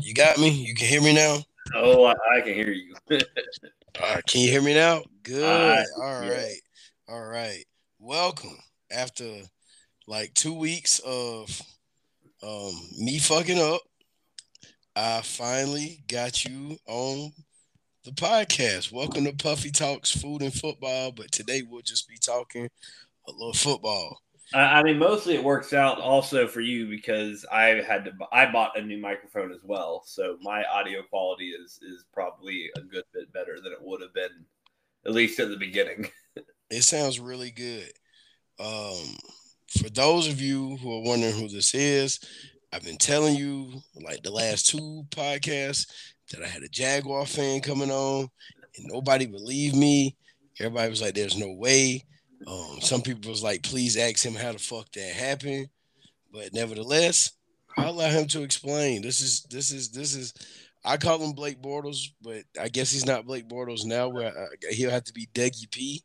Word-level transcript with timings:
You 0.00 0.14
got 0.14 0.38
me? 0.38 0.48
You 0.48 0.74
can 0.74 0.86
hear 0.86 1.02
me 1.02 1.12
now? 1.12 1.38
Oh, 1.74 2.04
I, 2.04 2.14
I 2.36 2.40
can 2.40 2.54
hear 2.54 2.70
you. 2.70 2.94
All 3.10 4.14
right, 4.14 4.24
can 4.26 4.40
you 4.40 4.48
hear 4.48 4.62
me 4.62 4.72
now? 4.74 5.02
Good. 5.24 5.42
Uh, 5.42 5.82
All 6.00 6.24
yeah. 6.24 6.30
right. 6.30 6.60
All 7.08 7.26
right. 7.26 7.64
Welcome. 7.98 8.56
After 8.92 9.28
like 10.06 10.32
two 10.34 10.54
weeks 10.54 11.00
of 11.00 11.60
um 12.44 12.74
me 12.96 13.18
fucking 13.18 13.58
up, 13.58 13.80
I 14.94 15.20
finally 15.22 16.04
got 16.06 16.44
you 16.44 16.78
on 16.86 17.32
the 18.04 18.12
podcast. 18.12 18.92
Welcome 18.92 19.24
to 19.24 19.32
Puffy 19.32 19.72
Talks 19.72 20.12
Food 20.12 20.42
and 20.42 20.54
Football, 20.54 21.10
but 21.10 21.32
today 21.32 21.62
we'll 21.68 21.82
just 21.82 22.08
be 22.08 22.18
talking 22.18 22.68
a 23.26 23.32
little 23.32 23.52
football. 23.52 24.20
I, 24.54 24.82
mean, 24.82 24.98
mostly 24.98 25.34
it 25.34 25.44
works 25.44 25.72
out 25.72 26.00
also 26.00 26.46
for 26.46 26.60
you 26.60 26.88
because 26.88 27.44
I 27.52 27.82
had 27.82 28.06
to. 28.06 28.12
I 28.32 28.50
bought 28.50 28.78
a 28.78 28.82
new 28.82 28.98
microphone 28.98 29.52
as 29.52 29.62
well, 29.62 30.02
so 30.06 30.38
my 30.40 30.64
audio 30.64 31.02
quality 31.02 31.50
is 31.50 31.78
is 31.82 32.04
probably 32.12 32.70
a 32.76 32.80
good 32.80 33.04
bit 33.12 33.32
better 33.32 33.60
than 33.62 33.72
it 33.72 33.82
would 33.82 34.00
have 34.00 34.14
been, 34.14 34.44
at 35.04 35.12
least 35.12 35.38
at 35.40 35.48
the 35.48 35.56
beginning. 35.56 36.10
It 36.70 36.82
sounds 36.82 37.18
really 37.18 37.50
good. 37.50 37.90
Um, 38.60 39.16
for 39.80 39.88
those 39.88 40.28
of 40.28 40.38
you 40.38 40.76
who 40.76 40.98
are 40.98 41.02
wondering 41.02 41.32
who 41.32 41.48
this 41.48 41.74
is, 41.74 42.20
I've 42.74 42.84
been 42.84 42.98
telling 42.98 43.36
you 43.36 43.80
like 43.94 44.22
the 44.22 44.30
last 44.30 44.66
two 44.66 45.06
podcasts 45.08 45.86
that 46.30 46.42
I 46.42 46.46
had 46.46 46.62
a 46.62 46.68
Jaguar 46.68 47.24
fan 47.24 47.62
coming 47.62 47.90
on, 47.90 48.28
and 48.76 48.86
nobody 48.86 49.24
believed 49.24 49.76
me. 49.76 50.14
Everybody 50.60 50.90
was 50.90 51.00
like, 51.00 51.14
"There's 51.14 51.38
no 51.38 51.54
way." 51.54 52.04
Um, 52.46 52.78
some 52.80 53.02
people 53.02 53.30
was 53.30 53.42
like, 53.42 53.62
"Please 53.62 53.96
ask 53.96 54.24
him 54.24 54.34
how 54.34 54.52
the 54.52 54.58
fuck 54.58 54.90
that 54.92 55.12
happened," 55.12 55.68
but 56.32 56.52
nevertheless, 56.52 57.32
I'll 57.76 57.90
allow 57.90 58.10
him 58.10 58.26
to 58.28 58.42
explain. 58.42 59.02
This 59.02 59.20
is 59.20 59.42
this 59.50 59.70
is 59.70 59.90
this 59.90 60.14
is. 60.14 60.32
I 60.84 60.96
call 60.96 61.22
him 61.22 61.32
Blake 61.32 61.60
Bortles, 61.60 62.12
but 62.22 62.44
I 62.58 62.68
guess 62.68 62.90
he's 62.90 63.04
not 63.04 63.26
Blake 63.26 63.48
Bortles 63.48 63.84
now. 63.84 64.08
Where 64.08 64.28
I, 64.28 64.72
he'll 64.72 64.90
have 64.90 65.04
to 65.04 65.12
be 65.12 65.28
Dougie 65.34 65.70
P. 65.70 66.02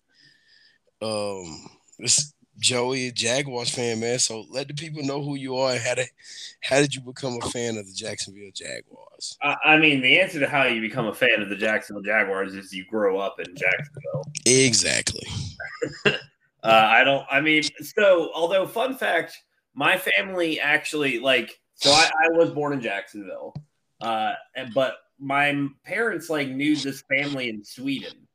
Um, 1.01 1.69
this 1.99 2.33
Joey, 2.59 3.07
a 3.07 3.11
Jaguars 3.11 3.69
fan, 3.69 3.99
man. 3.99 4.19
So 4.19 4.45
let 4.49 4.67
the 4.67 4.73
people 4.73 5.03
know 5.03 5.21
who 5.21 5.35
you 5.35 5.55
are 5.57 5.71
and 5.73 5.81
how 5.81 5.95
did 5.95 6.07
how 6.61 6.79
did 6.79 6.93
you 6.93 7.01
become 7.01 7.37
a 7.41 7.49
fan 7.49 7.77
of 7.77 7.87
the 7.87 7.93
Jacksonville 7.93 8.51
Jaguars? 8.53 9.37
I, 9.41 9.55
I 9.65 9.77
mean, 9.77 10.01
the 10.01 10.19
answer 10.19 10.39
to 10.39 10.47
how 10.47 10.63
you 10.63 10.81
become 10.81 11.07
a 11.07 11.13
fan 11.13 11.41
of 11.41 11.49
the 11.49 11.55
Jacksonville 11.55 12.03
Jaguars 12.03 12.53
is 12.53 12.73
you 12.73 12.85
grow 12.85 13.19
up 13.19 13.39
in 13.39 13.55
Jacksonville. 13.55 14.23
Exactly. 14.45 15.27
Uh, 16.63 16.87
I 16.89 17.03
don't. 17.03 17.25
I 17.29 17.41
mean, 17.41 17.63
so 17.81 18.31
although 18.33 18.65
fun 18.65 18.95
fact, 18.95 19.37
my 19.73 19.97
family 19.97 20.61
actually 20.61 21.19
like. 21.19 21.59
So 21.75 21.91
I, 21.91 22.09
I 22.23 22.29
was 22.37 22.51
born 22.51 22.71
in 22.71 22.79
Jacksonville, 22.79 23.53
uh, 23.99 24.33
but 24.73 24.95
my 25.19 25.67
parents 25.83 26.29
like 26.29 26.47
knew 26.47 26.77
this 26.77 27.03
family 27.09 27.49
in 27.49 27.63
Sweden, 27.65 28.27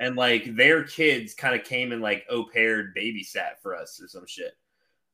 and 0.00 0.16
like 0.16 0.56
their 0.56 0.82
kids 0.82 1.34
kind 1.34 1.54
of 1.54 1.64
came 1.64 1.92
and 1.92 2.02
like 2.02 2.24
au 2.28 2.44
paired 2.44 2.96
babysat 2.96 3.60
for 3.62 3.76
us 3.76 4.00
or 4.02 4.08
some 4.08 4.26
shit. 4.26 4.54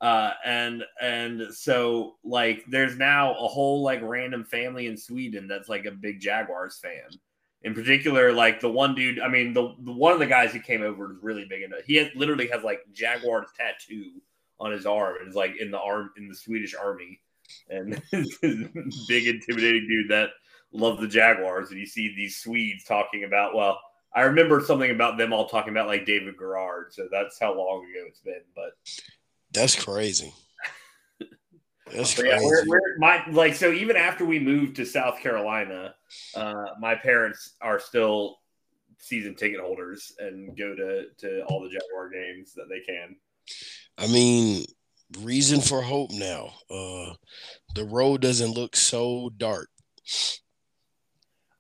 Uh, 0.01 0.31
and 0.45 0.83
and 1.03 1.43
so 1.53 2.17
like 2.25 2.65
there's 2.69 2.97
now 2.97 3.33
a 3.33 3.49
whole 3.49 3.83
like 3.83 4.01
random 4.03 4.45
family 4.45 4.87
in 4.87 4.97
Sweden 4.97 5.47
that's 5.47 5.69
like 5.69 5.85
a 5.85 5.91
big 5.91 6.21
Jaguars 6.21 6.79
fan 6.79 7.19
in 7.67 7.75
particular, 7.75 8.33
like 8.33 8.61
the 8.61 8.71
one 8.71 8.95
dude, 8.95 9.19
I 9.19 9.29
mean, 9.29 9.53
the, 9.53 9.75
the 9.81 9.93
one 9.93 10.13
of 10.13 10.21
the 10.21 10.27
guys 10.27 10.53
who 10.53 10.61
came 10.61 10.83
over 10.83 11.11
is 11.11 11.19
really 11.21 11.47
big 11.49 11.63
into. 11.63 11.79
He 11.85 11.97
has, 11.97 12.09
literally 12.15 12.47
has 12.49 12.63
like 12.63 12.81
Jaguars 12.93 13.49
tattoo 13.57 14.23
on 14.61 14.71
his 14.71 14.87
arm, 14.87 15.17
and 15.19 15.29
is 15.29 15.35
like 15.35 15.61
in 15.61 15.73
the 15.73 15.81
arm 15.81 16.11
in 16.17 16.29
the 16.29 16.35
Swedish 16.35 16.77
army, 16.77 17.21
and 17.69 18.01
big 18.13 19.27
intimidating 19.27 19.89
dude 19.89 20.11
that 20.11 20.31
loves 20.73 21.01
the 21.01 21.09
Jaguars. 21.09 21.71
And 21.71 21.81
you 21.81 21.87
see 21.87 22.15
these 22.15 22.37
Swedes 22.37 22.85
talking 22.85 23.25
about, 23.25 23.57
well, 23.57 23.81
I 24.17 24.23
remember 24.23 24.63
something 24.63 24.91
about 24.91 25.19
them 25.19 25.35
all 25.35 25.47
talking 25.47 25.71
about 25.71 25.89
like 25.89 26.07
David 26.07 26.39
Garrard, 26.39 26.91
so 26.91 27.07
that's 27.13 27.39
how 27.39 27.55
long 27.55 27.85
ago 27.85 28.07
it's 28.09 28.21
been. 28.21 28.41
But 28.55 28.73
That's 29.53 29.77
crazy. 29.77 30.33
That's 31.95 32.17
yeah, 32.19 32.39
crazy. 32.39 32.47
we're, 32.47 32.67
we're 32.67 32.99
my 32.99 33.23
like 33.31 33.55
so 33.55 33.71
even 33.71 33.95
after 33.95 34.25
we 34.25 34.39
moved 34.39 34.77
to 34.77 34.87
South 34.87 35.21
Carolina, 35.21 35.95
uh, 36.35 36.65
my 36.81 36.95
parents 36.95 37.57
are 37.61 37.79
still 37.79 38.39
season 38.99 39.35
ticket 39.35 39.61
holders 39.61 40.13
and 40.19 40.57
go 40.57 40.75
to 40.75 41.05
to 41.19 41.45
all 41.45 41.61
the 41.61 41.69
Jaguar 41.69 42.09
games 42.09 42.55
that 42.55 42.71
they 42.71 42.81
can. 42.81 43.17
I 43.99 44.07
mean, 44.07 44.65
reason 45.21 45.61
for 45.61 45.83
hope 45.83 46.11
now. 46.13 46.55
Uh, 46.71 47.13
the 47.75 47.85
road 47.85 48.23
doesn't 48.23 48.53
look 48.53 48.77
so 48.77 49.31
dark. 49.37 49.69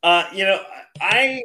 Uh, 0.02 0.25
you 0.32 0.44
know, 0.44 0.60
I 1.00 1.42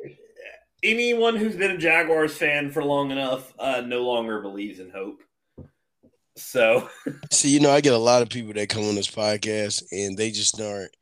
anyone 0.84 1.36
who's 1.36 1.56
been 1.56 1.72
a 1.72 1.78
Jaguars 1.78 2.36
fan 2.36 2.72
for 2.72 2.84
long 2.84 3.12
enough 3.12 3.53
uh, 3.59 3.81
no 3.81 4.02
longer 4.03 4.42
believes 4.42 4.80
in 4.80 4.90
hope. 4.90 5.22
So 6.36 6.90
See, 7.31 7.50
you 7.50 7.59
know, 7.59 7.72
I 7.72 7.81
get 7.81 7.94
a 7.94 7.97
lot 7.97 8.22
of 8.22 8.30
people 8.30 8.53
that 8.53 8.69
come 8.69 8.84
on 8.84 8.96
this 8.96 9.09
podcast 9.09 9.84
and 9.92 10.18
they 10.18 10.31
just 10.31 10.59
aren't 10.59 10.96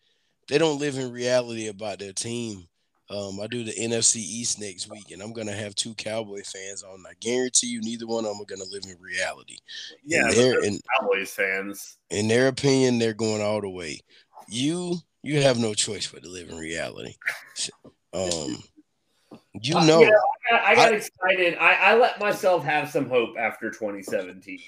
they 0.47 0.57
don't 0.57 0.79
live 0.79 0.97
in 0.97 1.11
reality 1.11 1.67
about 1.67 1.99
their 1.99 2.13
team. 2.13 2.65
Um, 3.11 3.39
I 3.39 3.47
do 3.47 3.63
the 3.63 3.71
NFC 3.73 4.17
East 4.17 4.59
next 4.59 4.89
week, 4.89 5.09
and 5.11 5.21
I'm 5.21 5.33
gonna 5.33 5.53
have 5.53 5.73
two 5.73 5.95
Cowboy 5.95 6.43
fans 6.43 6.83
on. 6.83 7.03
I 7.07 7.13
guarantee 7.19 7.67
you, 7.67 7.81
neither 7.81 8.05
one 8.05 8.23
of 8.25 8.31
them 8.31 8.41
are 8.41 8.45
gonna 8.45 8.69
live 8.69 8.83
in 8.85 9.01
reality. 9.01 9.57
yeah, 10.05 10.21
in 10.21 10.27
but 10.27 10.35
their 10.35 10.51
they're 10.51 10.63
in, 10.65 10.79
Cowboys 10.99 11.31
fans. 11.31 11.97
in 12.11 12.27
their 12.27 12.47
opinion, 12.49 12.99
they're 12.99 13.13
going 13.13 13.41
all 13.41 13.61
the 13.61 13.69
way. 13.69 13.99
You 14.47 14.95
you 15.23 15.41
have 15.41 15.57
no 15.57 15.73
choice 15.73 16.07
but 16.07 16.21
to 16.23 16.29
live 16.29 16.49
in 16.49 16.57
reality. 16.57 17.15
Um, 18.11 18.63
you 19.61 19.75
Uh, 19.77 19.85
know, 19.85 19.99
you 20.01 20.09
know, 20.11 20.21
I 20.51 20.51
got, 20.51 20.65
I 20.67 20.75
got 20.75 20.93
I- 20.93 20.95
excited. 20.97 21.57
I, 21.59 21.73
I 21.73 21.95
let 21.95 22.19
myself 22.19 22.63
have 22.63 22.89
some 22.89 23.09
hope 23.09 23.35
after 23.37 23.69
2017 23.69 24.59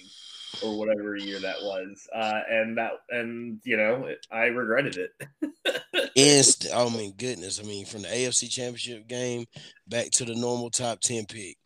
or 0.63 0.77
whatever 0.77 1.15
year 1.15 1.39
that 1.39 1.55
was, 1.61 2.07
uh, 2.13 2.41
and 2.49 2.77
that 2.77 2.91
and 3.09 3.59
you 3.63 3.77
know 3.77 4.05
it, 4.05 4.25
I 4.31 4.45
regretted 4.47 4.97
it. 4.97 5.11
inst- 6.15 6.67
oh 6.73 6.89
my 6.89 7.11
goodness! 7.17 7.59
I 7.59 7.63
mean, 7.63 7.85
from 7.85 8.01
the 8.03 8.09
AFC 8.09 8.49
Championship 8.49 9.07
game 9.07 9.45
back 9.87 10.11
to 10.11 10.25
the 10.25 10.35
normal 10.35 10.69
top 10.69 10.99
ten 10.99 11.25
pick, 11.25 11.57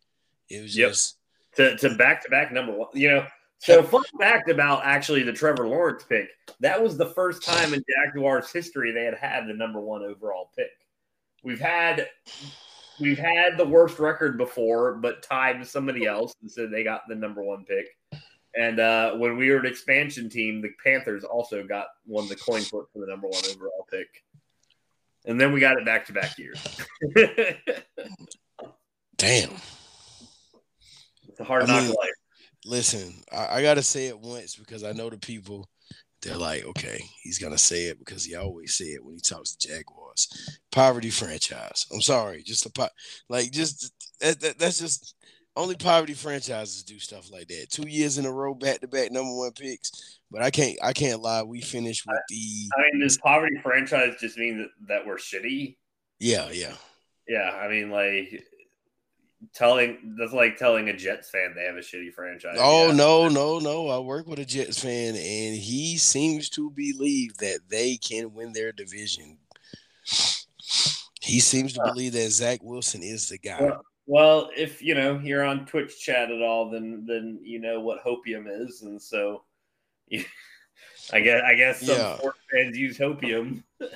it 0.49 0.61
was 0.61 0.77
Yep. 0.77 0.89
just 0.89 1.17
to 1.55 1.75
to 1.77 1.95
back 1.95 2.23
to 2.23 2.29
back 2.29 2.51
number 2.51 2.73
one. 2.73 2.89
You 2.93 3.09
know, 3.09 3.27
so 3.59 3.81
fun 3.81 4.03
fact 4.19 4.49
about 4.49 4.81
actually 4.85 5.23
the 5.23 5.33
Trevor 5.33 5.67
Lawrence 5.67 6.03
pick. 6.07 6.29
That 6.59 6.81
was 6.81 6.95
the 6.97 7.07
first 7.07 7.41
time 7.43 7.73
in 7.73 7.83
Jaguars 8.05 8.51
history 8.51 8.91
they 8.91 9.05
had 9.05 9.15
had 9.17 9.47
the 9.47 9.53
number 9.53 9.81
one 9.81 10.03
overall 10.03 10.51
pick. 10.55 10.69
We've 11.43 11.59
had 11.59 12.07
we've 12.99 13.17
had 13.17 13.57
the 13.57 13.65
worst 13.65 13.99
record 13.99 14.37
before, 14.37 14.95
but 14.95 15.23
tied 15.23 15.59
with 15.59 15.69
somebody 15.69 16.05
else 16.05 16.33
and 16.41 16.51
said 16.51 16.71
they 16.71 16.83
got 16.83 17.01
the 17.07 17.15
number 17.15 17.43
one 17.43 17.65
pick. 17.65 17.87
And 18.57 18.79
uh, 18.79 19.15
when 19.15 19.35
we 19.37 19.49
were 19.49 19.57
an 19.57 19.65
expansion 19.65 20.29
team, 20.29 20.61
the 20.61 20.69
Panthers 20.83 21.23
also 21.25 21.65
got 21.65 21.87
won 22.05 22.29
the 22.29 22.35
coin 22.35 22.61
flip 22.61 22.85
for 22.93 22.99
the 22.99 23.07
number 23.07 23.27
one 23.27 23.41
overall 23.53 23.85
pick. 23.91 24.07
And 25.25 25.41
then 25.41 25.51
we 25.51 25.59
got 25.59 25.77
it 25.77 25.85
back 25.85 26.05
to 26.05 26.13
back 26.13 26.37
years. 26.37 26.63
damn. 29.17 29.49
it's 31.27 31.39
a 31.39 31.43
hard 31.43 31.63
I 31.63 31.67
knock 31.67 31.83
mean, 31.83 31.89
life. 31.89 32.09
Listen, 32.65 33.13
I, 33.31 33.57
I 33.57 33.61
gotta 33.61 33.83
say 33.83 34.07
it 34.07 34.19
once 34.19 34.55
because 34.55 34.83
I 34.83 34.93
know 34.93 35.09
the 35.09 35.17
people. 35.17 35.67
They're 36.21 36.37
like, 36.37 36.65
okay, 36.65 36.99
he's 37.21 37.39
gonna 37.39 37.57
say 37.57 37.85
it 37.85 37.99
because 37.99 38.25
he 38.25 38.35
always 38.35 38.75
say 38.75 38.85
it 38.85 39.03
when 39.03 39.15
he 39.15 39.21
talks 39.21 39.55
to 39.55 39.67
Jaguars. 39.67 40.59
Poverty 40.71 41.09
franchise. 41.09 41.85
I'm 41.93 42.01
sorry, 42.01 42.41
just 42.43 42.65
a 42.65 42.71
po- 42.71 42.87
like 43.29 43.51
just 43.51 43.93
that, 44.21 44.39
that, 44.41 44.57
that's 44.57 44.79
just 44.79 45.15
only 45.55 45.75
poverty 45.75 46.13
franchises 46.13 46.83
do 46.83 46.99
stuff 46.99 47.31
like 47.31 47.47
that. 47.47 47.67
Two 47.69 47.87
years 47.87 48.17
in 48.17 48.25
a 48.25 48.31
row, 48.31 48.53
back 48.53 48.81
to 48.81 48.87
back 48.87 49.11
number 49.11 49.35
one 49.35 49.51
picks. 49.51 50.19
But 50.31 50.41
I 50.41 50.51
can't 50.51 50.77
I 50.83 50.93
can't 50.93 51.21
lie. 51.21 51.43
We 51.43 51.61
finished 51.61 52.05
with 52.07 52.19
the 52.29 52.69
I 52.77 52.81
mean, 52.91 53.01
does 53.01 53.17
poverty 53.17 53.57
franchise 53.61 54.15
just 54.19 54.37
mean 54.37 54.57
that, 54.57 54.69
that 54.87 55.05
we're 55.05 55.17
shitty? 55.17 55.77
yeah 56.19 56.49
yeah. 56.51 56.73
Yeah, 57.27 57.49
I 57.59 57.67
mean, 57.67 57.89
like 57.89 58.43
telling 59.53 60.15
that's 60.19 60.33
like 60.33 60.57
telling 60.57 60.89
a 60.89 60.95
Jets 60.95 61.29
fan 61.29 61.53
they 61.55 61.63
have 61.63 61.75
a 61.75 61.79
shitty 61.79 62.13
franchise. 62.13 62.57
Oh 62.59 62.87
Yeah. 62.87 62.95
no, 62.95 63.29
no, 63.29 63.59
no! 63.59 63.89
I 63.89 63.99
work 63.99 64.27
with 64.27 64.39
a 64.39 64.45
Jets 64.45 64.81
fan, 64.81 65.15
and 65.15 65.55
he 65.55 65.97
seems 65.97 66.49
to 66.51 66.69
believe 66.71 67.37
that 67.37 67.59
they 67.69 67.97
can 67.97 68.33
win 68.33 68.53
their 68.53 68.71
division. 68.71 69.37
He 71.21 71.39
seems 71.39 71.73
to 71.73 71.81
believe 71.83 72.13
that 72.13 72.31
Zach 72.31 72.59
Wilson 72.61 73.01
is 73.01 73.29
the 73.29 73.37
guy. 73.39 73.57
Well, 73.59 73.81
well, 74.05 74.49
if 74.55 74.81
you 74.81 74.93
know 74.95 75.19
you're 75.23 75.43
on 75.43 75.65
Twitch 75.65 75.99
chat 75.99 76.31
at 76.31 76.41
all, 76.41 76.69
then 76.69 77.05
then 77.07 77.39
you 77.41 77.59
know 77.59 77.79
what 77.79 78.03
hopium 78.03 78.45
is, 78.47 78.83
and 78.83 79.01
so 79.01 79.43
I 81.13 81.19
guess 81.19 81.41
I 81.43 81.55
guess 81.55 81.79
some 81.79 81.87
Yeah. 81.87 82.17
sports 82.17 82.39
fans 82.51 82.77
use 82.77 82.97
hopium. 82.97 83.63
I, 83.81 83.89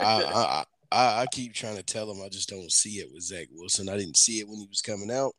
I 0.00 0.64
I 0.92 1.22
I 1.22 1.26
keep 1.32 1.54
trying 1.54 1.76
to 1.76 1.82
tell 1.82 2.10
him 2.10 2.22
I 2.24 2.28
just 2.28 2.48
don't 2.48 2.70
see 2.72 2.98
it 3.00 3.08
with 3.12 3.22
Zach 3.22 3.46
Wilson. 3.52 3.88
I 3.88 3.96
didn't 3.96 4.16
see 4.16 4.40
it 4.40 4.48
when 4.48 4.58
he 4.58 4.66
was 4.68 4.80
coming 4.82 5.10
out, 5.10 5.32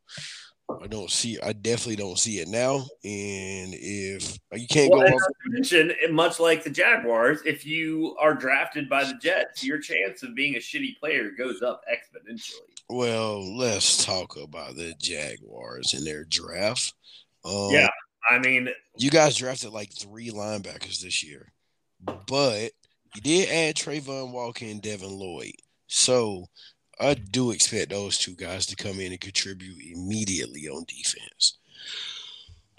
I 0.81 0.87
don't 0.87 1.09
see. 1.11 1.37
I 1.41 1.53
definitely 1.53 1.97
don't 1.97 2.17
see 2.19 2.39
it 2.39 2.47
now. 2.47 2.75
And 3.03 3.73
if 3.73 4.37
you 4.53 4.67
can't 4.67 4.91
Well, 4.91 5.07
go 5.07 5.15
off, 5.15 5.21
mention, 5.47 5.91
much 6.11 6.39
like 6.39 6.63
the 6.63 6.69
Jaguars, 6.69 7.41
if 7.45 7.65
you 7.65 8.15
are 8.19 8.33
drafted 8.33 8.87
by 8.89 9.03
the 9.03 9.15
Jets, 9.21 9.63
your 9.63 9.79
chance 9.79 10.23
of 10.23 10.35
being 10.35 10.55
a 10.55 10.59
shitty 10.59 10.97
player 10.99 11.31
goes 11.31 11.61
up 11.61 11.81
exponentially. 11.91 12.59
well, 12.89 13.57
let's 13.57 14.05
talk 14.05 14.37
about 14.37 14.75
the 14.75 14.93
Jaguars 14.99 15.93
and 15.93 16.05
their 16.05 16.23
draft. 16.25 16.93
Um, 17.43 17.69
Yeah. 17.71 17.89
I 18.29 18.37
mean, 18.37 18.69
you 18.97 19.09
guys 19.09 19.35
drafted 19.35 19.71
like 19.71 19.91
three 19.91 20.29
linebackers 20.29 21.01
this 21.01 21.23
year, 21.23 21.51
but 22.27 22.69
you 23.15 23.21
did 23.21 23.49
add 23.49 23.75
Travon 23.75 24.31
Walker 24.31 24.65
and 24.65 24.81
Devin 24.81 25.11
Lloyd. 25.11 25.55
So 25.87 26.47
I 26.99 27.15
do 27.15 27.51
expect 27.51 27.89
those 27.89 28.17
two 28.17 28.35
guys 28.35 28.65
to 28.67 28.75
come 28.75 28.99
in 28.99 29.11
and 29.11 29.19
contribute 29.19 29.77
immediately 29.93 30.67
on 30.67 30.85
defense. 30.87 31.57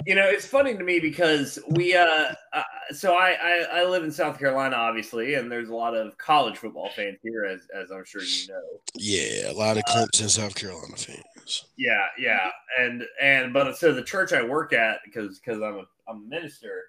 you 0.06 0.14
know, 0.14 0.26
it's 0.26 0.46
funny 0.46 0.74
to 0.76 0.82
me 0.82 0.98
because 0.98 1.58
we, 1.68 1.94
uh, 1.94 2.32
uh 2.52 2.62
so 2.90 3.14
I, 3.14 3.36
I, 3.42 3.66
I 3.80 3.84
live 3.84 4.04
in 4.04 4.10
South 4.10 4.38
Carolina, 4.38 4.76
obviously, 4.76 5.34
and 5.34 5.50
there's 5.50 5.68
a 5.68 5.74
lot 5.74 5.94
of 5.94 6.16
college 6.18 6.56
football 6.56 6.90
fans 6.90 7.18
here, 7.22 7.44
as, 7.44 7.66
as 7.74 7.90
I'm 7.90 8.04
sure 8.04 8.22
you 8.22 8.48
know. 8.48 8.62
Yeah, 8.94 9.50
a 9.50 9.54
lot 9.54 9.76
of 9.76 9.84
Clemson, 9.84 10.28
South 10.28 10.54
Carolina 10.54 10.96
fans. 10.96 11.64
Yeah, 11.76 12.06
yeah, 12.18 12.50
and 12.78 13.02
and 13.20 13.52
but 13.52 13.76
so 13.76 13.92
the 13.92 14.02
church 14.02 14.32
I 14.32 14.42
work 14.42 14.72
at 14.72 15.00
because 15.04 15.40
because 15.40 15.60
I'm 15.60 15.74
a 15.74 15.84
I'm 16.08 16.24
a 16.24 16.28
minister, 16.28 16.84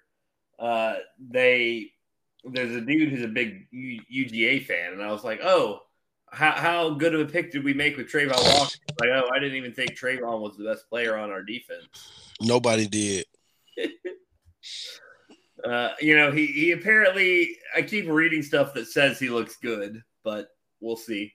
uh, 0.58 0.94
they 1.18 1.90
there's 2.52 2.74
a 2.74 2.80
dude 2.80 3.10
who's 3.10 3.24
a 3.24 3.28
big 3.28 3.66
UGA 3.72 4.64
fan, 4.66 4.92
and 4.92 5.02
I 5.02 5.10
was 5.10 5.24
like, 5.24 5.40
oh, 5.42 5.80
how 6.30 6.52
how 6.52 6.90
good 6.90 7.14
of 7.14 7.20
a 7.20 7.30
pick 7.30 7.52
did 7.52 7.64
we 7.64 7.74
make 7.74 7.96
with 7.96 8.10
Travon 8.10 8.32
Walker? 8.58 8.76
Like, 9.00 9.10
oh, 9.10 9.30
I 9.32 9.38
didn't 9.38 9.56
even 9.56 9.72
think 9.72 9.92
Travon 9.92 10.40
was 10.40 10.56
the 10.56 10.64
best 10.64 10.88
player 10.88 11.16
on 11.16 11.30
our 11.30 11.42
defense. 11.42 11.86
Nobody 12.40 12.86
did. 12.86 13.24
Uh, 15.64 15.92
you 15.98 16.14
know, 16.14 16.30
he 16.30 16.46
he 16.46 16.72
apparently 16.72 17.56
I 17.74 17.80
keep 17.80 18.06
reading 18.06 18.42
stuff 18.42 18.74
that 18.74 18.86
says 18.86 19.18
he 19.18 19.30
looks 19.30 19.56
good, 19.56 20.02
but 20.22 20.48
we'll 20.80 20.96
see. 20.96 21.32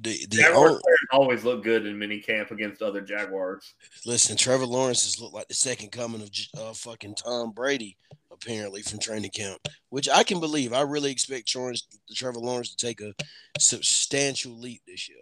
The, 0.00 0.16
the 0.30 0.36
Jaguars 0.36 0.74
on- 0.74 0.80
players 0.80 0.98
always 1.10 1.44
look 1.44 1.64
good 1.64 1.84
in 1.84 1.98
mini 1.98 2.20
camp 2.20 2.52
against 2.52 2.80
other 2.80 3.00
Jaguars. 3.00 3.74
listen, 4.06 4.36
Trevor 4.36 4.66
Lawrence 4.66 5.04
has 5.04 5.20
looked 5.20 5.34
like 5.34 5.48
the 5.48 5.54
second 5.54 5.90
coming 5.90 6.22
of 6.22 6.30
uh, 6.56 6.72
fucking 6.72 7.16
Tom 7.16 7.50
Brady, 7.50 7.96
apparently 8.42 8.82
from 8.82 8.98
training 8.98 9.30
camp, 9.30 9.60
which 9.90 10.08
I 10.08 10.22
can 10.22 10.40
believe. 10.40 10.72
I 10.72 10.82
really 10.82 11.10
expect 11.10 11.48
Trevor 11.48 12.40
Lawrence 12.40 12.74
to 12.74 12.86
take 12.86 13.00
a 13.00 13.14
substantial 13.58 14.52
leap 14.52 14.82
this 14.86 15.08
year. 15.08 15.18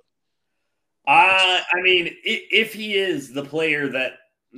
Uh, 1.09 1.61
I 1.73 1.83
mean, 1.83 2.17
if 2.25 2.75
he 2.75 2.97
is 2.97 3.33
the 3.33 3.45
player 3.45 3.89
that 3.89 4.15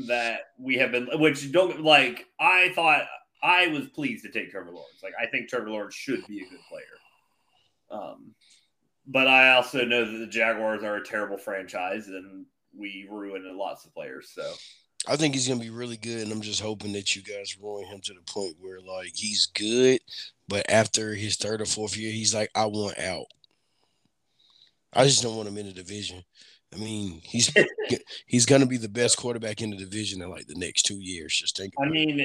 that 0.07 0.41
we 0.59 0.77
have 0.77 0.93
been, 0.93 1.09
which 1.15 1.51
don't 1.53 1.83
like, 1.83 2.27
I 2.39 2.73
thought 2.75 3.03
I 3.43 3.67
was 3.69 3.89
pleased 3.89 4.25
to 4.25 4.31
take 4.31 4.51
Trevor 4.51 4.71
Lawrence. 4.71 5.03
Like, 5.03 5.15
I 5.21 5.27
think 5.27 5.49
Trevor 5.49 5.71
Lawrence 5.71 5.95
should 5.95 6.27
be 6.27 6.39
a 6.39 6.49
good 6.49 6.61
player. 6.69 6.85
Um, 7.91 8.35
but 9.07 9.27
I 9.27 9.55
also 9.55 9.85
know 9.85 10.05
that 10.05 10.19
the 10.19 10.27
Jaguars 10.27 10.83
are 10.85 10.97
a 10.97 11.05
terrible 11.05 11.39
franchise, 11.39 12.07
and 12.09 12.47
we 12.77 13.09
ruin 13.11 13.45
lots 13.57 13.85
of 13.85 13.93
players. 13.93 14.31
So 14.35 14.53
I 15.07 15.17
think 15.17 15.35
he's 15.35 15.47
gonna 15.49 15.61
be 15.61 15.71
really 15.71 15.97
good, 15.97 16.23
and 16.23 16.33
I'm 16.33 16.41
just 16.41 16.61
hoping 16.61 16.93
that 16.93 17.15
you 17.15 17.23
guys 17.23 17.57
ruin 17.61 17.87
him 17.87 18.01
to 18.03 18.15
the 18.15 18.21
point 18.23 18.57
where 18.61 18.81
like 18.81 19.13
he's 19.15 19.47
good, 19.47 20.01
but 20.49 20.69
after 20.71 21.15
his 21.15 21.37
third 21.37 21.61
or 21.61 21.67
fourth 21.67 21.97
year, 21.97 22.13
he's 22.13 22.35
like, 22.35 22.51
I 22.55 22.67
want 22.67 22.99
out. 22.99 23.27
I 24.93 25.05
just 25.05 25.23
don't 25.23 25.37
want 25.37 25.49
him 25.49 25.59
in 25.59 25.67
the 25.67 25.73
division. 25.73 26.25
I 26.75 26.79
mean, 26.79 27.21
he's 27.23 27.53
he's 28.27 28.47
gonna 28.47 28.67
be 28.67 28.77
the 28.77 28.89
best 28.89 29.17
quarterback 29.17 29.63
in 29.63 29.71
the 29.71 29.77
division 29.77 30.21
in 30.21 30.31
like 30.31 30.47
the 30.47 30.59
next 30.59 30.83
two 30.83 30.99
years. 31.01 31.37
Just 31.37 31.57
think. 31.57 31.75
I 31.81 31.89
mean, 31.89 32.21
eh, 32.21 32.25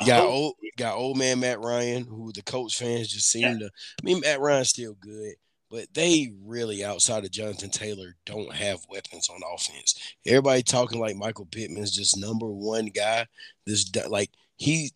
You 0.00 0.06
got 0.06 0.24
old, 0.24 0.54
got 0.76 0.96
old 0.96 1.16
man 1.18 1.40
Matt 1.40 1.60
Ryan, 1.60 2.04
who 2.04 2.32
the 2.32 2.42
Colts 2.42 2.74
fans 2.74 3.08
just 3.08 3.30
seem 3.30 3.58
to. 3.58 3.66
I 3.66 4.02
mean, 4.02 4.20
Matt 4.20 4.40
Ryan's 4.40 4.70
still 4.70 4.94
good, 4.94 5.34
but 5.70 5.92
they 5.94 6.32
really, 6.44 6.84
outside 6.84 7.24
of 7.24 7.30
Jonathan 7.30 7.70
Taylor, 7.70 8.16
don't 8.24 8.52
have 8.52 8.86
weapons 8.88 9.28
on 9.28 9.40
offense. 9.54 10.14
Everybody 10.24 10.62
talking 10.62 11.00
like 11.00 11.16
Michael 11.16 11.46
Pittman's 11.46 11.94
just 11.94 12.18
number 12.18 12.46
one 12.46 12.86
guy. 12.86 13.26
This 13.66 13.90
like 14.08 14.30
he, 14.56 14.92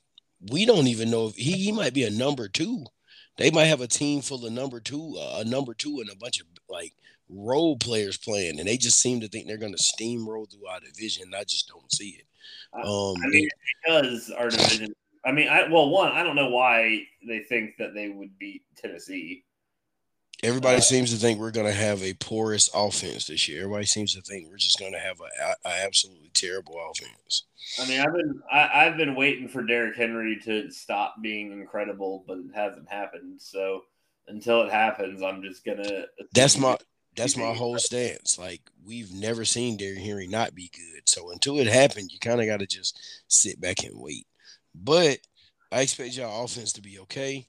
we 0.51 0.65
don't 0.65 0.87
even 0.87 1.11
know 1.11 1.27
if 1.27 1.35
he 1.35 1.53
he 1.53 1.73
might 1.73 1.95
be 1.95 2.05
a 2.05 2.11
number 2.11 2.49
two. 2.49 2.85
They 3.37 3.51
might 3.51 3.65
have 3.67 3.81
a 3.81 3.87
team 3.87 4.21
full 4.21 4.45
of 4.47 4.53
number 4.53 4.81
two, 4.81 5.17
uh, 5.19 5.41
a 5.41 5.45
number 5.45 5.75
two, 5.75 6.01
and 6.01 6.11
a 6.11 6.17
bunch 6.17 6.41
of 6.41 6.47
like 6.69 6.93
role 7.29 7.77
players 7.77 8.17
playing, 8.17 8.59
and 8.59 8.69
they 8.69 8.77
just 8.77 9.01
seem 9.01 9.21
to 9.21 9.29
think 9.29 9.47
they're 9.47 9.57
going 9.57 9.75
to 9.75 9.83
steamroll 9.83 10.51
through 10.51 10.67
our 10.67 10.81
division. 10.81 11.33
I 11.37 11.45
just 11.45 11.69
don't 11.69 11.93
see 11.93 12.21
it. 12.21 12.27
Um, 12.73 13.17
I 13.25 13.29
mean, 13.29 13.49
because 13.85 14.31
our 14.31 14.51
division. 14.51 14.93
I 15.25 15.33
mean, 15.33 15.49
I 15.49 15.69
well, 15.69 15.91
one, 15.91 16.13
I 16.13 16.23
don't 16.23 16.37
know 16.37 16.49
why 16.49 17.03
they 17.27 17.41
think 17.41 17.77
that 17.79 17.95
they 17.95 18.09
would 18.09 18.39
beat 18.39 18.63
Tennessee. 18.77 19.45
Everybody 20.43 20.79
Uh, 20.79 20.81
seems 20.81 21.11
to 21.11 21.17
think 21.17 21.39
we're 21.39 21.51
going 21.51 21.67
to 21.67 21.73
have 21.73 22.03
a 22.03 22.15
porous 22.15 22.71
offense 22.75 23.27
this 23.27 23.47
year. 23.47 23.61
Everybody 23.61 23.87
seems 23.87 24.15
to 24.15 24.23
think 24.23 24.49
we're 24.49 24.57
just 24.57 24.79
going 24.79 24.93
to 24.93 24.99
have 24.99 25.21
a, 25.21 25.69
a 25.69 25.85
absolutely 25.85 26.31
terrible 26.33 26.77
offense. 26.91 27.45
I 27.79 27.87
mean, 27.87 28.01
I've 28.01 28.13
been 28.13 28.41
I, 28.51 28.87
I've 28.87 28.97
been 28.97 29.15
waiting 29.15 29.49
for 29.49 29.63
Derrick 29.63 29.97
Henry 29.97 30.41
to 30.45 30.71
stop 30.71 31.17
being 31.23 31.53
incredible, 31.53 32.25
but 32.27 32.39
it 32.39 32.51
hasn't 32.55 32.89
happened. 32.89 33.41
So 33.41 33.83
until 34.29 34.63
it 34.63 34.73
happens, 34.73 35.23
I'm 35.23 35.43
just 35.43 35.65
gonna. 35.65 36.05
That's 36.35 36.57
my 36.59 36.79
that's 37.17 37.37
my 37.37 37.53
whole 37.53 37.79
stance. 37.79 38.39
Like 38.39 38.63
we've 38.85 39.13
never 39.13 39.45
seen 39.45 39.77
Derrick 39.77 40.01
Henry 40.01 40.27
not 40.27 40.55
be 40.55 40.71
good. 40.75 41.09
So 41.09 41.33
until 41.33 41.59
it 41.59 41.67
happened, 41.67 42.11
you 42.11 42.19
kind 42.19 42.41
of 42.41 42.47
got 42.47 42.61
to 42.61 42.67
just 42.67 42.99
sit 43.29 43.61
back 43.61 43.85
and 43.85 44.01
wait. 44.01 44.27
But 44.75 45.19
I 45.71 45.83
expect 45.83 46.17
y'all 46.17 46.45
offense 46.45 46.73
to 46.75 46.83
be 46.83 46.99
okay. 47.01 47.47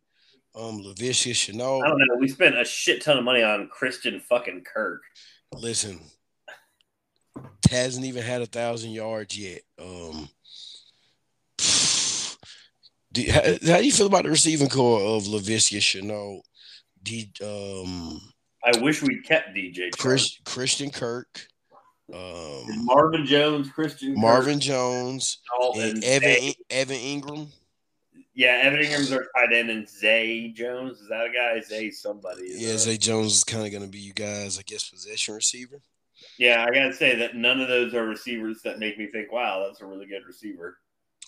Um, 0.54 0.82
Lavicia 0.82 1.30
I 1.30 1.34
Chenault, 1.34 1.82
don't 1.82 1.98
know. 1.98 2.18
We 2.20 2.28
spent 2.28 2.58
a 2.58 2.66
shit 2.66 3.02
ton 3.02 3.18
of 3.18 3.24
money 3.24 3.42
on 3.42 3.70
Christian 3.70 4.20
fucking 4.20 4.64
Kirk. 4.64 5.02
listen, 5.54 6.00
hasn't 7.70 8.06
even 8.06 8.24
had 8.24 8.42
a 8.42 8.46
thousand 8.46 8.92
yards 8.92 9.38
yet. 9.38 9.62
Um, 9.80 10.28
do, 13.14 13.32
how, 13.32 13.42
how 13.42 13.78
do 13.78 13.86
you 13.86 13.92
feel 13.92 14.08
about 14.08 14.24
the 14.24 14.30
receiving 14.30 14.70
corps 14.70 15.02
of 15.02 15.24
Laviska 15.24 15.78
Shenault, 15.80 16.42
D, 17.02 17.32
um, 17.42 18.20
I 18.64 18.78
wish 18.82 19.02
we 19.02 19.22
kept 19.22 19.56
DJ. 19.56 19.92
Chris, 19.98 20.38
Christian 20.46 20.92
Kirk, 20.92 21.48
um, 22.14 22.86
Marvin 22.86 23.26
Jones, 23.26 23.70
Christian 23.70 24.16
Kirk, 24.16 24.22
Marvin 24.22 24.60
Jones, 24.60 25.40
Dalton, 25.62 25.92
and 25.96 26.04
Evan 26.04 26.54
Evan 26.70 26.98
Engram? 26.98 27.48
Yeah, 28.34 28.62
Evan 28.64 28.80
Engram's 28.80 29.12
our 29.12 29.26
tight 29.36 29.54
end, 29.54 29.70
and 29.70 29.88
Zay 29.90 30.50
Jones 30.50 31.00
is 31.00 31.10
that 31.10 31.26
a 31.26 31.32
guy? 31.32 31.60
Zay 31.62 31.92
somebody. 31.92 32.44
Yeah, 32.56 32.74
a- 32.74 32.78
Zay 32.80 32.98
Jones 32.98 33.34
is 33.34 33.44
kind 33.44 33.66
of 33.66 33.72
going 33.72 33.84
to 33.84 33.90
be 33.90 34.00
you 34.00 34.14
guys, 34.14 34.58
I 34.58 34.62
guess, 34.62 34.90
possession 34.90 35.36
receiver. 35.36 35.82
Yeah, 36.38 36.64
I 36.64 36.72
gotta 36.74 36.94
say 36.94 37.16
that 37.18 37.36
none 37.36 37.60
of 37.60 37.68
those 37.68 37.94
are 37.94 38.06
receivers 38.06 38.62
that 38.64 38.78
make 38.80 38.98
me 38.98 39.08
think, 39.08 39.32
"Wow, 39.32 39.66
that's 39.66 39.82
a 39.82 39.86
really 39.86 40.06
good 40.06 40.22
receiver." 40.26 40.78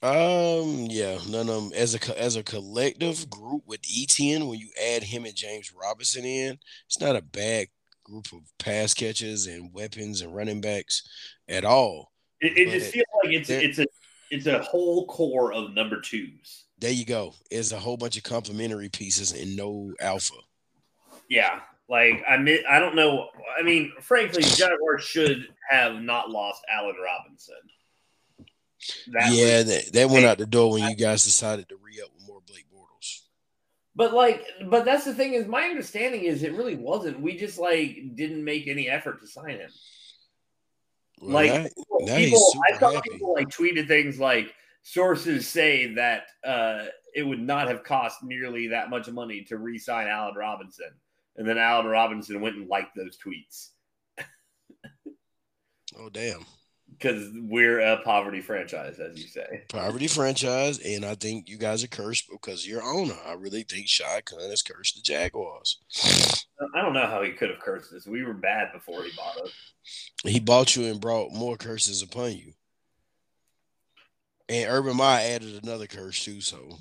Um, 0.04 0.88
yeah, 0.90 1.18
none 1.30 1.50
of 1.50 1.64
them 1.64 1.72
as 1.74 1.96
a 1.96 2.20
as 2.22 2.36
a 2.36 2.44
collective 2.44 3.30
group 3.30 3.64
with 3.66 3.82
ETN. 3.82 4.48
When 4.48 4.60
you 4.60 4.70
add 4.82 5.04
him 5.04 5.26
and 5.26 5.36
James 5.36 5.74
Robinson 5.74 6.26
in, 6.26 6.60
it's 6.86 7.00
not 7.00 7.16
a 7.16 7.22
bad 7.22 7.68
group 8.04 8.28
of 8.34 8.42
pass 8.60 8.94
catchers 8.94 9.48
and 9.48 9.74
weapons 9.74 10.22
and 10.22 10.36
running 10.36 10.62
backs 10.62 11.04
at 11.48 11.66
all. 11.66 12.12
It, 12.42 12.58
it 12.58 12.70
just 12.72 12.92
feels 12.92 13.06
like 13.24 13.34
it's 13.34 13.50
it's 13.50 13.80
a 13.80 13.86
it's 14.30 14.46
a 14.46 14.60
whole 14.60 15.08
core 15.08 15.54
of 15.54 15.74
number 15.74 16.02
twos. 16.02 16.66
There 16.84 16.92
you 16.92 17.06
go. 17.06 17.34
It's 17.50 17.72
a 17.72 17.80
whole 17.80 17.96
bunch 17.96 18.18
of 18.18 18.24
complementary 18.24 18.90
pieces 18.90 19.32
and 19.32 19.56
no 19.56 19.94
alpha. 20.02 20.34
Yeah, 21.30 21.62
like 21.88 22.22
I 22.28 22.36
mean, 22.36 22.60
I 22.70 22.80
don't 22.80 22.94
know. 22.94 23.30
I 23.58 23.64
mean, 23.64 23.94
frankly, 24.02 24.44
Jaguars 24.44 25.02
should 25.02 25.48
have 25.70 26.02
not 26.02 26.30
lost 26.30 26.62
Allen 26.70 26.96
Robinson. 27.02 27.56
That 29.14 29.30
was- 29.30 29.40
yeah, 29.40 29.64
that, 29.64 29.94
that 29.94 30.10
went 30.10 30.26
out 30.26 30.40
the 30.40 30.46
door 30.46 30.72
when 30.74 30.84
you 30.90 30.96
guys 30.98 31.24
decided 31.24 31.70
to 31.70 31.78
re 31.82 32.02
up 32.04 32.10
with 32.14 32.28
more 32.28 32.42
Blake 32.46 32.66
Bortles. 32.76 33.22
but 33.96 34.14
like, 34.14 34.46
but 34.70 34.84
that's 34.84 35.06
the 35.06 35.14
thing 35.14 35.36
is, 35.36 35.48
my 35.48 35.62
understanding 35.64 36.24
is 36.26 36.44
it 36.44 36.52
really 36.52 36.76
wasn't. 36.76 37.22
We 37.22 37.38
just 37.38 37.58
like 37.58 37.96
didn't 38.16 38.44
make 38.44 38.68
any 38.68 38.90
effort 38.90 39.22
to 39.22 39.28
sign 39.28 39.52
him. 39.60 39.70
Well, 41.22 41.32
Like 41.32 41.72
now- 42.02 42.18
people, 42.18 42.46
I 42.70 42.78
saw 42.78 42.92
happy. 42.92 43.10
people 43.12 43.34
like 43.36 43.48
tweeted 43.48 43.88
things 43.88 44.20
like 44.20 44.54
sources 44.84 45.48
say 45.48 45.94
that 45.96 46.26
uh, 46.46 46.86
it 47.16 47.24
would 47.24 47.42
not 47.42 47.68
have 47.68 47.84
cost 47.84 48.24
nearly 48.24 48.68
that 48.68 48.90
much 48.90 49.10
money 49.10 49.44
to 49.46 49.58
re-sign 49.58 50.08
Allen 50.08 50.36
Robinson, 50.36 50.92
and 51.38 51.48
then 51.48 51.58
Allen 51.58 51.88
Robinson 51.88 52.42
went 52.42 52.58
and 52.58 52.68
liked 52.68 52.96
those 52.96 53.18
tweets 53.18 53.70
oh 55.98 56.10
damn. 56.10 56.46
because 56.92 57.30
we're 57.34 57.80
a 57.80 58.02
poverty 58.04 58.42
franchise, 58.42 59.00
as 59.00 59.20
you 59.20 59.28
say. 59.28 59.64
Poverty 59.70 60.08
franchise, 60.08 60.80
and 60.80 61.06
I 61.06 61.16
think 61.16 61.50
you 61.50 61.58
guys 61.58 61.84
are 61.84 61.88
cursed 61.88 62.26
because 62.32 62.68
your 62.68 62.84
owner. 62.84 63.16
I 63.26 63.34
really 63.34 63.64
think 63.64 63.88
Shad 63.88 64.26
Khan 64.26 64.50
has 64.50 64.62
cursed 64.62 64.96
the 64.96 65.02
Jaguars. 65.02 65.80
I 66.76 66.82
don't 66.82 66.94
know 66.94 67.06
how 67.06 67.22
he 67.22 67.32
could 67.32 67.50
have 67.50 67.60
cursed 67.60 67.94
us. 67.94 68.08
We 68.08 68.24
were 68.24 68.34
bad 68.34 68.72
before 68.74 69.04
he 69.04 69.12
bought 69.16 69.38
us. 69.44 69.52
He 70.24 70.40
bought 70.40 70.76
you 70.76 70.86
and 70.86 71.02
brought 71.02 71.32
more 71.34 71.58
curses 71.58 72.02
upon 72.02 72.32
you. 72.34 72.54
And 74.54 74.72
Urban 74.72 74.96
Meyer 74.96 75.36
added 75.36 75.64
another 75.64 75.88
curse 75.88 76.24
too. 76.24 76.40
So, 76.40 76.78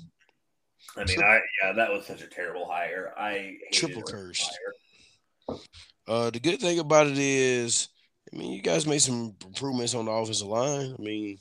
I 0.95 1.05
mean, 1.05 1.23
I 1.23 1.39
yeah, 1.63 1.73
that 1.73 1.91
was 1.91 2.05
such 2.05 2.21
a 2.21 2.27
terrible 2.27 2.69
hire. 2.69 3.13
I 3.17 3.57
triple 3.71 4.03
cursed. 4.03 4.55
Uh, 6.07 6.29
the 6.29 6.39
good 6.39 6.59
thing 6.59 6.77
about 6.77 7.07
it 7.07 7.17
is 7.17 7.89
I 8.31 8.37
mean, 8.37 8.51
you 8.51 8.61
guys 8.61 8.85
made 8.85 9.01
some 9.01 9.35
improvements 9.43 9.95
on 9.95 10.05
the 10.05 10.11
offensive 10.11 10.47
line. 10.47 10.95
I 10.97 11.01
mean, 11.01 11.39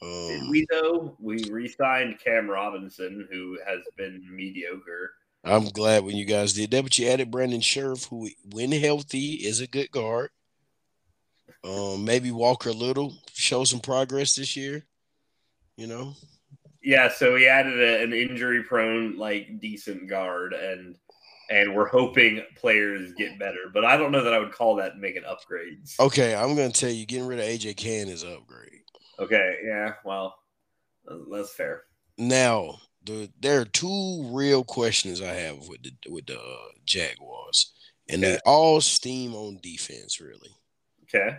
um, 0.00 0.28
did 0.28 0.50
we 0.50 0.66
though? 0.70 1.16
We 1.18 1.42
re-signed 1.50 2.20
Cam 2.24 2.48
Robinson, 2.48 3.26
who 3.30 3.58
has 3.66 3.80
been 3.96 4.24
mediocre. 4.30 5.14
I'm 5.44 5.64
glad 5.70 6.04
when 6.04 6.16
you 6.16 6.24
guys 6.24 6.52
did 6.52 6.70
that, 6.70 6.84
but 6.84 6.96
you 6.98 7.08
added 7.08 7.32
Brandon 7.32 7.60
Scherff, 7.60 8.08
who, 8.08 8.28
when 8.52 8.70
healthy, 8.70 9.34
is 9.34 9.60
a 9.60 9.66
good 9.66 9.90
guard. 9.90 10.30
Um, 11.64 12.04
maybe 12.04 12.30
Walker 12.30 12.70
Little 12.72 13.16
show 13.32 13.64
some 13.64 13.80
progress 13.80 14.36
this 14.36 14.56
year. 14.56 14.84
You 15.82 15.88
know. 15.88 16.14
Yeah, 16.80 17.08
so 17.08 17.34
we 17.34 17.48
added 17.48 17.80
a, 17.80 18.04
an 18.04 18.12
injury-prone, 18.12 19.18
like 19.18 19.58
decent 19.60 20.08
guard, 20.08 20.52
and 20.52 20.94
and 21.50 21.74
we're 21.74 21.88
hoping 21.88 22.40
players 22.54 23.12
get 23.14 23.36
better. 23.36 23.68
But 23.74 23.84
I 23.84 23.96
don't 23.96 24.12
know 24.12 24.22
that 24.22 24.32
I 24.32 24.38
would 24.38 24.52
call 24.52 24.76
that 24.76 24.98
making 24.98 25.24
upgrades. 25.24 25.98
Okay, 25.98 26.36
I'm 26.36 26.54
to 26.54 26.70
tell 26.70 26.88
you, 26.88 27.04
getting 27.04 27.26
rid 27.26 27.40
of 27.40 27.46
AJ 27.46 27.78
Cann 27.78 28.06
is 28.06 28.22
upgrade. 28.22 28.82
Okay, 29.18 29.56
yeah, 29.64 29.94
well, 30.04 30.36
that's 31.32 31.52
fair. 31.52 31.82
Now, 32.16 32.76
the, 33.04 33.28
there 33.40 33.60
are 33.60 33.64
two 33.64 34.30
real 34.32 34.62
questions 34.62 35.20
I 35.20 35.34
have 35.34 35.66
with 35.66 35.82
the 35.82 36.12
with 36.12 36.26
the 36.26 36.38
uh, 36.38 36.68
Jaguars, 36.86 37.72
and 38.08 38.22
okay. 38.22 38.34
they 38.34 38.40
all 38.46 38.80
steam 38.80 39.34
on 39.34 39.58
defense, 39.60 40.20
really. 40.20 40.50
Okay. 41.12 41.38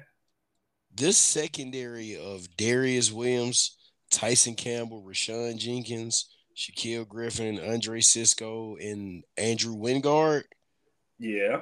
This 0.94 1.18
secondary 1.18 2.18
of 2.18 2.50
Darious 2.58 3.10
Williams, 3.10 3.78
Tyson 4.14 4.56
Campbell, 4.56 5.04
Rayshawn 5.04 5.58
Jenkins, 5.58 6.30
Shaquill 6.56 7.08
Griffin, 7.08 7.60
Andre 7.60 8.00
Cisco, 8.00 8.76
and 8.78 9.24
Andrew 9.38 9.76
Wingard. 9.76 10.44
Yeah. 11.20 11.62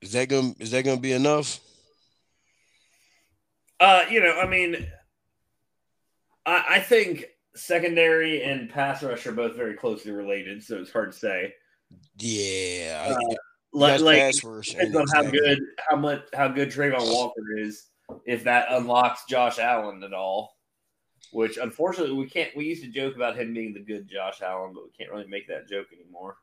Is 0.00 0.12
that 0.12 0.28
gonna 0.28 0.54
is 0.58 0.70
that 0.70 0.84
gonna 0.84 1.00
be 1.00 1.12
enough? 1.12 1.60
Uh, 3.80 4.02
you 4.10 4.20
know, 4.20 4.38
I 4.38 4.46
mean, 4.46 4.86
I, 6.46 6.64
I 6.68 6.80
think 6.80 7.26
secondary 7.54 8.42
and 8.42 8.70
pass 8.70 9.02
rush 9.02 9.26
are 9.26 9.32
both 9.32 9.56
very 9.56 9.74
closely 9.74 10.12
related, 10.12 10.62
so 10.62 10.76
it's 10.76 10.92
hard 10.92 11.12
to 11.12 11.18
say. 11.18 11.54
Yeah, 12.18 13.16
uh, 13.16 13.34
like, 13.72 14.00
like 14.00 14.34
depends 14.34 14.96
on 14.96 15.06
how 15.12 15.22
good 15.22 15.58
how 15.88 15.96
much 15.96 16.22
how 16.34 16.48
good 16.48 16.70
Travon 16.70 17.12
Walker 17.12 17.56
is. 17.58 17.86
If 18.24 18.44
that 18.44 18.66
unlocks 18.70 19.24
Josh 19.28 19.58
Allen 19.58 20.02
at 20.04 20.12
all, 20.12 20.55
which 21.32 21.56
unfortunately 21.56 22.16
we 22.16 22.28
can't. 22.28 22.54
We 22.56 22.66
used 22.66 22.82
to 22.82 22.90
joke 22.90 23.16
about 23.16 23.36
him 23.36 23.52
being 23.54 23.74
the 23.74 23.80
good 23.80 24.08
Josh 24.08 24.42
Allen, 24.42 24.72
but 24.74 24.84
we 24.84 24.90
can't 24.96 25.10
really 25.10 25.28
make 25.28 25.48
that 25.48 25.68
joke 25.68 25.86
anymore. 25.92 26.36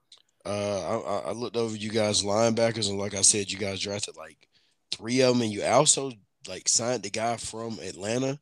Uh, 0.46 1.00
I, 1.25 1.30
I 1.30 1.32
looked 1.32 1.56
over 1.56 1.75
you 1.75 1.90
guys 1.90 2.24
linebackers, 2.24 2.90
and 2.90 3.00
like 3.00 3.16
I 3.16 3.22
said, 3.22 3.52
you 3.52 3.58
guys 3.58 3.80
drafted 3.80 4.18
like 4.18 4.48
three 4.92 5.22
of 5.22 5.34
them, 5.34 5.42
and 5.42 5.52
you 5.52 5.63
also 5.63 6.12
like 6.48 6.68
signed 6.68 7.04
the 7.04 7.10
guy 7.10 7.38
from 7.38 7.80
Atlanta. 7.80 8.40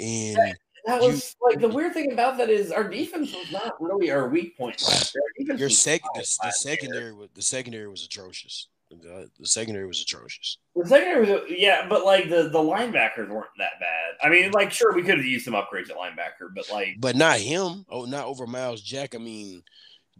And 0.00 0.36
that, 0.36 0.56
that 0.86 1.00
was 1.00 1.36
you, 1.40 1.48
like 1.48 1.60
the 1.60 1.68
weird 1.68 1.94
thing 1.94 2.12
about 2.12 2.38
that 2.38 2.50
is 2.50 2.72
our 2.72 2.88
defense 2.88 3.32
was 3.32 3.52
not 3.52 3.80
really 3.80 4.10
our 4.10 4.28
weak 4.28 4.58
point 4.58 4.82
last 4.82 5.14
year. 5.38 5.56
Your 5.56 5.70
sec, 5.70 6.02
the, 6.14 6.38
the 6.42 6.50
secondary, 6.50 7.12
was, 7.12 7.28
the 7.34 7.42
secondary 7.42 7.88
was 7.88 8.04
atrocious. 8.04 8.68
The, 9.00 9.30
the 9.38 9.46
secondary 9.46 9.86
was 9.86 10.02
atrocious. 10.02 10.58
The 10.76 10.86
secondary 10.86 11.30
was 11.30 11.42
yeah, 11.48 11.86
but 11.88 12.04
like 12.04 12.28
the 12.28 12.48
the 12.48 12.58
linebackers 12.58 13.28
weren't 13.28 13.46
that 13.58 13.80
bad. 13.80 14.14
I 14.22 14.28
mean, 14.28 14.50
like 14.52 14.70
sure 14.72 14.94
we 14.94 15.02
could 15.02 15.16
have 15.16 15.24
used 15.24 15.44
some 15.44 15.54
upgrades 15.54 15.90
at 15.90 15.96
linebacker, 15.96 16.48
but 16.54 16.70
like 16.70 16.96
but 16.98 17.16
not 17.16 17.38
him. 17.38 17.84
Oh, 17.88 18.04
not 18.04 18.26
over 18.26 18.46
Myles 18.46 18.82
Jack. 18.82 19.14
I 19.14 19.18
mean, 19.18 19.62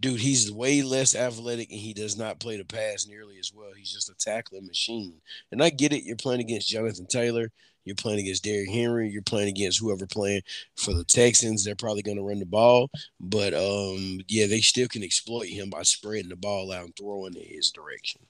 dude, 0.00 0.20
he's 0.20 0.50
way 0.50 0.82
less 0.82 1.14
athletic 1.14 1.70
and 1.70 1.80
he 1.80 1.94
does 1.94 2.16
not 2.16 2.40
play 2.40 2.56
the 2.56 2.64
pass 2.64 3.06
nearly 3.06 3.38
as 3.38 3.52
well. 3.54 3.70
He's 3.76 3.92
just 3.92 4.10
a 4.10 4.14
tackling 4.14 4.66
machine. 4.66 5.20
And 5.50 5.62
I 5.62 5.70
get 5.70 5.92
it. 5.92 6.04
You're 6.04 6.16
playing 6.16 6.40
against 6.40 6.68
Jonathan 6.68 7.06
Taylor. 7.06 7.50
You're 7.84 7.96
playing 7.96 8.20
against 8.20 8.44
Derrick 8.44 8.70
Henry. 8.70 9.10
You're 9.10 9.22
playing 9.22 9.48
against 9.48 9.80
whoever 9.80 10.06
playing 10.06 10.42
for 10.76 10.94
the 10.94 11.04
Texans. 11.04 11.64
They're 11.64 11.74
probably 11.74 12.02
going 12.02 12.16
to 12.16 12.22
run 12.22 12.38
the 12.38 12.46
ball, 12.46 12.90
but 13.20 13.54
um, 13.54 14.20
yeah, 14.28 14.46
they 14.46 14.60
still 14.60 14.88
can 14.88 15.02
exploit 15.02 15.48
him 15.48 15.70
by 15.70 15.82
spreading 15.82 16.28
the 16.28 16.36
ball 16.36 16.72
out 16.72 16.84
and 16.84 16.96
throwing 16.96 17.34
in 17.34 17.42
his 17.42 17.70
direction. 17.70 18.20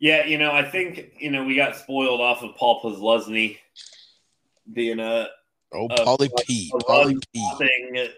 Yeah, 0.00 0.24
you 0.24 0.38
know, 0.38 0.50
I 0.50 0.64
think 0.64 1.12
you 1.18 1.30
know 1.30 1.44
we 1.44 1.54
got 1.54 1.76
spoiled 1.76 2.20
off 2.20 2.42
of 2.42 2.56
Paul 2.56 2.82
Posluszny 2.82 3.58
being 4.72 4.98
a 4.98 5.28
oh 5.74 5.88
Paulie 5.88 6.30
P, 6.46 6.72
Paulie 6.74 7.22
P, 7.32 8.10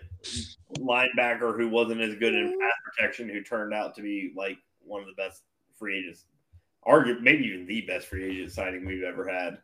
linebacker 0.79 1.57
who 1.57 1.69
wasn't 1.69 2.01
as 2.01 2.15
good 2.15 2.35
in 2.35 2.57
pass 2.59 2.73
protection, 2.85 3.29
who 3.29 3.43
turned 3.43 3.75
out 3.75 3.97
to 3.97 4.03
be 4.03 4.33
like 4.37 4.59
one 4.85 5.01
of 5.01 5.09
the 5.09 5.21
best 5.21 5.43
free 5.77 5.99
agents, 5.99 6.25
argue 6.85 7.19
maybe 7.21 7.47
even 7.47 7.67
the 7.67 7.81
best 7.83 8.07
free 8.07 8.31
agent 8.31 8.53
signing 8.53 8.87
we've 8.87 9.03
ever 9.03 9.27
had. 9.27 9.59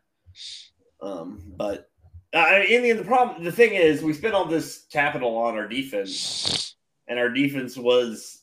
Um, 1.01 1.41
but 1.55 1.89
uh, 2.33 2.59
in 2.67 2.83
the 2.83 2.89
end, 2.89 2.99
the 2.99 3.05
problem, 3.05 3.43
the 3.43 3.51
thing 3.51 3.73
is, 3.73 4.03
we 4.03 4.13
spent 4.13 4.33
all 4.33 4.45
this 4.45 4.85
capital 4.91 5.37
on 5.37 5.55
our 5.55 5.67
defense, 5.67 6.75
and 7.07 7.17
our 7.17 7.29
defense 7.29 7.77
was 7.77 8.38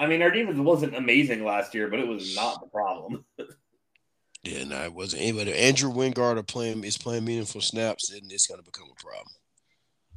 I 0.00 0.06
mean, 0.06 0.22
our 0.22 0.30
defense 0.30 0.58
wasn't 0.58 0.96
amazing 0.96 1.44
last 1.44 1.74
year, 1.74 1.88
but 1.88 2.00
it 2.00 2.08
was 2.08 2.34
not 2.34 2.58
the 2.60 2.68
problem. 2.68 3.22
yeah, 4.42 4.64
no, 4.64 4.82
it 4.82 4.94
wasn't. 4.94 5.22
Anybody, 5.22 5.52
Andrew 5.52 5.92
Wingard 5.92 6.38
are 6.38 6.42
playing 6.42 6.82
is 6.84 6.96
playing 6.96 7.26
meaningful 7.26 7.60
snaps, 7.60 8.10
and 8.10 8.32
it's 8.32 8.46
going 8.46 8.58
to 8.58 8.64
become 8.64 8.88
a 8.90 9.02
problem. 9.02 9.28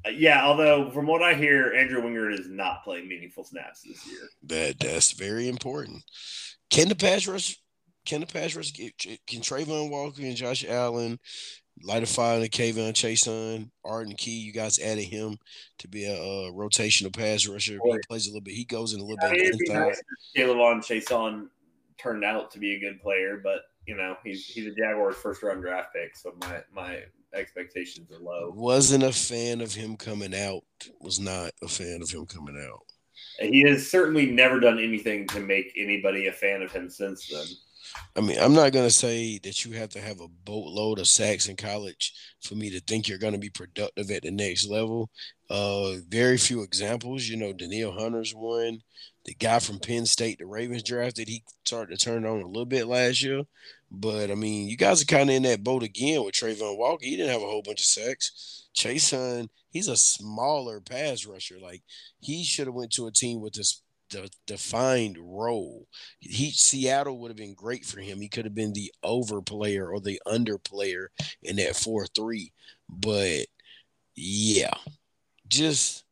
Uh, 0.06 0.10
yeah, 0.12 0.46
although 0.46 0.90
from 0.92 1.06
what 1.06 1.22
I 1.22 1.34
hear, 1.34 1.74
Andrew 1.74 2.02
Wingard 2.02 2.40
is 2.40 2.48
not 2.48 2.86
playing 2.86 3.10
meaningful 3.10 3.44
snaps 3.44 3.82
this 3.82 4.08
year. 4.08 4.30
That 4.44 4.80
that's 4.80 5.12
very 5.12 5.50
important. 5.50 6.02
Can 6.70 6.88
the 6.88 6.96
pass 6.96 7.28
rush? 7.28 7.58
Can 8.06 8.22
the 8.22 8.28
pass 8.28 8.56
rush 8.56 8.72
get? 8.74 8.98
Can 8.98 9.42
Travon 9.42 9.90
Walker 9.90 10.22
and 10.22 10.38
Josh 10.38 10.66
Allen 10.66 11.20
light 11.82 12.04
a 12.04 12.06
fire 12.06 12.40
in 12.40 12.44
K'Von 12.44 12.94
Chaisson, 12.94 13.70
Arden 13.84 14.16
Key. 14.16 14.40
You 14.40 14.54
guys 14.54 14.80
added 14.80 15.06
him 15.06 15.38
to 15.80 15.88
be 15.88 16.06
a, 16.06 16.16
rotational 16.52 17.16
pass 17.16 17.48
rusher. 17.48 17.80
He 17.84 18.00
plays 18.08 18.28
a 18.28 18.30
little 18.30 18.42
bit. 18.42 18.54
He 18.54 18.66
goes 18.66 18.94
in 18.94 19.00
a 19.00 19.04
little 19.04 19.26
I 19.26 19.32
bit. 19.32 19.56
Nice 19.70 20.02
K'Lavon 20.38 20.80
Chaisson 20.80 21.48
turned 21.98 22.24
out 22.24 22.52
to 22.52 22.60
be 22.60 22.76
a 22.76 22.80
good 22.80 23.02
player, 23.02 23.40
but 23.44 23.62
you 23.88 23.96
know 23.96 24.16
he's 24.24 24.46
he's 24.46 24.68
a 24.68 24.76
Jaguars 24.76 25.16
first 25.16 25.44
round 25.44 25.62
draft 25.62 25.94
pick, 25.94 26.16
so 26.16 26.34
my 26.42 26.62
my 26.74 27.04
expectations 27.34 28.12
are 28.12 28.20
low. 28.20 28.52
Wasn't 28.56 29.04
a 29.04 29.12
fan 29.12 29.62
of 29.62 29.74
him 29.74 29.98
coming 29.98 30.36
out. 30.36 30.64
Was 31.00 31.20
not 31.20 31.52
a 31.62 31.68
fan 31.68 32.02
of 32.02 32.10
him 32.10 32.26
coming 32.26 32.58
out. 32.70 32.84
He 33.40 33.62
has 33.62 33.90
certainly 33.90 34.28
never 34.28 34.60
done 34.60 34.80
anything 34.80 35.28
to 35.30 35.40
make 35.40 35.74
anybody 35.78 36.28
a 36.28 36.32
fan 36.32 36.62
of 36.62 36.72
him 36.72 36.90
since 36.90 37.28
then. 37.28 37.46
I 38.16 38.22
mean, 38.22 38.38
I'm 38.40 38.54
not 38.54 38.72
gonna 38.72 38.90
say 38.90 39.40
that 39.40 39.66
you 39.66 39.74
have 39.74 39.90
to 39.90 40.02
have 40.02 40.20
a 40.20 40.28
boatload 40.28 41.00
of 41.00 41.08
sacks 41.08 41.48
in 41.48 41.56
college 41.56 42.14
for 42.42 42.56
me 42.56 42.70
to 42.72 42.80
think 42.82 43.08
you're 43.08 43.18
gonna 43.18 43.38
be 43.38 43.50
productive 43.50 44.10
at 44.12 44.24
the 44.24 44.32
next 44.32 44.68
level. 44.68 45.10
Uh, 45.50 45.96
very 46.08 46.38
few 46.38 46.62
examples. 46.64 47.28
You 47.28 47.38
know, 47.38 47.54
Danielle 47.54 47.92
Hunter's 47.92 48.34
one. 48.34 48.82
The 49.26 49.34
guy 49.36 49.60
from 49.60 49.80
Penn 49.80 50.06
State, 50.06 50.40
the 50.40 50.46
Ravens 50.46 50.84
drafted, 50.84 51.30
he 51.30 51.44
started 51.64 51.98
to 51.98 52.06
turn 52.06 52.26
on 52.26 52.42
a 52.42 52.48
little 52.48 52.66
bit 52.66 52.88
last 52.88 53.24
year. 53.24 53.44
But 53.90 54.32
I 54.32 54.36
mean, 54.36 54.68
you 54.68 54.76
guys 54.76 55.02
are 55.02 55.06
kind 55.06 55.30
of 55.30 55.36
in 55.36 55.44
that 55.44 55.64
boat 55.64 55.84
again 55.84 56.24
with 56.24 56.34
Travon 56.34 56.78
Walker. 56.78 57.06
He 57.06 57.16
didn't 57.16 57.32
have 57.32 57.42
a 57.42 57.46
whole 57.46 57.62
bunch 57.62 57.80
of 57.80 57.86
sacks. 57.86 58.68
Chaisson, 58.76 59.50
he's 59.70 59.88
a 59.88 59.96
smaller 59.96 60.82
pass 60.82 61.26
rusher. 61.26 61.60
Like 61.62 61.84
he 62.20 62.44
should 62.44 62.68
have 62.68 62.74
went 62.74 62.92
to 62.94 63.08
a 63.08 63.12
team 63.12 63.40
with 63.40 63.54
this 63.54 63.82
de- 64.14 64.30
defined 64.48 65.18
role. 65.20 65.88
He 66.20 66.52
Seattle 66.52 67.20
would 67.20 67.30
have 67.30 67.38
been 67.38 67.54
great 67.54 67.86
for 67.86 68.00
him. 68.00 68.22
He 68.22 68.30
could 68.30 68.46
have 68.46 68.56
been 68.56 68.74
the 68.74 68.94
over 69.04 69.42
player 69.42 69.90
or 69.90 70.00
the 70.00 70.22
under 70.26 70.58
player 70.58 71.12
in 71.42 71.58
that 71.58 71.76
four 71.76 72.08
three. 72.08 72.52
But 72.90 73.46
yeah, 74.16 74.74
just 75.48 76.04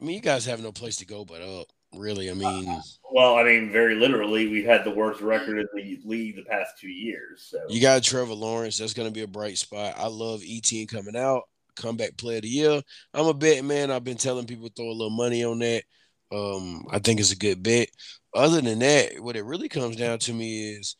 I 0.00 0.04
mean, 0.04 0.16
you 0.16 0.22
guys 0.22 0.46
have 0.46 0.62
no 0.62 0.72
place 0.72 0.96
to 0.96 1.06
go 1.06 1.24
but 1.24 1.42
up. 1.42 1.66
Really, 1.94 2.30
I 2.30 2.34
mean. 2.34 2.68
Uh, 2.68 2.80
well, 3.10 3.36
I 3.36 3.44
mean, 3.44 3.72
very 3.72 3.94
literally, 3.94 4.48
we've 4.48 4.66
had 4.66 4.84
the 4.84 4.90
worst 4.90 5.22
record 5.22 5.58
in 5.58 5.66
the 5.74 5.98
league 6.04 6.36
the 6.36 6.44
past 6.44 6.78
two 6.78 6.90
years. 6.90 7.48
So 7.50 7.58
you 7.68 7.80
got 7.80 8.02
Trevor 8.02 8.34
Lawrence. 8.34 8.76
That's 8.76 8.92
going 8.92 9.08
to 9.08 9.14
be 9.14 9.22
a 9.22 9.26
bright 9.26 9.56
spot. 9.56 9.94
I 9.96 10.08
love 10.08 10.40
ETN 10.40 10.88
coming 10.88 11.16
out 11.16 11.44
comeback 11.78 12.16
player 12.16 12.36
of 12.36 12.42
the 12.42 12.48
year. 12.48 12.82
I'm 13.14 13.26
a 13.26 13.34
bet 13.34 13.64
man. 13.64 13.90
I've 13.90 14.04
been 14.04 14.16
telling 14.16 14.46
people 14.46 14.68
throw 14.68 14.90
a 14.90 14.92
little 14.92 15.10
money 15.10 15.44
on 15.44 15.60
that. 15.60 15.84
Um, 16.30 16.86
I 16.90 16.98
think 16.98 17.20
it's 17.20 17.32
a 17.32 17.36
good 17.36 17.62
bet. 17.62 17.88
Other 18.34 18.60
than 18.60 18.80
that, 18.80 19.20
what 19.20 19.36
it 19.36 19.44
really 19.44 19.68
comes 19.68 19.96
down 19.96 20.18
to 20.20 20.32
me 20.32 20.72
is 20.72 20.96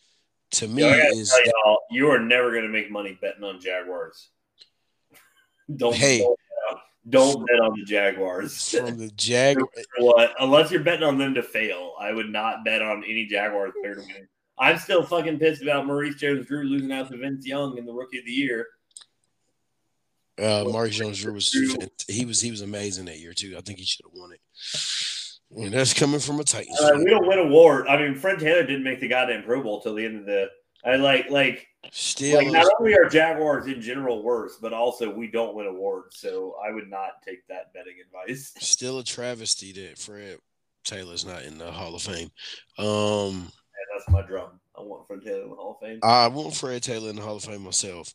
to 0.52 0.68
me 0.68 0.82
Yo, 0.82 0.88
is 0.88 1.32
y'all, 1.44 1.80
you 1.90 2.10
are 2.10 2.18
never 2.18 2.54
gonna 2.54 2.68
make 2.68 2.90
money 2.90 3.18
betting 3.20 3.44
on 3.44 3.60
Jaguars. 3.60 4.30
don't 5.76 5.94
Hey. 5.94 6.26
don't, 7.08 7.46
bet 7.46 7.60
on 7.60 7.78
the 7.78 7.84
Jaguars. 7.84 8.70
from 8.70 8.96
the 8.98 9.10
Jag. 9.10 9.58
what? 9.98 10.34
Unless 10.40 10.70
you're 10.70 10.82
betting 10.82 11.06
on 11.06 11.18
them 11.18 11.34
to 11.34 11.42
fail, 11.42 11.94
I 12.00 12.12
would 12.12 12.30
not 12.30 12.64
bet 12.64 12.80
on 12.80 13.04
any 13.04 13.26
Jaguars 13.26 13.72
player 13.80 13.96
to 13.96 14.00
win. 14.00 14.28
I'm 14.58 14.78
still 14.78 15.04
fucking 15.04 15.38
pissed 15.38 15.62
about 15.62 15.86
Maurice 15.86 16.16
Jones-Drew 16.16 16.64
losing 16.64 16.90
out 16.90 17.10
to 17.10 17.16
Vince 17.16 17.46
Young 17.46 17.78
in 17.78 17.86
the 17.86 17.92
Rookie 17.92 18.18
of 18.18 18.24
the 18.24 18.32
Year. 18.32 18.66
Uh, 20.38 20.64
Mark 20.70 20.90
Jones 20.90 21.20
Drew 21.20 21.32
was 21.34 21.52
he 22.08 22.24
was 22.24 22.40
he 22.40 22.50
was 22.50 22.60
amazing 22.60 23.06
that 23.06 23.18
year 23.18 23.32
too. 23.32 23.56
I 23.56 23.60
think 23.60 23.78
he 23.78 23.84
should 23.84 24.06
have 24.06 24.14
won 24.14 24.32
it. 24.32 24.40
And 25.56 25.72
that's 25.72 25.94
coming 25.94 26.20
from 26.20 26.40
a 26.40 26.44
Titans. 26.44 26.78
Uh, 26.80 26.92
we 26.98 27.06
don't 27.06 27.26
win 27.26 27.38
award. 27.38 27.88
I 27.88 27.96
mean, 27.96 28.14
Fred 28.14 28.38
Taylor 28.38 28.64
didn't 28.64 28.84
make 28.84 29.00
the 29.00 29.08
goddamn 29.08 29.44
Pro 29.44 29.62
Bowl 29.62 29.80
till 29.80 29.94
the 29.94 30.04
end 30.04 30.16
of 30.18 30.26
the. 30.26 30.50
I 30.84 30.96
like 30.96 31.30
like 31.30 31.68
Still, 31.90 32.38
like 32.38 32.52
not 32.52 32.66
only 32.78 32.94
are 32.94 33.08
Jaguars 33.08 33.66
in 33.66 33.80
general 33.80 34.22
worse, 34.22 34.58
but 34.60 34.72
also 34.72 35.10
we 35.10 35.28
don't 35.28 35.54
win 35.54 35.66
awards. 35.66 36.18
So 36.18 36.56
I 36.64 36.72
would 36.72 36.90
not 36.90 37.22
take 37.24 37.46
that 37.48 37.72
betting 37.72 37.94
advice. 38.04 38.52
still 38.58 38.98
a 38.98 39.04
travesty 39.04 39.72
that 39.72 39.96
Fred 39.96 40.38
Taylor's 40.84 41.24
not 41.24 41.42
in 41.42 41.56
the 41.56 41.70
Hall 41.70 41.94
of 41.94 42.02
Fame. 42.02 42.30
Um, 42.78 42.86
And 43.46 43.86
that's 43.94 44.08
my 44.08 44.22
drum. 44.22 44.60
I 44.76 44.82
want 44.82 45.06
Fred 45.06 45.22
Taylor 45.22 45.44
in 45.44 45.50
the 45.50 45.56
Hall 45.56 45.78
of 45.80 45.86
Fame. 45.86 46.00
I 46.02 46.28
want 46.28 46.54
Fred 46.54 46.82
Taylor 46.82 47.10
in 47.10 47.16
the 47.16 47.22
Hall 47.22 47.36
of 47.36 47.44
Fame 47.44 47.62
myself. 47.62 48.12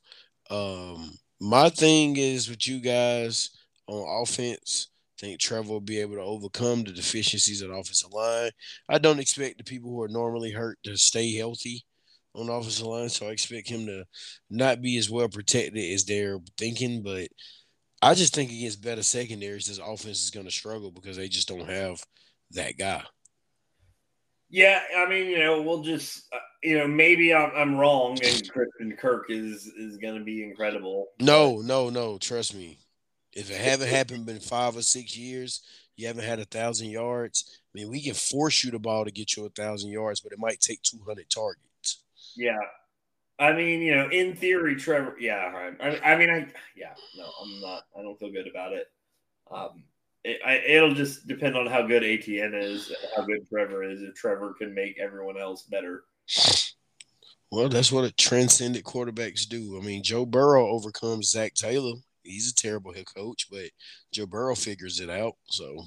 Um, 0.50 1.18
my 1.40 1.70
thing 1.70 2.16
is 2.18 2.50
with 2.50 2.68
you 2.68 2.80
guys 2.80 3.52
on 3.88 4.22
offense. 4.22 4.90
I 5.24 5.28
think 5.28 5.40
Trevor 5.40 5.70
will 5.70 5.80
be 5.80 6.02
able 6.02 6.16
to 6.16 6.22
overcome 6.22 6.84
the 6.84 6.92
deficiencies 6.92 7.62
of 7.62 7.70
the 7.70 7.76
offensive 7.76 8.12
line. 8.12 8.52
I 8.90 8.98
don't 8.98 9.20
expect 9.20 9.58
the 9.58 9.64
people 9.64 9.90
who 9.90 10.02
are 10.02 10.10
normally 10.10 10.52
hurt 10.52 10.80
to 10.84 10.98
stay 10.98 11.34
healthy 11.34 11.86
on 12.36 12.48
the 12.48 12.52
offensive 12.52 12.86
line, 12.86 13.08
so 13.08 13.28
I 13.28 13.32
expect 13.32 13.70
him 13.70 13.86
to 13.86 14.04
not 14.50 14.82
be 14.82 14.98
as 14.98 15.10
well 15.10 15.30
protected 15.30 15.78
as 15.78 16.04
they're 16.04 16.40
thinking. 16.58 17.04
But 17.04 17.30
I 18.02 18.16
just 18.16 18.36
think 18.36 18.52
against 18.52 18.84
better 18.84 19.02
secondaries, 19.02 19.68
this 19.68 19.78
offense 19.78 20.26
is 20.26 20.30
going 20.30 20.46
to 20.46 20.52
struggle 20.52 20.92
because 20.92 21.16
they 21.16 21.30
just 21.30 21.48
don't 21.48 21.70
have 21.70 22.04
that 22.52 22.78
guy. 22.78 23.04
Yeah, 24.50 24.82
I 24.98 25.08
mean, 25.08 25.28
you 25.28 25.40
know, 25.40 25.62
we'll 25.62 25.84
just, 25.84 26.28
uh, 26.34 26.38
you 26.62 26.78
know, 26.78 26.88
maybe 26.88 27.34
I'm, 27.34 27.50
I'm 27.56 27.78
wrong, 27.78 28.20
and 28.22 28.52
Christian 28.52 28.98
Kirk 29.00 29.28
is 29.30 29.68
is 29.68 29.96
going 29.96 30.20
to 30.20 30.24
be 30.26 30.44
incredible. 30.44 31.08
No, 31.22 31.62
no, 31.62 31.90
no. 31.90 32.18
Trust 32.18 32.56
me. 32.56 32.78
If 33.36 33.50
it 33.50 33.58
haven't 33.58 33.90
happened 33.90 34.30
in 34.30 34.40
five 34.40 34.78
or 34.78 34.82
six 34.82 35.18
years, 35.18 35.62
you 35.96 36.08
haven't 36.08 36.26
had 36.26 36.40
a 36.40 36.46
thousand 36.46 36.90
yards. 36.90 37.60
I 37.74 37.80
mean, 37.80 37.90
we 37.90 38.02
can 38.02 38.14
force 38.14 38.64
you 38.64 38.72
the 38.72 38.80
ball 38.80 39.06
to 39.06 39.12
get 39.12 39.36
you 39.36 39.46
a 39.46 39.50
thousand 39.50 39.92
yards, 39.92 40.20
but 40.20 40.32
it 40.32 40.40
might 40.40 40.60
take 40.60 40.82
two 40.82 41.00
hundred 41.06 41.30
targets. 41.30 42.04
Yeah, 42.36 42.58
I 43.40 43.54
mean, 43.54 43.82
you 43.82 43.96
know, 43.96 44.10
in 44.10 44.36
theory, 44.36 44.76
Trevor. 44.76 45.16
Yeah. 45.20 45.74
I, 45.80 46.00
I 46.14 46.18
mean, 46.18 46.30
I 46.30 46.48
yeah, 46.76 46.94
no, 47.18 47.30
I'm 47.42 47.62
not. 47.62 47.84
I 47.98 48.02
don't 48.02 48.18
feel 48.20 48.32
good 48.32 48.48
about 48.48 48.74
it. 48.74 48.88
Um, 49.52 49.84
it, 50.24 50.40
I, 50.46 50.58
it'll 50.58 50.94
just 50.94 51.28
depend 51.28 51.58
on 51.58 51.68
how 51.68 51.82
good 51.82 52.04
ETN 52.04 52.54
is, 52.54 52.94
how 53.16 53.24
good 53.24 53.48
Trevor 53.50 53.84
is. 53.84 54.02
If 54.02 54.16
Trevor 54.16 54.54
can 54.54 54.74
make 54.74 54.98
everyone 55.00 55.38
else 55.38 55.64
better. 55.64 56.04
Well, 57.52 57.70
that's 57.70 57.92
what 57.92 58.06
a 58.06 58.12
transcendent 58.12 58.86
quarterbacks 58.86 59.48
do. 59.48 59.78
I 59.78 59.86
mean, 59.86 60.04
Joe 60.04 60.26
Burrow 60.26 60.68
overcomes 60.68 61.32
Zac 61.32 61.54
Taylor. 61.54 61.94
He's 62.24 62.52
a 62.52 62.56
terrible 62.56 62.94
head 62.94 63.06
coach, 63.14 63.48
but 63.52 63.70
Joe 64.12 64.26
Burrow 64.26 64.56
figures 64.56 65.00
it 65.00 65.10
out. 65.10 65.36
So, 65.46 65.84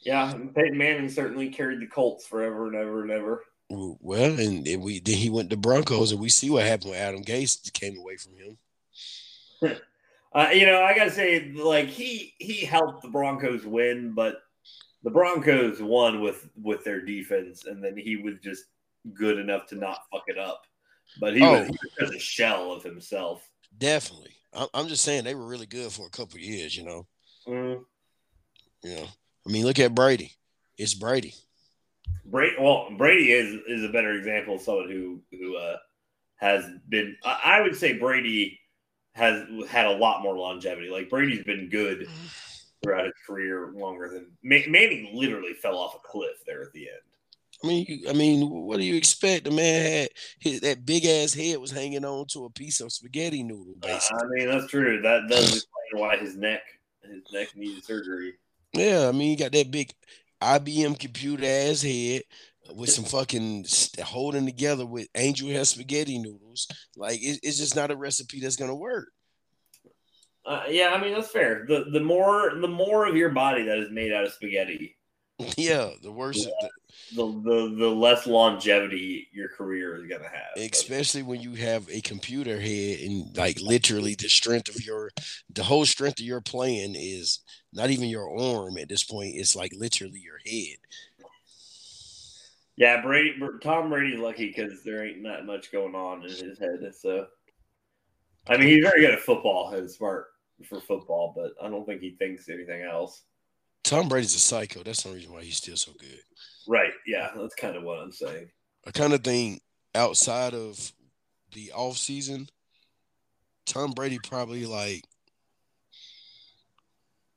Yeah, 0.00 0.32
Peyton 0.54 0.76
Manning 0.78 1.08
certainly 1.08 1.48
carried 1.50 1.80
the 1.80 1.86
Colts 1.86 2.26
forever 2.26 2.66
and 2.66 2.76
ever 2.76 3.02
and 3.02 3.10
ever. 3.10 3.44
well, 3.68 4.38
and 4.38 4.66
then 4.66 4.80
we 4.80 5.00
then 5.00 5.16
he 5.16 5.30
went 5.30 5.50
to 5.50 5.56
Broncos, 5.56 6.12
and 6.12 6.20
we 6.20 6.28
see 6.28 6.50
what 6.50 6.64
happened 6.66 6.90
when 6.90 7.00
Adam 7.00 7.22
Gase 7.24 7.72
came 7.72 7.96
away 7.98 8.16
from 8.16 8.32
him. 8.36 8.58
Uh, 10.32 10.50
you 10.52 10.64
know, 10.64 10.80
I 10.80 10.94
gotta 10.94 11.10
say, 11.10 11.50
like 11.56 11.88
he 11.88 12.34
he 12.38 12.64
helped 12.64 13.02
the 13.02 13.08
Broncos 13.08 13.66
win, 13.66 14.12
but 14.14 14.36
the 15.02 15.10
Broncos 15.10 15.82
won 15.82 16.20
with 16.20 16.48
with 16.62 16.84
their 16.84 17.04
defense, 17.04 17.66
and 17.66 17.82
then 17.82 17.96
he 17.96 18.14
was 18.14 18.34
just 18.38 18.66
good 19.12 19.40
enough 19.40 19.66
to 19.70 19.74
not 19.74 20.04
fuck 20.12 20.22
it 20.28 20.38
up. 20.38 20.62
But 21.18 21.34
he, 21.34 21.40
was, 21.40 21.68
Oh. 21.68 21.72
he 21.98 22.04
was 22.04 22.14
a 22.14 22.18
shell 22.20 22.70
of 22.70 22.84
himself. 22.84 23.50
Definitely, 23.76 24.36
I'm, 24.52 24.68
I'm 24.74 24.88
just 24.88 25.04
saying 25.04 25.24
they 25.24 25.34
were 25.34 25.46
really 25.46 25.66
good 25.66 25.92
for 25.92 26.06
a 26.06 26.10
couple 26.10 26.36
of 26.36 26.40
years. 26.42 26.76
You 26.76 26.84
know, 26.84 27.06
Mm. 27.46 27.84
you 28.82 28.94
know. 28.96 29.06
I 29.46 29.50
mean, 29.50 29.64
look 29.64 29.78
at 29.78 29.94
Brady. 29.94 30.32
It's 30.76 30.94
Brady. 30.94 31.34
Brady, 32.24 32.56
well, 32.60 32.88
Brady 32.96 33.32
is 33.32 33.60
is 33.66 33.84
a 33.84 33.92
better 33.92 34.12
example 34.12 34.56
of 34.56 34.60
someone 34.60 34.90
who 34.90 35.20
who 35.30 35.56
uh, 35.56 35.76
has 36.36 36.64
been. 36.88 37.16
I, 37.24 37.40
I 37.44 37.60
would 37.62 37.76
say 37.76 37.94
Brady 37.98 38.58
has 39.14 39.44
had 39.68 39.86
a 39.86 39.96
lot 39.96 40.22
more 40.22 40.36
longevity. 40.36 40.88
Like 40.88 41.10
Brady's 41.10 41.44
been 41.44 41.68
good 41.68 42.06
throughout 42.82 43.04
his 43.04 43.14
career 43.26 43.72
longer 43.74 44.08
than 44.08 44.30
Manning. 44.42 45.10
Literally 45.12 45.52
fell 45.54 45.76
off 45.78 45.94
a 45.96 46.06
cliff 46.06 46.36
there 46.46 46.62
at 46.62 46.72
the 46.72 46.88
end. 46.88 47.00
I 47.62 47.66
mean, 47.66 47.86
you, 47.88 48.08
I 48.08 48.12
mean, 48.14 48.48
what 48.48 48.78
do 48.78 48.84
you 48.84 48.94
expect? 48.96 49.44
The 49.44 49.50
man 49.50 49.82
had 49.82 50.08
his, 50.38 50.60
that 50.60 50.86
big 50.86 51.04
ass 51.04 51.34
head 51.34 51.58
was 51.58 51.70
hanging 51.70 52.04
on 52.04 52.26
to 52.28 52.46
a 52.46 52.50
piece 52.50 52.80
of 52.80 52.90
spaghetti 52.92 53.42
noodle, 53.42 53.74
Uh, 53.82 53.86
basically. 53.86 54.18
I 54.22 54.26
mean, 54.28 54.48
that's 54.48 54.70
true. 54.70 55.02
That 55.02 55.28
does 55.28 55.56
explain 55.56 56.02
why 56.02 56.16
his 56.16 56.36
neck 56.36 56.62
his 57.02 57.22
neck 57.32 57.48
needed 57.56 57.84
surgery. 57.84 58.34
yeah, 58.72 59.08
I 59.08 59.12
mean, 59.12 59.30
you 59.30 59.36
got 59.36 59.52
that 59.52 59.70
big 59.70 59.90
IBM 60.40 60.98
computer 60.98 61.44
ass 61.44 61.82
head 61.82 62.22
with 62.74 62.90
some 62.90 63.04
fucking 63.04 63.64
st- 63.64 64.06
holding 64.06 64.46
together 64.46 64.86
with 64.86 65.08
angel 65.16 65.48
hair 65.48 65.64
spaghetti 65.64 66.18
noodles. 66.18 66.68
Like, 66.96 67.18
it, 67.20 67.40
it's 67.42 67.58
just 67.58 67.74
not 67.74 67.90
a 67.90 67.96
recipe 67.96 68.40
that's 68.40 68.56
gonna 68.56 68.74
work. 68.76 69.08
Uh, 70.46 70.64
yeah, 70.68 70.90
I 70.94 71.00
mean 71.02 71.12
that's 71.14 71.30
fair. 71.30 71.64
The 71.68 71.84
the 71.92 72.00
more 72.00 72.54
the 72.58 72.68
more 72.68 73.06
of 73.06 73.16
your 73.16 73.30
body 73.30 73.64
that 73.64 73.78
is 73.78 73.90
made 73.90 74.12
out 74.12 74.24
of 74.24 74.32
spaghetti, 74.32 74.96
yeah, 75.56 75.90
the 76.02 76.12
worst, 76.12 76.48
the 77.14 77.26
the, 77.26 77.74
the 77.76 77.88
less 77.88 78.26
longevity 78.26 79.28
your 79.32 79.48
career 79.48 79.96
is 79.96 80.06
gonna 80.06 80.28
have. 80.28 80.56
Especially 80.56 81.22
when 81.22 81.40
you 81.40 81.54
have 81.54 81.88
a 81.90 82.00
computer 82.00 82.60
head 82.60 83.00
and 83.00 83.36
like 83.36 83.60
literally 83.60 84.14
the 84.14 84.28
strength 84.28 84.68
of 84.68 84.84
your, 84.84 85.10
the 85.52 85.64
whole 85.64 85.86
strength 85.86 86.20
of 86.20 86.26
your 86.26 86.40
playing 86.40 86.94
is 86.96 87.40
not 87.72 87.90
even 87.90 88.08
your 88.08 88.30
arm 88.38 88.78
at 88.78 88.88
this 88.88 89.02
point. 89.02 89.34
It's 89.34 89.56
like 89.56 89.72
literally 89.76 90.20
your 90.20 90.38
head. 90.46 90.78
Yeah, 92.76 93.02
Brady. 93.02 93.38
Tom 93.62 93.90
Brady's 93.90 94.18
lucky 94.18 94.46
because 94.46 94.82
there 94.84 95.06
ain't 95.06 95.22
that 95.24 95.44
much 95.44 95.70
going 95.70 95.94
on 95.94 96.22
in 96.22 96.30
his 96.30 96.58
head. 96.58 96.78
So, 96.98 97.26
I 98.48 98.56
mean, 98.56 98.68
he's 98.68 98.84
very 98.84 99.02
good 99.02 99.14
at 99.14 99.20
football 99.20 99.70
and 99.74 99.90
smart 99.90 100.28
for 100.66 100.80
football, 100.80 101.34
but 101.36 101.52
I 101.62 101.68
don't 101.68 101.84
think 101.84 102.00
he 102.00 102.12
thinks 102.12 102.48
anything 102.48 102.82
else. 102.82 103.22
Tom 103.84 104.08
Brady's 104.08 104.34
a 104.34 104.38
psycho. 104.38 104.82
That's 104.82 105.02
the 105.02 105.10
reason 105.10 105.32
why 105.32 105.42
he's 105.42 105.56
still 105.56 105.76
so 105.76 105.92
good. 105.98 106.20
Right? 106.68 106.92
Yeah, 107.06 107.30
that's 107.36 107.54
kind 107.54 107.76
of 107.76 107.82
what 107.82 107.98
I'm 107.98 108.12
saying. 108.12 108.50
I 108.86 108.90
kind 108.90 109.12
of 109.12 109.22
think 109.24 109.62
outside 109.94 110.54
of 110.54 110.92
the 111.52 111.72
off 111.72 111.96
season, 111.96 112.48
Tom 113.66 113.92
Brady 113.92 114.18
probably 114.22 114.66
like 114.66 115.04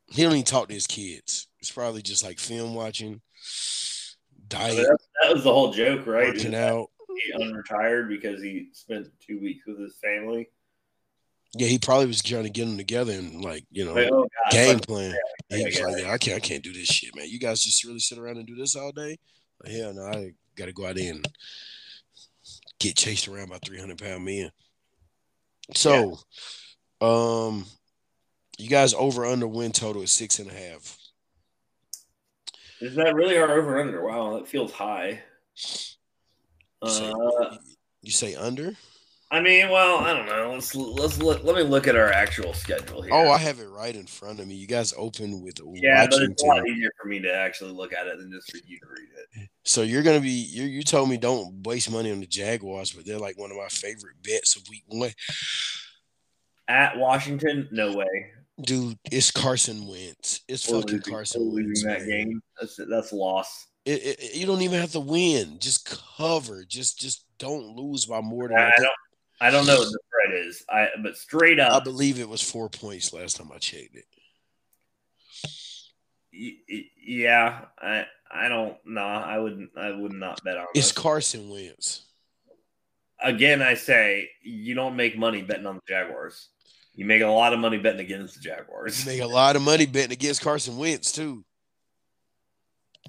he 0.07 0.21
don't 0.21 0.33
even 0.33 0.43
talk 0.43 0.67
to 0.67 0.73
his 0.73 0.87
kids. 0.87 1.47
It's 1.59 1.71
probably 1.71 2.01
just 2.01 2.23
like 2.23 2.37
film 2.37 2.75
watching, 2.75 3.21
diet, 4.47 4.75
That, 4.75 4.97
that 5.23 5.33
was 5.33 5.43
the 5.43 5.53
whole 5.53 5.71
joke, 5.71 6.05
right? 6.05 6.27
working 6.27 6.53
out. 6.55 6.89
He 7.25 7.33
unretired 7.33 8.09
because 8.09 8.41
he 8.41 8.69
spent 8.73 9.07
two 9.25 9.39
weeks 9.39 9.65
with 9.65 9.79
his 9.79 9.95
family. 10.01 10.49
Yeah, 11.55 11.67
he 11.67 11.77
probably 11.77 12.07
was 12.07 12.21
trying 12.21 12.43
to 12.43 12.49
get 12.49 12.65
them 12.65 12.77
together 12.77 13.13
and 13.13 13.43
like 13.43 13.65
you 13.71 13.85
know 13.85 13.95
oh 13.95 14.27
game 14.51 14.79
plan. 14.79 15.13
yeah, 15.49 15.57
he 15.57 15.65
was 15.65 15.79
like, 15.81 16.01
yeah, 16.01 16.11
I 16.11 16.17
can't, 16.17 16.37
I 16.37 16.39
can't 16.39 16.63
do 16.63 16.73
this 16.73 16.87
shit, 16.87 17.15
man. 17.15 17.29
You 17.29 17.39
guys 17.39 17.61
just 17.61 17.83
really 17.83 17.99
sit 17.99 18.17
around 18.17 18.37
and 18.37 18.47
do 18.47 18.55
this 18.55 18.75
all 18.75 18.91
day? 18.91 19.17
Like, 19.63 19.73
hell 19.73 19.93
no, 19.93 20.03
I 20.03 20.31
got 20.55 20.65
to 20.65 20.73
go 20.73 20.87
out 20.87 20.95
there 20.95 21.11
and 21.13 21.27
get 22.79 22.95
chased 22.95 23.27
around 23.27 23.49
by 23.49 23.59
three 23.63 23.79
hundred 23.79 23.99
pound 23.99 24.25
men. 24.25 24.51
So, 25.75 26.17
um, 27.01 27.65
you 28.57 28.67
guys 28.69 28.93
over 28.93 29.25
under 29.25 29.47
win 29.47 29.71
total 29.71 30.01
is 30.01 30.11
six 30.11 30.39
and 30.39 30.49
a 30.49 30.53
half. 30.53 30.97
Is 32.81 32.95
that 32.95 33.15
really 33.15 33.37
our 33.37 33.51
over 33.51 33.79
under? 33.79 34.03
Wow, 34.03 34.37
that 34.37 34.47
feels 34.47 34.71
high. 34.71 35.21
You 36.83 36.89
say, 36.89 37.11
Uh, 37.11 37.57
you 38.01 38.11
say 38.11 38.35
under? 38.35 38.73
I 39.33 39.41
mean, 39.41 39.69
well, 39.71 39.97
I 39.97 40.13
don't 40.13 40.27
know. 40.27 40.51
Let's 40.53 40.75
let's 40.75 41.17
look. 41.17 41.43
Let 41.43 41.55
me 41.55 41.63
look 41.63 41.87
at 41.87 41.95
our 41.95 42.11
actual 42.11 42.53
schedule 42.53 43.01
here. 43.01 43.11
Oh, 43.11 43.31
I 43.31 43.39
have 43.39 43.59
it 43.59 43.65
right 43.67 43.95
in 43.95 44.05
front 44.05 44.39
of 44.39 44.47
me. 44.47 44.53
You 44.53 44.67
guys 44.67 44.93
open 44.95 45.41
with 45.41 45.59
yeah, 45.73 46.05
but 46.07 46.21
it's 46.21 46.43
a 46.43 46.45
lot 46.45 46.67
easier 46.67 46.91
for 47.01 47.07
me 47.07 47.19
to 47.21 47.33
actually 47.33 47.71
look 47.71 47.93
at 47.93 48.05
it 48.05 48.19
than 48.19 48.31
just 48.31 48.51
for 48.51 48.57
you 48.57 48.77
to 48.79 48.85
read 48.85 49.09
it. 49.41 49.49
So 49.63 49.81
you're 49.81 50.03
gonna 50.03 50.19
be 50.19 50.29
you. 50.29 50.65
You 50.65 50.83
told 50.83 51.09
me 51.09 51.17
don't 51.17 51.65
waste 51.65 51.89
money 51.91 52.11
on 52.11 52.19
the 52.19 52.27
Jaguars, 52.27 52.91
but 52.91 53.07
they're 53.07 53.17
like 53.17 53.35
one 53.39 53.49
of 53.49 53.57
my 53.57 53.69
favorite 53.69 54.21
bets 54.23 54.55
of 54.55 54.69
week 54.69 54.83
one. 54.85 55.09
At 56.67 56.99
Washington, 56.99 57.67
no 57.71 57.95
way. 57.97 58.27
Dude, 58.61 58.99
it's 59.11 59.31
Carson 59.31 59.87
Wentz. 59.87 60.41
It's 60.47 60.69
We're 60.69 60.81
fucking 60.81 60.97
losing- 60.97 61.11
Carson 61.13 61.41
we're 61.41 61.55
Wentz. 61.55 61.67
losing 61.69 61.89
that 61.89 61.99
man. 62.01 62.07
game. 62.27 62.41
That's 62.61 62.79
that's 62.87 63.11
loss. 63.11 63.65
It, 63.83 64.01
it, 64.05 64.35
you 64.35 64.45
don't 64.45 64.61
even 64.61 64.79
have 64.79 64.91
to 64.91 64.99
win. 64.99 65.57
Just 65.59 65.89
cover. 66.17 66.63
Just 66.67 66.99
just 66.99 67.25
don't 67.39 67.75
lose 67.75 68.05
by 68.05 68.21
more 68.21 68.47
than. 68.47 68.57
I, 68.57 68.67
I 68.67 68.71
don't. 68.77 68.87
I 69.43 69.51
don't 69.51 69.67
know 69.67 69.77
what 69.77 69.91
the 69.91 69.99
spread 70.07 70.45
is. 70.45 70.65
I 70.69 70.87
but 71.01 71.17
straight 71.17 71.59
up, 71.59 71.73
I 71.73 71.83
believe 71.83 72.17
it 72.17 72.29
was 72.29 72.41
four 72.41 72.69
points 72.69 73.11
last 73.11 73.35
time 73.35 73.51
I 73.53 73.57
checked 73.57 73.95
it. 73.95 74.05
Yeah, 77.05 77.65
I 77.77 78.05
I 78.31 78.47
don't 78.47 78.77
know. 78.85 79.01
I 79.01 79.37
wouldn't. 79.39 79.71
I 79.77 79.91
would 79.91 80.13
not 80.13 80.41
bet 80.45 80.57
on. 80.57 80.67
It's 80.73 80.93
Carson 80.93 81.49
Wentz. 81.49 82.05
Again, 83.21 83.61
I 83.61 83.73
say 83.73 84.29
you 84.41 84.75
don't 84.75 84.95
make 84.95 85.17
money 85.17 85.41
betting 85.41 85.65
on 85.65 85.75
the 85.75 85.81
Jaguars. 85.87 86.47
You 86.95 87.05
make 87.05 87.21
a 87.21 87.27
lot 87.27 87.53
of 87.53 87.59
money 87.59 87.77
betting 87.77 87.99
against 87.99 88.35
the 88.35 88.39
Jaguars. 88.39 89.05
You 89.05 89.11
make 89.11 89.21
a 89.21 89.27
lot 89.27 89.57
of 89.57 89.61
money 89.61 89.85
betting 89.85 90.13
against 90.13 90.41
Carson 90.41 90.77
Wentz 90.77 91.11
too. 91.11 91.43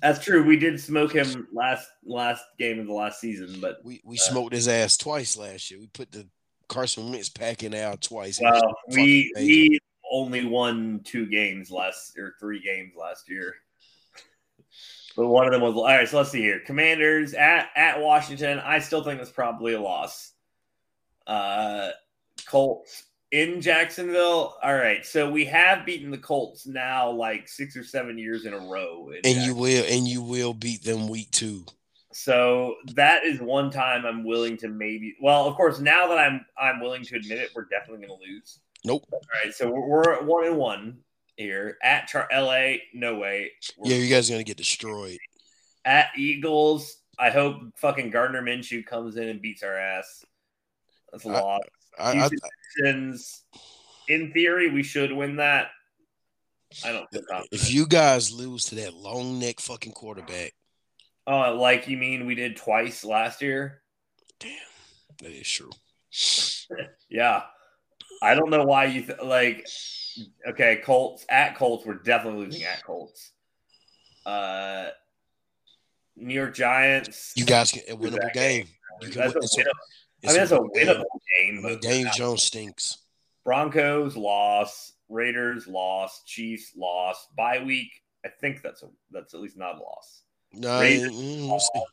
That's 0.03 0.23
true. 0.23 0.45
We 0.45 0.57
did 0.57 0.81
smoke 0.81 1.15
him 1.15 1.49
last 1.53 1.89
last 2.05 2.45
game 2.59 2.79
of 2.79 2.87
the 2.87 2.93
last 2.93 3.21
season, 3.21 3.61
but 3.61 3.79
we, 3.85 4.03
we 4.05 4.17
uh, 4.17 4.21
smoked 4.21 4.53
his 4.53 4.69
ass 4.69 4.97
twice 4.97 5.37
last 5.37 5.71
year. 5.71 5.81
We 5.81 5.87
put 5.87 6.11
the 6.11 6.27
Carson 6.69 7.11
Wentz 7.11 7.29
packing 7.29 7.77
out 7.77 8.03
twice. 8.03 8.41
Well, 8.41 8.75
we 8.89 9.33
we 9.37 9.79
only 10.11 10.45
won 10.45 11.01
two 11.05 11.27
games 11.27 11.71
last 11.71 12.19
or 12.19 12.35
three 12.41 12.61
games 12.61 12.93
last 12.99 13.29
year. 13.29 13.55
But 15.17 15.29
one 15.29 15.47
of 15.47 15.53
them 15.53 15.61
was 15.61 15.77
all 15.77 15.85
right. 15.85 16.09
So 16.09 16.17
let's 16.17 16.33
see 16.33 16.41
here. 16.41 16.59
Commanders 16.67 17.35
at 17.35 17.69
at 17.77 18.01
Washington. 18.01 18.59
I 18.59 18.81
still 18.81 19.05
think 19.05 19.21
that's 19.21 19.31
probably 19.31 19.75
a 19.75 19.81
loss. 19.81 20.33
Uh, 21.25 21.91
Colts 22.47 23.05
in 23.35 23.61
Jacksonville. 23.61 24.57
All 24.63 24.77
right. 24.77 25.05
So 25.05 25.29
we 25.29 25.45
have 25.47 25.85
beaten 25.85 26.13
the 26.13 26.19
Colts 26.19 26.67
now 26.67 27.11
like 27.11 27.49
six 27.49 27.77
or 27.77 27.83
seven 27.83 28.17
years 28.17 28.47
in 28.47 28.55
a 28.55 28.59
row. 28.59 29.11
In 29.11 29.21
and 29.25 29.45
you 29.45 29.57
will 29.57 29.85
and 29.89 30.07
you 30.07 30.23
will 30.23 30.55
beat 30.55 30.85
them 30.85 31.09
week 31.09 31.33
two. 31.33 31.67
So 32.13 32.77
that 32.95 33.25
is 33.25 33.41
one 33.41 33.73
time 33.73 34.07
I'm 34.07 34.25
willing 34.25 34.57
to 34.59 34.69
maybe. 34.69 35.17
Well, 35.21 35.47
of 35.47 35.57
course, 35.57 35.81
now 35.81 36.07
that 36.07 36.19
I'm 36.19 36.47
I'm 36.57 36.81
willing 36.81 37.03
to 37.03 37.17
admit 37.17 37.39
it, 37.39 37.51
we're 37.57 37.65
definitely 37.65 38.07
going 38.07 38.21
to 38.21 38.25
lose. 38.25 38.61
Nope. 38.85 39.05
All 39.13 39.21
right, 39.43 39.53
so 39.53 39.69
we're, 39.69 39.89
we're 39.89 40.13
at 40.13 40.25
one 40.25 40.47
and 40.47 40.57
one 40.57 40.99
here 41.37 41.77
at 41.83 42.07
Char- 42.07 42.29
LA. 42.33 42.75
No 42.93 43.17
way. 43.17 43.51
We're 43.77 43.91
yeah, 43.91 43.97
you 43.97 44.09
guys 44.09 44.31
are 44.31 44.35
gonna 44.35 44.45
get 44.45 44.59
destroyed. 44.59 45.19
At 45.85 46.11
Eagles, 46.17 46.99
I 47.19 47.31
hope 47.31 47.57
fucking 47.77 48.11
Gardner 48.11 48.43
Minshew 48.43 48.87
comes 48.87 49.17
in 49.17 49.29
and 49.29 49.43
beats 49.43 49.65
our 49.65 49.77
ass. 49.77 50.25
That's 51.11 51.25
a 51.25 51.29
lot. 51.29 51.63
I, 51.99 52.29
I, 52.83 53.15
in 54.09 54.33
theory, 54.33 54.71
we 54.71 54.83
should 54.83 55.13
win 55.13 55.37
that. 55.37 55.69
I 56.85 56.93
don't. 56.93 57.11
Think 57.11 57.25
if 57.53 57.73
you 57.73 57.87
guys 57.87 58.33
lose 58.33 58.65
to 58.67 58.75
that 58.77 58.95
long 58.95 59.39
neck 59.39 59.61
fucking 59.61 59.93
quarterback, 59.93 60.55
uh, 61.27 61.55
like 61.55 61.89
you 61.89 61.97
mean 61.97 62.27
we 62.27 62.35
did 62.35 62.57
twice 62.57 63.05
last 63.05 63.43
year? 63.43 63.83
Damn, 64.41 64.51
that 65.21 65.31
is 65.31 65.49
true. 65.49 65.71
yeah, 67.09 67.43
I 68.23 68.35
don't 68.35 68.51
know 68.51 68.65
why 68.65 68.87
you 68.87 69.03
th- 69.03 69.21
like. 69.23 69.67
Okay, 70.49 70.81
Colts 70.85 71.27
at 71.29 71.57
Colts. 71.57 71.85
We're 71.85 71.95
definitely 71.95 72.47
losing 72.47 72.65
at 72.65 72.85
Colts. 72.85 73.33
Uh, 74.25 74.91
New 76.17 76.35
York 76.35 76.55
Giants. 76.55 77.33
You 77.37 77.45
guys 77.45 77.73
get 77.73 77.91
a 77.91 77.97
winnable 77.97 78.33
game. 78.33 78.69
Can 79.01 79.11
that's 79.11 79.35
win, 79.35 79.43
a 79.43 79.47
winnable, 79.47 79.73
I 80.25 80.29
mean, 80.29 80.37
that's 80.37 80.53
a 80.53 80.59
winnable 80.59 81.14
game. 81.41 81.63
But 81.63 81.83
Daniel 81.83 82.11
Jones 82.15 82.43
stinks. 82.43 82.99
Broncos 83.45 84.17
loss. 84.17 84.93
Raiders 85.09 85.67
loss. 85.67 86.23
Chiefs 86.27 86.73
loss. 86.77 87.27
Bye 87.37 87.63
week. 87.65 87.91
I 88.25 88.29
think 88.29 88.63
that's 88.63 88.83
a 88.83 88.89
that's 89.11 89.35
at 89.35 89.41
least 89.41 89.57
not 89.57 89.77
a 89.77 89.83
loss. 89.83 90.23
No, 90.53 90.81
Raiders 90.81 91.13
mm, 91.13 91.49
we'll 91.49 91.87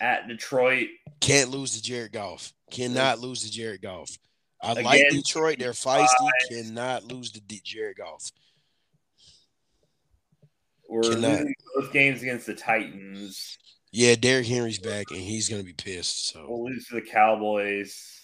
at 0.00 0.28
Detroit. 0.28 0.88
Can't 1.20 1.50
lose 1.50 1.76
to 1.76 1.82
Jared 1.82 2.12
Goff. 2.12 2.52
Cannot 2.70 3.20
lose 3.20 3.42
to 3.42 3.50
Jared 3.50 3.82
Goff. 3.82 4.10
I 4.60 4.72
Again, 4.72 4.84
like 4.84 5.02
Detroit. 5.10 5.58
They're 5.58 5.72
feisty. 5.72 6.28
Cannot 6.48 7.04
lose 7.04 7.32
to 7.32 7.40
Jared 7.64 7.96
Goff. 7.96 8.30
We're 10.88 11.02
Cannot. 11.02 11.30
losing 11.30 11.54
both 11.74 11.92
games 11.92 12.22
against 12.22 12.46
the 12.46 12.54
Titans. 12.54 13.58
Yeah, 13.92 14.14
Derrick 14.14 14.46
Henry's 14.46 14.78
back, 14.78 15.10
and 15.10 15.20
he's 15.20 15.50
to 15.50 15.62
be 15.62 15.74
pissed. 15.74 16.30
So 16.30 16.46
we'll 16.48 16.64
lose 16.64 16.86
to 16.86 16.94
the 16.94 17.02
Cowboys. 17.02 18.20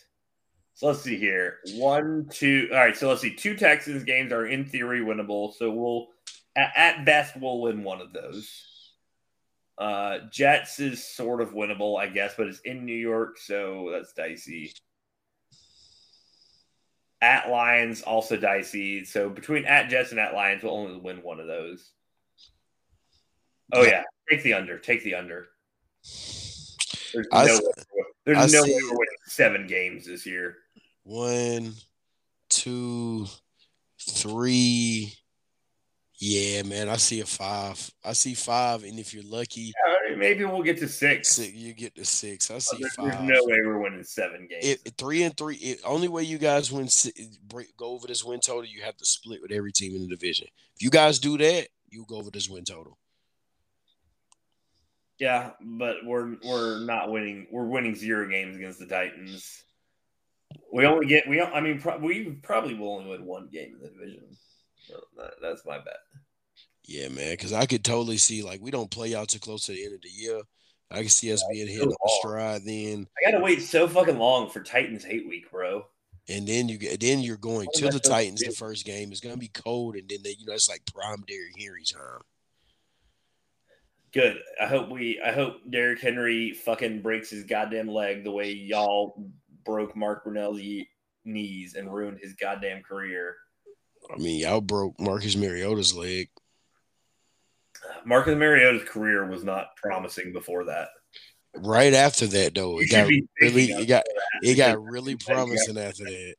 So 0.72 0.86
let's 0.86 1.02
see 1.02 1.18
here. 1.18 1.58
One, 1.74 2.28
two. 2.32 2.68
All 2.72 2.78
right. 2.78 2.96
So 2.96 3.08
let's 3.08 3.20
see. 3.20 3.34
Two 3.34 3.54
Texans 3.54 4.02
games 4.04 4.32
are 4.32 4.46
in 4.46 4.64
theory 4.64 5.00
winnable. 5.00 5.52
So 5.52 5.70
we'll, 5.70 6.06
at, 6.56 6.72
at 6.74 7.04
best, 7.04 7.36
we'll 7.36 7.60
win 7.60 7.84
one 7.84 8.00
of 8.00 8.14
those. 8.14 8.50
Uh, 9.76 10.20
Jets 10.30 10.80
is 10.80 11.04
sort 11.04 11.40
of 11.40 11.50
winnable, 11.50 12.00
I 12.00 12.06
guess, 12.06 12.34
but 12.36 12.48
it's 12.48 12.60
in 12.60 12.84
New 12.84 12.96
York, 12.96 13.38
so 13.38 13.90
that's 13.92 14.12
dicey. 14.12 14.72
At 17.20 17.50
Lions, 17.50 18.02
also 18.02 18.36
dicey. 18.36 19.04
So 19.04 19.28
between 19.28 19.66
at 19.66 19.88
Jets 19.88 20.12
and 20.12 20.18
at 20.18 20.34
Lions, 20.34 20.62
we'll 20.62 20.74
only 20.74 20.98
win 20.98 21.18
one 21.18 21.40
of 21.40 21.46
those. 21.46 21.90
Oh 23.72 23.82
yeah, 23.82 24.02
take 24.30 24.42
the 24.42 24.54
under. 24.54 24.78
Take 24.78 25.04
the 25.04 25.14
under. 25.14 25.48
There's 27.14 27.26
no, 27.32 27.38
way, 27.38 27.60
there's 28.26 28.52
no 28.52 28.62
way 28.62 28.78
we're 28.82 28.90
winning 28.90 29.16
seven 29.26 29.66
games 29.66 30.06
this 30.06 30.26
year. 30.26 30.56
One, 31.04 31.74
two, 32.50 33.26
three, 33.98 35.12
yeah, 36.20 36.62
man, 36.64 36.88
I 36.88 36.96
see 36.96 37.20
a 37.20 37.26
five. 37.26 37.90
I 38.04 38.12
see 38.12 38.34
five, 38.34 38.82
and 38.82 38.98
if 38.98 39.14
you're 39.14 39.22
lucky, 39.24 39.72
yeah, 40.10 40.16
maybe 40.16 40.44
we'll 40.44 40.62
get 40.62 40.78
to 40.78 40.88
six. 40.88 41.28
six 41.28 41.52
you 41.52 41.72
get 41.72 41.94
to 41.94 42.04
six. 42.04 42.50
I 42.50 42.58
see 42.58 42.76
there's, 42.80 42.94
five. 42.94 43.26
There's 43.26 43.40
no 43.40 43.44
way 43.44 43.60
we're 43.64 43.78
winning 43.78 44.04
seven 44.04 44.48
games. 44.50 44.64
It, 44.64 44.92
three 44.98 45.22
and 45.22 45.36
three. 45.36 45.56
It, 45.56 45.80
only 45.84 46.08
way 46.08 46.24
you 46.24 46.38
guys 46.38 46.72
win, 46.72 46.88
break, 47.46 47.76
go 47.76 47.90
over 47.90 48.06
this 48.06 48.24
win 48.24 48.40
total, 48.40 48.66
you 48.66 48.82
have 48.82 48.96
to 48.96 49.06
split 49.06 49.40
with 49.40 49.52
every 49.52 49.72
team 49.72 49.94
in 49.94 50.02
the 50.02 50.08
division. 50.08 50.48
If 50.74 50.82
you 50.82 50.90
guys 50.90 51.18
do 51.18 51.38
that, 51.38 51.68
you 51.88 52.04
go 52.08 52.16
over 52.16 52.30
this 52.30 52.48
win 52.48 52.64
total. 52.64 52.98
Yeah, 55.18 55.50
but 55.60 55.96
we're 56.04 56.36
we're 56.44 56.80
not 56.84 57.10
winning. 57.10 57.46
We're 57.50 57.66
winning 57.66 57.94
zero 57.94 58.28
games 58.28 58.56
against 58.56 58.78
the 58.78 58.86
Titans. 58.86 59.64
We 60.72 60.86
only 60.86 61.06
get 61.06 61.28
we. 61.28 61.40
I 61.40 61.60
mean, 61.60 61.80
pro- 61.80 61.98
we 61.98 62.30
probably 62.42 62.74
will 62.74 62.96
only 62.96 63.10
win 63.10 63.24
one 63.24 63.48
game 63.52 63.74
in 63.74 63.80
the 63.80 63.88
division 63.88 64.36
that's 65.40 65.64
my 65.64 65.78
bet. 65.78 65.98
Yeah, 66.86 67.08
man, 67.08 67.32
because 67.32 67.52
I 67.52 67.66
could 67.66 67.84
totally 67.84 68.16
see 68.16 68.42
like 68.42 68.60
we 68.62 68.70
don't 68.70 68.90
play 68.90 69.14
out 69.14 69.28
too 69.28 69.38
close 69.38 69.66
to 69.66 69.72
the 69.72 69.84
end 69.84 69.94
of 69.94 70.02
the 70.02 70.08
year. 70.08 70.40
I 70.90 71.00
can 71.00 71.08
see 71.08 71.32
us 71.32 71.42
yeah, 71.50 71.64
being 71.64 71.78
hit 71.78 71.86
on 71.86 72.20
stride 72.20 72.62
then. 72.64 73.06
I 73.18 73.30
gotta 73.30 73.44
wait 73.44 73.60
so 73.62 73.86
fucking 73.86 74.18
long 74.18 74.48
for 74.48 74.62
Titans 74.62 75.04
hate 75.04 75.28
week, 75.28 75.50
bro. 75.50 75.84
And 76.30 76.46
then 76.46 76.68
you 76.68 76.78
get 76.78 77.00
then 77.00 77.20
you're 77.20 77.36
going 77.36 77.68
to 77.74 77.88
the 77.88 78.00
Titans 78.00 78.40
the 78.40 78.52
first 78.52 78.86
game. 78.86 79.10
It's 79.10 79.20
gonna 79.20 79.36
be 79.36 79.48
cold, 79.48 79.96
and 79.96 80.08
then 80.08 80.20
they, 80.24 80.36
you 80.38 80.46
know 80.46 80.54
it's 80.54 80.68
like 80.68 80.82
prime 80.92 81.24
Derrick 81.26 81.58
Henry 81.58 81.84
time. 81.84 82.22
Good. 84.18 84.40
I 84.60 84.66
hope 84.66 84.90
we. 84.90 85.20
I 85.24 85.30
hope 85.30 85.58
Derrick 85.70 86.00
Henry 86.00 86.50
fucking 86.52 87.02
breaks 87.02 87.30
his 87.30 87.44
goddamn 87.44 87.86
leg 87.86 88.24
the 88.24 88.32
way 88.32 88.50
y'all 88.50 89.30
broke 89.64 89.94
Mark 89.94 90.24
Brunell's 90.24 90.60
knees 91.24 91.76
and 91.76 91.94
ruined 91.94 92.18
his 92.20 92.32
goddamn 92.32 92.82
career. 92.82 93.36
I 94.12 94.16
mean, 94.16 94.40
y'all 94.40 94.60
broke 94.60 94.98
Marcus 94.98 95.36
Mariota's 95.36 95.94
leg. 95.94 96.30
Marcus 98.04 98.36
Mariota's 98.36 98.88
career 98.88 99.24
was 99.24 99.44
not 99.44 99.76
promising 99.76 100.32
before 100.32 100.64
that. 100.64 100.88
Right 101.54 101.94
after 101.94 102.26
that, 102.26 102.56
though, 102.56 102.80
it 102.80 102.90
got 102.90 103.06
really, 103.40 103.70
it 103.70 103.86
got 103.86 104.02
it 104.42 104.56
got 104.56 104.82
really 104.90 105.14
promising 105.14 105.78
after 105.78 106.02
that 106.02 106.34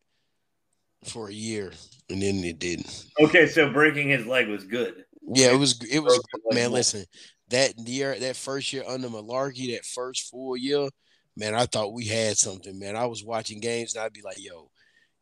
for 1.06 1.30
a 1.30 1.34
year, 1.34 1.72
and 2.10 2.22
then 2.22 2.44
it 2.44 2.60
didn't. 2.60 3.06
Okay, 3.22 3.48
so 3.48 3.72
breaking 3.72 4.10
his 4.10 4.26
leg 4.26 4.50
was 4.50 4.66
good. 4.66 5.06
Yeah, 5.34 5.54
it 5.54 5.58
was. 5.58 5.82
It 5.90 6.00
was. 6.00 6.22
Man, 6.52 6.74
listen, 6.74 7.06
that 7.50 7.78
year, 7.80 8.18
that 8.20 8.36
first 8.36 8.72
year 8.74 8.84
under 8.88 9.08
Mularkey, 9.08 9.74
that 9.76 9.86
first 9.86 10.30
full 10.30 10.56
year, 10.58 10.90
man, 11.36 11.56
I 11.56 11.66
thought 11.66 11.94
we 11.94 12.06
had 12.06 12.38
something. 12.38 12.78
Man, 12.80 12.96
I 12.96 13.06
was 13.06 13.24
watching 13.24 13.60
games, 13.60 13.96
and 13.96 14.04
I'd 14.04 14.14
be 14.14 14.22
like, 14.22 14.44
"Yo, 14.44 14.70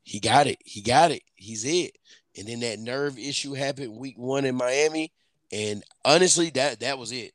he 0.03 0.19
got 0.19 0.47
it. 0.47 0.57
He 0.63 0.81
got 0.81 1.11
it. 1.11 1.23
He's 1.35 1.65
it." 1.65 1.97
and 2.37 2.47
then 2.47 2.59
that 2.59 2.79
nerve 2.79 3.17
issue 3.17 3.53
happened 3.53 3.97
week 3.97 4.17
one 4.17 4.45
in 4.45 4.55
Miami, 4.55 5.11
and 5.51 5.83
honestly, 6.05 6.49
that 6.51 6.79
that 6.81 6.97
was 6.97 7.11
it. 7.11 7.31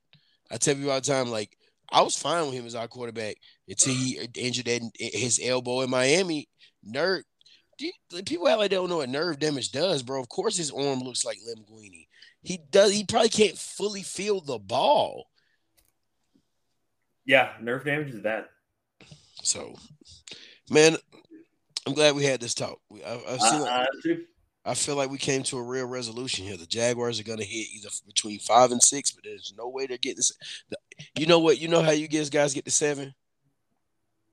I 0.51 0.57
tell 0.57 0.77
you 0.77 0.91
all 0.91 1.01
the 1.01 1.07
time, 1.07 1.31
like 1.31 1.57
I 1.91 2.03
was 2.03 2.17
fine 2.17 2.47
with 2.47 2.55
him 2.55 2.67
as 2.67 2.75
our 2.75 2.89
quarterback 2.89 3.37
until 3.69 3.95
he 3.95 4.21
injured 4.37 4.67
that, 4.67 4.83
his 4.99 5.41
elbow 5.43 5.81
in 5.81 5.91
Miami. 5.91 6.49
Nerve, 6.85 7.25
people 7.79 8.45
like 8.45 8.71
they 8.71 8.77
don't 8.77 8.89
know 8.89 8.99
what 8.99 9.09
nerve 9.09 9.39
damage 9.39 9.73
does, 9.73 10.03
bro. 10.03 10.21
Of 10.21 10.29
course, 10.29 10.57
his 10.57 10.71
arm 10.71 11.01
looks 11.01 11.25
like 11.25 11.39
Linguini. 11.39 12.07
He 12.43 12.59
does. 12.71 12.93
He 12.93 13.05
probably 13.05 13.29
can't 13.29 13.57
fully 13.57 14.03
feel 14.03 14.41
the 14.41 14.59
ball. 14.59 15.27
Yeah, 17.25 17.53
nerve 17.61 17.85
damage 17.85 18.11
is 18.11 18.21
bad. 18.21 18.47
So, 19.43 19.75
man, 20.69 20.97
I'm 21.87 21.95
glad 21.95 22.17
we 22.17 22.25
had 22.25 22.41
this 22.41 22.55
talk. 22.55 22.79
I, 23.07 23.11
have 23.29 23.41
seen. 23.41 23.63
Uh, 23.63 23.87
I 24.65 24.75
feel 24.75 24.95
like 24.95 25.11
we 25.11 25.19
came 25.19 25.43
to 25.45 25.59
a 25.59 25.63
real 25.63 25.87
resolution 25.87 26.45
here. 26.45 26.57
The 26.57 26.67
Jaguars 26.67 27.19
are 27.19 27.25
going 27.25 27.39
to 27.39 27.45
hit 27.45 27.67
either 27.75 27.89
between 28.07 28.39
five 28.39 28.71
and 28.71 28.83
six, 28.83 29.11
but 29.11 29.25
there's 29.25 29.53
no 29.57 29.69
way 29.69 29.87
they're 29.87 29.99
getting. 29.99 30.19
This. 30.19 30.33
You 31.17 31.27
know 31.27 31.41
what? 31.41 31.59
You 31.61 31.69
know 31.69 31.83
how 31.83 31.91
you 31.91 32.07
guys 32.09 32.31
guys 32.31 32.55
get 32.55 32.65
to 32.65 32.71
seven. 32.71 33.15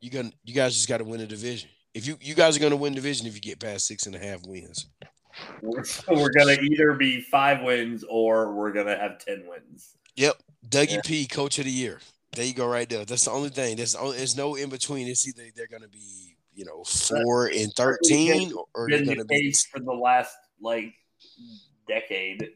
You 0.02 0.12
gonna 0.12 0.32
you 0.44 0.54
guys 0.54 0.76
just 0.76 0.88
got 0.88 0.98
to 0.98 1.04
win 1.04 1.22
a 1.22 1.28
division. 1.28 1.70
If 1.94 2.08
you 2.08 2.18
you 2.22 2.36
guys 2.36 2.56
are 2.56 2.60
going 2.60 2.72
to 2.72 2.78
win 2.78 2.94
division 2.94 3.28
if 3.28 3.36
you 3.36 3.42
get 3.42 3.60
past 3.60 3.88
six 3.88 4.06
and 4.06 4.16
a 4.16 4.20
half 4.20 4.46
wins. 4.46 4.88
So 5.84 6.04
we're 6.10 6.32
gonna 6.32 6.58
either 6.62 6.94
be 6.94 7.22
five 7.22 7.64
wins 7.64 8.04
or 8.10 8.54
we're 8.54 8.72
gonna 8.72 8.98
have 8.98 9.20
ten 9.20 9.46
wins. 9.48 9.96
Yep, 10.16 10.36
Dougie 10.68 10.96
yeah. 10.96 11.02
P, 11.04 11.28
Coach 11.28 11.60
of 11.60 11.66
the 11.66 11.72
Year. 11.72 12.00
There 12.34 12.46
you 12.46 12.54
go, 12.54 12.68
right 12.68 12.88
there. 12.88 13.06
That's 13.06 13.26
the 13.26 13.32
only 13.32 13.50
thing. 13.50 13.76
There's 13.76 13.96
only, 13.96 14.18
there's 14.18 14.38
no 14.38 14.56
in 14.56 14.70
between. 14.70 15.08
It's 15.08 15.28
either 15.28 15.44
they're 15.56 15.68
gonna 15.68 15.88
be 15.88 16.36
you 16.54 16.66
know 16.66 16.84
four 16.84 17.48
and 17.48 17.74
thirteen, 17.74 18.54
or 18.76 18.88
they're 18.90 19.06
gonna 19.06 19.24
the 19.24 19.26
be 19.26 19.54
for 19.72 19.80
the 19.80 19.94
last 19.94 20.36
like 20.62 20.94
decade. 21.88 22.50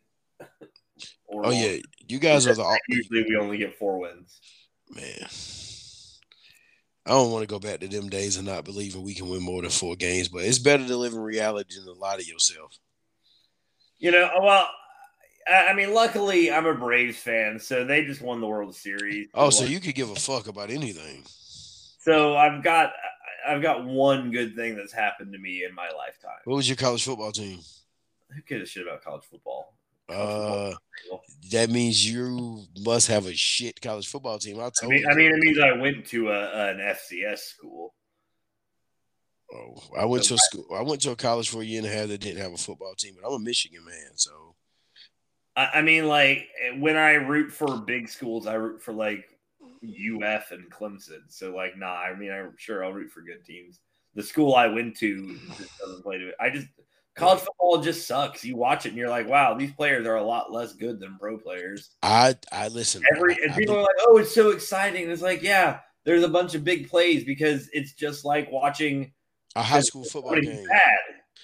oh 1.32 1.52
yeah, 1.52 1.78
you 2.08 2.20
guys 2.20 2.48
are 2.48 2.54
the 2.54 2.80
usually 2.90 3.24
we 3.28 3.38
only 3.38 3.58
get 3.58 3.78
four 3.78 4.00
wins. 4.00 4.40
Man. 4.90 5.28
I 7.06 7.12
don't 7.12 7.32
want 7.32 7.44
to 7.44 7.48
go 7.48 7.60
back 7.60 7.82
to 7.82 7.88
them 7.88 8.10
days 8.10 8.38
and 8.38 8.48
not 8.48 8.64
believing 8.64 9.04
we 9.04 9.14
can 9.14 9.30
win 9.30 9.42
more 9.42 9.62
than 9.62 9.72
four 9.72 9.96
games, 9.96 10.30
but 10.30 10.44
it's 10.44 10.60
better 10.60 10.88
to 10.88 10.98
live 10.98 11.14
in 11.14 11.20
reality 11.20 11.76
than 11.76 11.86
to 11.86 12.00
lie 12.00 12.18
to 12.18 12.26
yourself. 12.26 12.78
You 13.98 14.12
know, 14.12 14.30
oh, 14.36 14.44
well, 14.44 14.68
I 15.48 15.74
mean, 15.74 15.94
luckily 15.94 16.52
I'm 16.52 16.66
a 16.66 16.74
Braves 16.74 17.18
fan, 17.18 17.60
so 17.60 17.84
they 17.84 18.06
just 18.06 18.22
won 18.22 18.40
the 18.40 18.48
World 18.48 18.76
Series. 18.76 19.28
Oh, 19.34 19.50
so 19.50 19.66
you 19.66 19.80
could 19.80 19.96
give 19.96 20.10
a 20.10 20.16
fuck 20.16 20.48
about 20.48 20.70
anything. 20.70 21.24
So 21.26 22.36
I've 22.36 22.64
got 22.64 22.92
I've 23.48 23.62
got 23.62 23.86
one 23.86 24.32
good 24.32 24.56
thing 24.56 24.76
that's 24.76 24.94
happened 24.94 25.34
to 25.34 25.40
me 25.40 25.66
in 25.66 25.76
my 25.76 25.90
lifetime. 25.98 26.40
What 26.46 26.56
was 26.56 26.70
your 26.70 26.78
college 26.78 27.04
football 27.04 27.32
team? 27.32 27.60
Who 28.30 28.42
gives 28.42 28.64
a 28.64 28.66
shit 28.66 28.88
about 28.88 29.04
college 29.04 29.24
football? 29.30 29.74
Uh, 30.14 30.74
that 31.52 31.70
means 31.70 32.10
you 32.10 32.64
must 32.80 33.08
have 33.08 33.26
a 33.26 33.34
shit 33.34 33.82
college 33.82 34.08
football 34.08 34.40
team. 34.40 34.58
I 34.58 34.70
told 34.70 34.76
I 34.84 34.88
mean, 34.88 35.06
I 35.10 35.16
mean, 35.16 35.32
it 35.32 35.40
means 35.40 35.60
I 35.60 35.72
went 35.74 36.06
to 36.08 36.30
a, 36.30 36.70
an 36.70 36.78
FCS 36.78 37.40
school. 37.40 37.94
Oh, 39.54 39.76
I 39.98 40.06
went 40.06 40.24
to 40.26 40.34
a 40.34 40.38
school. 40.38 40.66
I 40.76 40.82
went 40.82 41.02
to 41.02 41.12
a 41.12 41.16
college 41.16 41.50
for 41.50 41.62
a 41.62 41.66
year 41.66 41.80
and 41.80 41.88
a 41.88 41.94
half 41.94 42.08
that 42.08 42.20
didn't 42.20 42.42
have 42.42 42.54
a 42.54 42.58
football 42.58 42.96
team, 42.98 43.16
but 43.22 43.28
I'm 43.28 43.36
a 43.36 43.40
Michigan 43.40 43.86
man, 43.86 44.12
so. 44.16 44.56
I, 45.56 45.70
I 45.76 45.82
mean, 45.82 46.08
like 46.08 46.48
when 46.78 46.98
I 46.98 47.14
root 47.14 47.52
for 47.52 47.78
big 47.78 48.10
schools, 48.10 48.48
I 48.48 48.56
root 48.56 48.82
for 48.82 48.94
like 48.94 49.26
UF 49.84 50.52
and 50.52 50.72
Clemson. 50.72 51.22
So, 51.28 51.56
like, 51.56 51.78
nah. 51.78 51.94
I 51.94 52.16
mean, 52.16 52.32
I'm 52.32 52.54
sure 52.58 52.84
I'll 52.84 52.94
root 52.94 53.12
for 53.12 53.22
good 53.22 53.46
teams. 53.46 53.80
The 54.16 54.24
school 54.24 54.56
I 54.56 54.68
went 54.68 54.96
to 54.98 55.38
just 55.58 55.78
doesn't 55.80 56.04
play 56.04 56.18
to 56.18 56.30
it. 56.30 56.36
I 56.40 56.50
just 56.50 56.68
college 57.16 57.42
football 57.42 57.82
just 57.82 58.08
sucks. 58.08 58.44
You 58.44 58.56
watch 58.56 58.86
it 58.86 58.90
and 58.90 58.98
you're 58.98 59.10
like, 59.10 59.28
wow, 59.28 59.54
these 59.54 59.72
players 59.72 60.08
are 60.08 60.16
a 60.16 60.24
lot 60.24 60.52
less 60.52 60.74
good 60.74 61.00
than 61.00 61.18
pro 61.20 61.38
players. 61.38 61.92
I 62.02 62.36
I 62.52 62.68
listen. 62.70 63.04
Every 63.16 63.38
and 63.44 63.54
people 63.56 63.76
I, 63.76 63.80
are 63.80 63.82
like, 63.84 63.96
oh, 64.08 64.18
it's 64.18 64.34
so 64.34 64.52
exciting. 64.52 65.10
it's 65.10 65.22
like, 65.22 65.42
yeah, 65.44 65.80
there's 66.06 66.24
a 66.24 66.30
bunch 66.30 66.56
of 66.56 66.64
big 66.64 66.90
plays 66.90 67.24
because 67.24 67.70
it's 67.74 67.94
just 67.94 68.26
like 68.26 68.52
watching 68.52 69.12
a 69.56 69.64
high 69.64 69.82
school 69.82 70.04
football 70.04 70.40
game. 70.40 70.66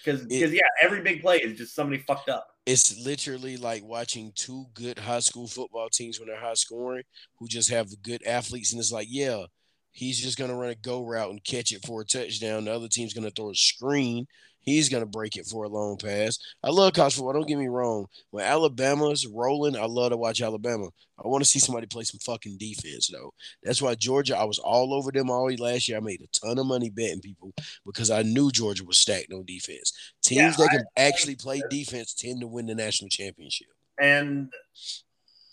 Because 0.04 0.26
because 0.26 0.54
yeah, 0.54 0.62
every 0.82 1.02
big 1.02 1.22
play 1.22 1.38
is 1.38 1.58
just 1.58 1.76
somebody 1.76 2.02
fucked 2.02 2.30
up. 2.30 2.48
It's 2.66 3.04
literally 3.04 3.58
like 3.58 3.84
watching 3.84 4.32
two 4.36 4.66
good 4.74 5.00
high 5.00 5.20
school 5.20 5.48
football 5.48 5.90
teams 5.90 6.20
when 6.20 6.28
they're 6.28 6.40
high 6.40 6.54
scoring 6.54 7.04
who 7.38 7.48
just 7.48 7.70
have 7.70 7.90
good 8.02 8.26
athletes, 8.26 8.72
and 8.72 8.80
it's 8.80 8.92
like, 8.92 9.08
yeah, 9.10 9.44
he's 9.92 10.20
just 10.20 10.38
gonna 10.38 10.56
run 10.56 10.70
a 10.70 10.76
go 10.76 11.06
route 11.06 11.32
and 11.32 11.44
catch 11.44 11.72
it 11.72 11.86
for 11.86 12.02
a 12.02 12.06
touchdown. 12.06 12.66
The 12.66 12.74
other 12.74 12.88
team's 12.88 13.14
gonna 13.14 13.32
throw 13.32 13.52
a 13.52 13.56
screen 13.56 14.28
He's 14.70 14.90
going 14.90 15.04
to 15.04 15.10
break 15.10 15.36
it 15.36 15.46
for 15.46 15.64
a 15.64 15.70
long 15.70 15.98
pass. 15.98 16.38
I 16.64 16.70
love 16.70 16.94
college 16.94 17.16
football. 17.16 17.34
Don't 17.34 17.48
get 17.48 17.58
me 17.58 17.68
wrong. 17.68 18.08
When 18.32 18.46
Alabama's 18.46 19.26
rolling, 19.26 19.76
I 19.76 19.86
love 19.86 20.12
to 20.12 20.18
watch 20.18 20.42
Alabama. 20.42 20.90
I 21.24 21.28
want 21.28 21.44
to 21.44 21.50
see 21.50 21.60
somebody 21.60 21.88
play 21.88 22.04
some 22.04 22.20
fucking 22.20 22.58
defense, 22.58 23.08
though. 23.08 23.34
That's 23.64 23.82
why 23.82 23.96
Georgia, 23.96 24.38
I 24.38 24.46
was 24.46 24.60
all 24.60 24.94
over 24.94 25.12
them 25.12 25.30
all 25.30 25.52
last 25.56 25.90
year. 25.90 25.98
I 25.98 26.02
made 26.02 26.22
a 26.22 26.28
ton 26.28 26.60
of 26.60 26.66
money 26.66 26.90
betting 26.90 27.20
people 27.20 27.54
because 27.86 28.10
I 28.10 28.22
knew 28.22 28.52
Georgia 28.52 28.86
was 28.86 28.98
stacked 28.98 29.34
on 29.34 29.44
defense. 29.46 29.92
Teams 30.22 30.40
yeah, 30.40 30.66
that 30.66 30.70
can 30.70 30.84
I, 30.98 31.02
actually 31.02 31.36
play 31.36 31.62
defense 31.70 32.14
tend 32.14 32.42
to 32.42 32.48
win 32.48 32.68
the 32.68 32.76
national 32.76 33.10
championship. 33.10 33.68
And 34.00 34.52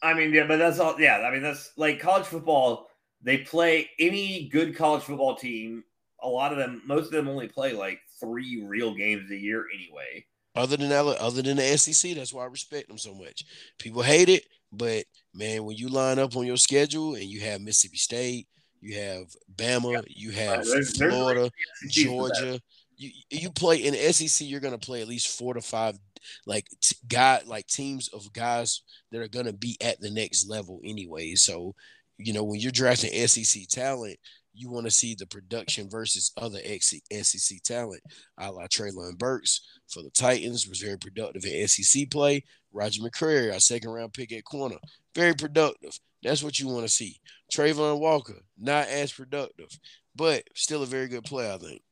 I 0.03 0.15
mean, 0.15 0.33
yeah, 0.33 0.47
but 0.47 0.59
that's 0.59 0.79
all. 0.79 1.01
Yeah, 1.01 1.19
I 1.19 1.33
mean, 1.33 1.43
that's 1.43 1.73
like 1.77 2.01
college 2.01 2.27
football. 2.27 2.89
They 3.23 3.39
play 3.39 3.91
any 3.99 4.49
good 4.49 4.77
college 4.77 5.03
football 5.03 5.35
team. 5.35 5.83
A 6.23 6.29
lot 6.29 6.53
of 6.53 6.59
them, 6.59 6.83
most 6.87 7.07
of 7.07 7.13
them 7.13 7.29
only 7.29 7.49
play 7.49 7.73
like 7.73 8.01
three 8.21 8.65
real 8.67 8.95
games 8.95 9.31
a 9.31 9.37
year 9.37 9.67
anyway. 9.75 10.25
Other 10.55 10.77
than 10.77 10.89
that, 10.89 11.05
other 11.05 11.43
than 11.43 11.59
the 11.59 11.77
SEC, 11.77 12.15
that's 12.15 12.33
why 12.33 12.45
I 12.45 12.47
respect 12.47 12.89
them 12.89 12.99
so 12.99 13.15
much. 13.15 13.45
People 13.79 14.03
hate 14.03 14.31
it, 14.31 14.45
but 14.73 15.05
man, 15.35 15.65
when 15.65 15.77
you 15.77 15.89
line 15.89 16.19
up 16.19 16.35
on 16.35 16.47
your 16.47 16.57
schedule 16.57 17.15
and 17.15 17.25
you 17.25 17.41
have 17.41 17.61
Mississippi 17.61 17.99
State, 17.99 18.49
you 18.81 18.99
have 18.99 19.27
Bama, 19.55 19.93
yeah. 19.93 20.01
you 20.09 20.31
have 20.31 20.61
uh, 20.61 20.65
there's, 20.65 20.97
Florida, 20.97 21.51
there's 21.83 21.93
Georgia. 21.93 22.61
You 22.97 23.11
you 23.29 23.51
play 23.51 23.77
in 23.77 23.93
the 23.93 24.13
SEC, 24.13 24.49
you're 24.49 24.61
gonna 24.61 24.79
play 24.79 25.03
at 25.03 25.09
least 25.09 25.37
four 25.39 25.53
to 25.53 25.61
five 25.61 25.99
like 26.47 26.67
t- 26.81 26.97
guy 27.07 27.43
like 27.45 27.67
teams 27.67 28.09
of 28.09 28.33
guys 28.33 28.83
that 29.13 29.21
are 29.21 29.29
gonna 29.29 29.53
be 29.53 29.77
at 29.83 30.01
the 30.01 30.11
next 30.11 30.49
level 30.49 30.81
anyway. 30.83 31.35
So, 31.35 31.75
you 32.17 32.33
know, 32.33 32.45
when 32.45 32.61
you're 32.61 32.73
drafting 32.73 33.11
SEC 33.29 33.67
talent, 33.69 34.19
you 34.57 34.71
want 34.71 34.87
to 34.87 34.91
see 34.91 35.15
the 35.15 35.27
production 35.27 35.89
versus 35.89 36.33
other 36.37 36.59
SEC 36.81 37.63
talent, 37.63 38.03
a 38.39 38.51
la 38.51 38.67
Treylon 38.67 39.19
Burks 39.19 39.61
for 39.89 40.03
the 40.03 40.11
Titans, 40.11 40.69
was 40.69 40.81
very 40.81 40.99
productive 40.99 41.45
in 41.45 41.69
SEC 41.69 42.11
play. 42.11 42.43
Roger 42.73 43.03
McCreary, 43.03 43.53
our 43.53 43.61
second 43.61 43.91
round 43.91 44.13
pick 44.13 44.33
at 44.33 44.45
corner, 44.45 44.77
very 45.15 45.35
productive. 45.35 45.99
That's 46.23 46.43
what 46.43 46.59
you 46.59 46.69
want 46.69 46.83
to 46.83 46.93
see. 46.93 47.21
Travon 47.53 48.01
Walker, 48.01 48.41
not 48.59 48.89
as 48.89 49.13
productive, 49.13 49.69
but 50.15 50.45
still 50.55 50.83
a 50.83 50.87
very 50.87 51.09
good 51.09 51.25
player, 51.25 51.53
I 51.53 51.59
think. 51.59 51.83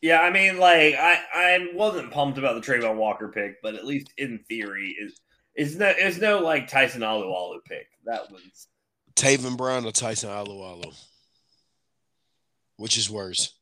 Yeah, 0.00 0.20
I 0.20 0.30
mean, 0.30 0.58
like 0.58 0.96
I, 0.96 1.18
I 1.34 1.68
wasn't 1.72 2.10
pumped 2.10 2.38
about 2.38 2.62
the 2.62 2.72
Travon 2.72 2.96
Walker 2.96 3.28
pick, 3.28 3.62
but 3.62 3.74
at 3.74 3.86
least 3.86 4.12
in 4.18 4.40
theory, 4.48 4.94
is 5.00 5.20
is 5.56 5.76
no 5.78 5.88
is 5.88 6.18
no 6.18 6.40
like 6.40 6.68
Tyson 6.68 7.00
Alualu 7.00 7.64
pick. 7.64 7.86
That 8.04 8.30
was 8.30 8.68
Taven 9.14 9.56
Bryan 9.56 9.86
or 9.86 9.92
Tyson 9.92 10.30
Alualu. 10.30 10.94
Which 12.76 12.98
is 12.98 13.10
worse? 13.10 13.54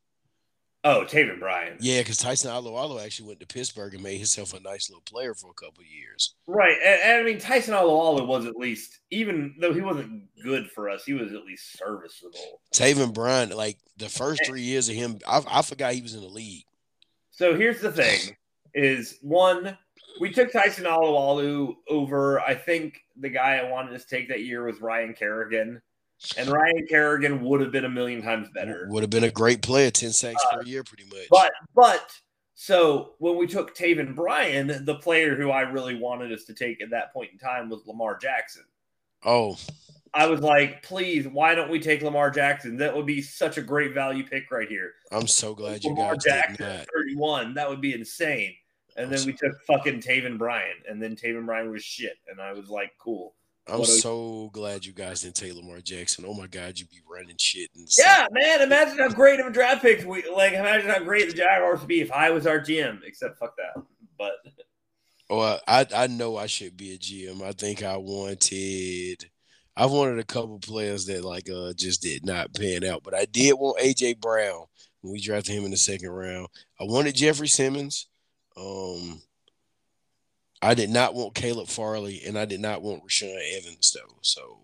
Oh, 0.84 1.04
Taven 1.08 1.38
Bryan. 1.38 1.76
Yeah, 1.78 2.00
because 2.00 2.16
Tyson 2.16 2.50
Alualu 2.50 3.04
actually 3.04 3.28
went 3.28 3.40
to 3.40 3.46
Pittsburgh 3.46 3.94
and 3.94 4.02
made 4.02 4.16
himself 4.16 4.52
a 4.52 4.58
nice 4.60 4.90
little 4.90 5.02
player 5.02 5.32
for 5.32 5.48
a 5.48 5.54
couple 5.54 5.84
years. 5.84 6.34
Right, 6.48 6.76
and, 6.84 7.00
and, 7.02 7.20
I 7.20 7.22
mean 7.22 7.38
Tyson 7.38 7.74
Alualu 7.74 8.26
was 8.26 8.46
at 8.46 8.56
least, 8.56 8.98
even 9.10 9.54
though 9.60 9.72
he 9.72 9.80
wasn't 9.80 10.24
good 10.42 10.68
for 10.72 10.90
us, 10.90 11.04
he 11.04 11.12
was 11.12 11.32
at 11.32 11.44
least 11.44 11.78
serviceable. 11.78 12.60
Taven 12.74 13.14
Bryan, 13.14 13.50
like 13.50 13.78
the 13.96 14.08
first 14.08 14.44
three 14.44 14.62
years 14.62 14.88
of 14.88 14.96
him, 14.96 15.20
I, 15.26 15.42
I 15.48 15.62
forgot 15.62 15.94
he 15.94 16.02
was 16.02 16.14
in 16.14 16.20
the 16.20 16.26
league. 16.26 16.64
So 17.30 17.56
here's 17.56 17.80
the 17.80 17.92
thing: 17.92 18.36
is 18.74 19.18
one, 19.22 19.78
we 20.20 20.32
took 20.32 20.50
Tyson 20.50 20.84
Alualu 20.84 21.76
over. 21.88 22.40
I 22.40 22.54
think 22.56 23.02
the 23.16 23.30
guy 23.30 23.58
I 23.58 23.70
wanted 23.70 24.00
to 24.00 24.06
take 24.06 24.28
that 24.30 24.42
year 24.42 24.64
was 24.64 24.80
Ryan 24.80 25.14
Kerrigan 25.14 25.80
and 26.36 26.48
Ryan 26.48 26.86
Kerrigan 26.88 27.42
would 27.42 27.60
have 27.60 27.72
been 27.72 27.84
a 27.84 27.90
million 27.90 28.22
times 28.22 28.48
better. 28.54 28.86
Would 28.90 29.02
have 29.02 29.10
been 29.10 29.24
a 29.24 29.30
great 29.30 29.62
player, 29.62 29.90
10 29.90 30.12
sacks 30.12 30.42
uh, 30.52 30.56
per 30.56 30.62
year, 30.62 30.82
pretty 30.84 31.04
much. 31.04 31.28
But 31.30 31.52
but 31.74 32.12
so 32.54 33.14
when 33.18 33.36
we 33.36 33.46
took 33.46 33.76
Taven 33.76 34.14
Bryan, 34.14 34.84
the 34.84 34.96
player 34.96 35.34
who 35.34 35.50
I 35.50 35.62
really 35.62 35.96
wanted 35.96 36.32
us 36.32 36.44
to 36.44 36.54
take 36.54 36.80
at 36.80 36.90
that 36.90 37.12
point 37.12 37.32
in 37.32 37.38
time 37.38 37.68
was 37.68 37.86
Lamar 37.86 38.16
Jackson. 38.18 38.62
Oh. 39.24 39.58
I 40.14 40.26
was 40.26 40.40
like, 40.40 40.82
please, 40.82 41.26
why 41.26 41.54
don't 41.54 41.70
we 41.70 41.80
take 41.80 42.02
Lamar 42.02 42.30
Jackson? 42.30 42.76
That 42.76 42.94
would 42.94 43.06
be 43.06 43.22
such 43.22 43.56
a 43.56 43.62
great 43.62 43.94
value 43.94 44.24
pick 44.24 44.50
right 44.50 44.68
here. 44.68 44.92
I'm 45.10 45.26
so 45.26 45.54
glad 45.54 45.82
you 45.82 45.90
Lamar 45.90 46.16
Jackson 46.16 46.64
that. 46.66 46.86
31. 46.94 47.54
That 47.54 47.68
would 47.68 47.80
be 47.80 47.94
insane. 47.94 48.54
And 48.96 49.10
then 49.10 49.24
we 49.24 49.32
took 49.32 49.52
fucking 49.66 50.00
Taven 50.00 50.36
Bryan, 50.36 50.76
and 50.86 51.02
then 51.02 51.16
Taven 51.16 51.46
Bryan 51.46 51.70
was 51.70 51.82
shit. 51.82 52.16
And 52.28 52.40
I 52.40 52.52
was 52.52 52.68
like, 52.68 52.92
cool. 52.98 53.34
I'm 53.68 53.84
so 53.84 54.50
glad 54.52 54.84
you 54.84 54.92
guys 54.92 55.22
didn't 55.22 55.36
take 55.36 55.54
Lamar 55.54 55.80
Jackson. 55.80 56.24
Oh 56.26 56.34
my 56.34 56.48
God, 56.48 56.78
you'd 56.78 56.90
be 56.90 57.00
running 57.08 57.36
shit. 57.38 57.70
And 57.76 57.88
yeah, 57.96 58.26
man. 58.32 58.60
Imagine 58.60 58.98
how 58.98 59.08
great 59.08 59.38
of 59.38 59.46
a 59.46 59.50
draft 59.50 59.82
pick 59.82 60.04
we 60.04 60.28
like. 60.34 60.54
Imagine 60.54 60.90
how 60.90 60.98
great 60.98 61.28
the 61.28 61.36
Jaguars 61.36 61.78
would 61.78 61.88
be 61.88 62.00
if 62.00 62.10
I 62.10 62.30
was 62.30 62.46
our 62.46 62.58
GM. 62.58 63.00
Except 63.04 63.38
fuck 63.38 63.54
that. 63.56 63.82
But 64.18 64.32
oh, 65.30 65.58
I 65.68 65.86
I 65.94 66.06
know 66.08 66.36
I 66.36 66.46
should 66.46 66.76
be 66.76 66.94
a 66.94 66.98
GM. 66.98 67.42
I 67.42 67.52
think 67.52 67.82
I 67.82 67.96
wanted. 67.96 69.24
I 69.76 69.86
wanted 69.86 70.18
a 70.18 70.24
couple 70.24 70.58
players 70.58 71.06
that 71.06 71.24
like 71.24 71.48
uh 71.48 71.72
just 71.74 72.02
did 72.02 72.26
not 72.26 72.54
pan 72.54 72.84
out, 72.84 73.02
but 73.04 73.14
I 73.14 73.26
did 73.26 73.54
want 73.54 73.78
AJ 73.78 74.20
Brown 74.20 74.66
when 75.02 75.12
we 75.12 75.20
drafted 75.20 75.54
him 75.54 75.64
in 75.64 75.70
the 75.70 75.76
second 75.76 76.10
round. 76.10 76.48
I 76.80 76.84
wanted 76.84 77.14
Jeffrey 77.14 77.48
Simmons. 77.48 78.08
Um, 78.56 79.22
I 80.62 80.74
did 80.74 80.90
not 80.90 81.14
want 81.14 81.34
Caleb 81.34 81.68
Farley, 81.68 82.22
and 82.24 82.38
I 82.38 82.44
did 82.44 82.60
not 82.60 82.82
want 82.82 83.02
Rashaan 83.04 83.36
Evans 83.58 83.92
though. 83.92 84.14
So 84.22 84.60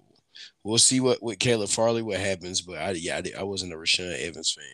we'll 0.62 0.78
see 0.78 1.00
what 1.00 1.22
with 1.22 1.38
Caleb 1.40 1.68
Farley 1.70 2.02
what 2.02 2.20
happens. 2.20 2.60
But 2.60 2.78
I 2.78 2.90
yeah 2.92 3.20
I, 3.36 3.40
I 3.40 3.42
wasn't 3.42 3.72
a 3.72 3.76
Rashaan 3.76 4.18
Evans 4.18 4.52
fan. 4.52 4.64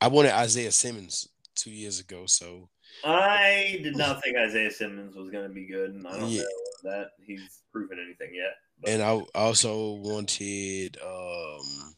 I 0.00 0.08
wanted 0.08 0.32
Isaiah 0.32 0.72
Simmons 0.72 1.28
two 1.54 1.70
years 1.70 2.00
ago, 2.00 2.24
so 2.26 2.68
I 3.04 3.78
did 3.82 3.96
not 3.96 4.22
think 4.22 4.36
Isaiah 4.36 4.70
Simmons 4.70 5.14
was 5.14 5.30
going 5.30 5.46
to 5.46 5.54
be 5.54 5.66
good, 5.66 5.90
and 5.90 6.06
I 6.06 6.18
don't 6.18 6.28
Yeah. 6.30 6.42
know 6.42 6.90
that 6.90 7.06
he's 7.24 7.62
proven 7.72 7.98
anything 8.04 8.34
yet. 8.34 8.54
But 8.80 8.90
And 8.90 9.02
I 9.02 9.20
also 9.34 9.92
wanted 9.94 10.98
um 11.04 11.94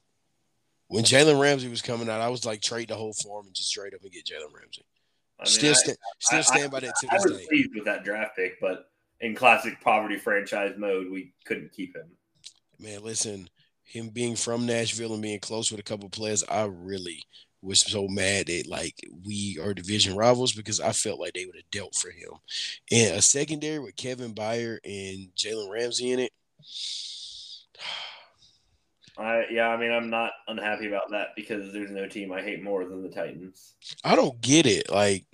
when 0.88 1.05
Jalen 1.05 1.41
Ramsey 1.41 1.69
was 1.69 1.81
coming 1.81 2.11
out, 2.11 2.21
I 2.21 2.29
was 2.29 2.45
like 2.45 2.61
trade 2.61 2.88
the 2.88 2.97
whole 2.97 3.15
form 3.15 3.47
and 3.47 3.55
just 3.55 3.73
trade 3.73 3.95
up 3.95 4.03
and 4.03 4.12
get 4.12 4.27
Jalen 4.27 4.53
Ramsey. 4.55 4.85
I 5.42 5.44
mean, 5.44 5.52
still 5.52 5.70
I- 5.70 5.74
sta- 5.74 5.94
still 6.20 6.38
I- 6.38 6.42
stand 6.42 6.72
by 6.72 6.81
that 6.81 6.94
to 7.00 7.09
I 7.11 7.16
this 7.16 7.24
was 7.24 7.38
day. 7.38 7.46
pleased 7.48 7.74
with 7.74 7.85
that 7.85 8.05
draft 8.05 8.37
pick, 8.37 8.61
but 8.61 8.87
in 9.20 9.35
classic 9.35 9.81
poverty 9.81 10.18
franchise 10.18 10.74
mode, 10.76 11.11
we 11.11 11.33
couldn't 11.44 11.72
keep 11.72 11.96
him. 11.96 12.11
Man, 12.78 13.02
listen, 13.02 13.48
him 13.85 14.09
being 14.09 14.37
from 14.37 14.66
Nashville 14.66 15.12
and 15.12 15.22
being 15.22 15.40
close 15.40 15.70
with 15.70 15.81
a 15.81 15.85
couple 15.85 16.09
players, 16.09 16.42
I 16.48 16.64
really 16.64 17.22
was 17.61 17.81
so 17.81 18.09
mad 18.09 18.46
that 18.46 18.66
like 18.66 18.96
we 19.24 19.57
are 19.62 19.72
division 19.72 20.16
rivals 20.16 20.52
because 20.52 20.81
I 20.81 20.90
felt 20.90 21.20
like 21.20 21.35
they 21.35 21.46
would 21.46 21.55
have 21.55 21.70
dealt 21.70 21.94
for 21.94 22.11
him. 22.11 22.31
And 22.90 23.14
a 23.16 23.22
secondary 23.22 23.78
with 23.78 23.94
Kevin 23.94 24.35
Byard 24.35 24.78
and 24.85 25.28
Jalen 25.37 25.70
Ramsey 25.70 26.11
in 26.11 26.18
it. 26.20 26.33
I 29.18 29.44
yeah, 29.50 29.68
I 29.68 29.76
mean, 29.76 29.92
I'm 29.92 30.09
not 30.11 30.33
unhappy 30.48 30.88
about 30.88 31.11
that 31.11 31.28
because 31.37 31.72
there's 31.72 31.90
no 31.90 32.09
team 32.09 32.33
I 32.33 32.42
hate 32.42 32.62
more 32.62 32.85
than 32.87 33.02
the 33.02 33.11
Titans. 33.11 33.74
I 34.02 34.16
don't 34.16 34.40
get 34.40 34.66
it. 34.66 34.90
Like, 34.90 35.26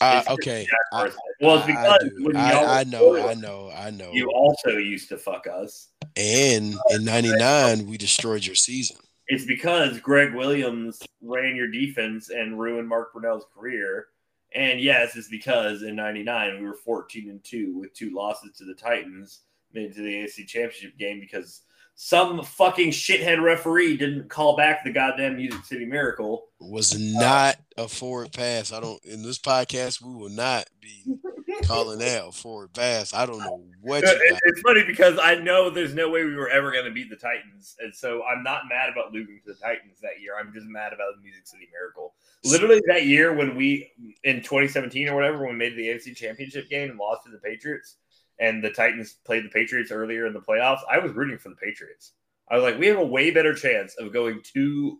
Uh, 0.00 0.22
it's- 0.22 0.32
okay, 0.34 0.66
I, 0.92 1.10
well, 1.40 1.58
it's 1.58 1.68
I- 1.68 1.86
I 1.86 1.98
because 1.98 2.24
when 2.24 2.36
I, 2.36 2.52
y'all 2.52 2.68
I 2.68 2.84
know, 2.84 3.28
I 3.28 3.34
know, 3.34 3.70
I 3.74 3.90
know. 3.90 4.10
you 4.12 4.30
also 4.30 4.70
used 4.78 5.08
to 5.10 5.18
fuck 5.18 5.46
us. 5.46 5.88
And 6.16 6.74
in 6.90 7.04
'99, 7.04 7.86
we 7.86 7.96
destroyed 7.98 8.44
your 8.44 8.54
season. 8.54 8.96
It's 9.28 9.44
because 9.44 10.00
Gregg 10.00 10.34
Williams 10.34 11.00
ran 11.22 11.54
your 11.54 11.68
defense 11.70 12.30
and 12.30 12.58
ruined 12.58 12.88
Mark 12.88 13.12
Brunell's 13.12 13.46
career. 13.54 14.08
And 14.54 14.80
yes, 14.80 15.14
it's 15.16 15.28
because 15.28 15.82
in 15.82 15.94
'99 15.94 16.60
we 16.60 16.66
were 16.66 16.74
14 16.74 17.30
and 17.30 17.44
two 17.44 17.78
with 17.78 17.94
two 17.94 18.10
losses 18.12 18.56
to 18.58 18.64
the 18.64 18.74
Titans, 18.74 19.42
made 19.72 19.90
it 19.90 19.94
to 19.94 20.02
the 20.02 20.12
AFC 20.24 20.46
Championship 20.48 20.98
game 20.98 21.20
because 21.20 21.62
some 22.02 22.42
fucking 22.42 22.88
shithead 22.92 23.42
referee 23.42 23.94
didn't 23.98 24.30
call 24.30 24.56
back 24.56 24.82
the 24.84 24.90
goddamn 24.90 25.36
Music 25.36 25.62
City 25.66 25.84
Miracle. 25.84 26.46
Was 26.58 26.94
uh, 26.94 26.98
not 26.98 27.56
a 27.76 27.88
forward 27.88 28.32
pass. 28.32 28.72
I 28.72 28.80
don't. 28.80 29.04
In 29.04 29.22
this 29.22 29.38
podcast, 29.38 30.00
we 30.00 30.14
will 30.14 30.30
not 30.30 30.64
be 30.80 31.04
calling 31.64 32.02
out 32.02 32.28
a 32.28 32.32
forward 32.32 32.72
pass. 32.72 33.12
I 33.12 33.26
don't 33.26 33.40
know 33.40 33.62
what 33.82 34.02
uh, 34.02 34.12
you 34.12 34.18
It- 34.32 34.40
It's 34.44 34.60
funny 34.62 34.82
because 34.86 35.18
I 35.20 35.34
know 35.34 35.68
there's 35.68 35.92
no 35.92 36.08
way 36.08 36.24
we 36.24 36.34
were 36.36 36.48
ever 36.48 36.72
going 36.72 36.86
to 36.86 36.90
beat 36.90 37.10
the 37.10 37.16
Titans, 37.16 37.76
and 37.80 37.94
so 37.94 38.22
I'm 38.24 38.42
not 38.42 38.62
mad 38.70 38.88
about 38.88 39.12
losing 39.12 39.38
to 39.44 39.52
the 39.52 39.58
Titans 39.60 40.00
that 40.00 40.22
year. 40.22 40.36
I'm 40.40 40.54
just 40.54 40.66
mad 40.68 40.94
about 40.94 41.16
the 41.16 41.22
Music 41.22 41.46
City 41.46 41.68
Miracle. 41.70 42.14
Literally 42.46 42.80
that 42.86 43.04
year 43.04 43.34
when 43.34 43.54
we 43.56 43.92
in 44.24 44.36
2017 44.36 45.06
or 45.06 45.14
whatever, 45.14 45.40
when 45.40 45.50
we 45.50 45.56
made 45.58 45.76
the 45.76 45.88
AFC 45.88 46.16
Championship 46.16 46.70
game 46.70 46.88
and 46.88 46.98
lost 46.98 47.24
to 47.26 47.30
the 47.30 47.36
Patriots, 47.36 47.96
and 48.40 48.64
the 48.64 48.70
Titans 48.70 49.16
played 49.24 49.44
the 49.44 49.50
Patriots 49.50 49.92
earlier 49.92 50.26
in 50.26 50.32
the 50.32 50.40
playoffs. 50.40 50.80
I 50.90 50.98
was 50.98 51.12
rooting 51.12 51.38
for 51.38 51.50
the 51.50 51.56
Patriots. 51.56 52.12
I 52.50 52.56
was 52.56 52.64
like, 52.64 52.78
we 52.78 52.88
have 52.88 52.98
a 52.98 53.06
way 53.06 53.30
better 53.30 53.54
chance 53.54 53.94
of 53.98 54.12
going 54.12 54.42
to 54.54 54.98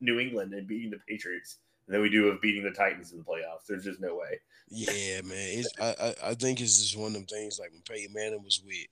New 0.00 0.18
England 0.18 0.52
and 0.52 0.66
beating 0.66 0.90
the 0.90 0.98
Patriots 1.08 1.58
than 1.88 2.02
we 2.02 2.10
do 2.10 2.28
of 2.28 2.42
beating 2.42 2.64
the 2.64 2.70
Titans 2.70 3.12
in 3.12 3.18
the 3.18 3.24
playoffs. 3.24 3.66
There's 3.68 3.84
just 3.84 4.00
no 4.00 4.16
way. 4.16 4.40
Yeah, 4.68 5.22
man. 5.22 5.64
I, 5.80 5.94
I 6.00 6.14
I 6.30 6.34
think 6.34 6.60
it's 6.60 6.82
just 6.82 6.96
one 6.96 7.08
of 7.08 7.14
them 7.14 7.26
things 7.26 7.58
like 7.58 7.70
when 7.70 7.82
Peyton 7.82 8.12
Manning 8.12 8.42
was 8.42 8.62
with, 8.64 8.86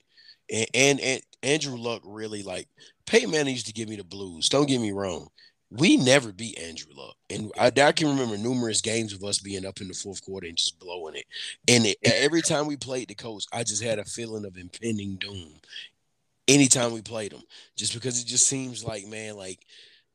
and, 0.51 0.67
and 0.73 0.99
and 0.99 1.21
Andrew 1.43 1.77
Luck 1.77 2.01
really 2.05 2.43
like 2.43 2.67
Peyton 3.05 3.31
Manning 3.31 3.53
used 3.53 3.67
to 3.67 3.73
give 3.73 3.89
me 3.89 3.97
the 3.97 4.03
blues. 4.03 4.49
Don't 4.49 4.67
get 4.67 4.81
me 4.81 4.91
wrong. 4.91 5.29
We 5.71 5.95
never 5.95 6.33
beat 6.33 6.59
Andrew 6.59 6.91
Luck, 6.93 7.15
and 7.29 7.49
I, 7.57 7.71
I 7.81 7.91
can 7.93 8.09
remember 8.09 8.37
numerous 8.37 8.81
games 8.81 9.13
of 9.13 9.23
us 9.23 9.39
being 9.39 9.65
up 9.65 9.79
in 9.79 9.87
the 9.87 9.93
fourth 9.93 10.21
quarter 10.23 10.47
and 10.47 10.57
just 10.57 10.79
blowing 10.79 11.15
it. 11.15 11.25
And 11.65 11.85
it, 11.85 11.97
every 12.03 12.41
time 12.41 12.67
we 12.67 12.75
played 12.75 13.07
the 13.07 13.15
Colts, 13.15 13.47
I 13.53 13.63
just 13.63 13.81
had 13.81 13.97
a 13.97 14.03
feeling 14.03 14.43
of 14.43 14.57
impending 14.57 15.15
doom. 15.15 15.53
Anytime 16.47 16.91
we 16.91 17.01
played 17.01 17.31
them, 17.31 17.43
just 17.77 17.93
because 17.93 18.21
it 18.21 18.27
just 18.27 18.47
seems 18.47 18.83
like 18.83 19.07
man, 19.07 19.37
like 19.37 19.59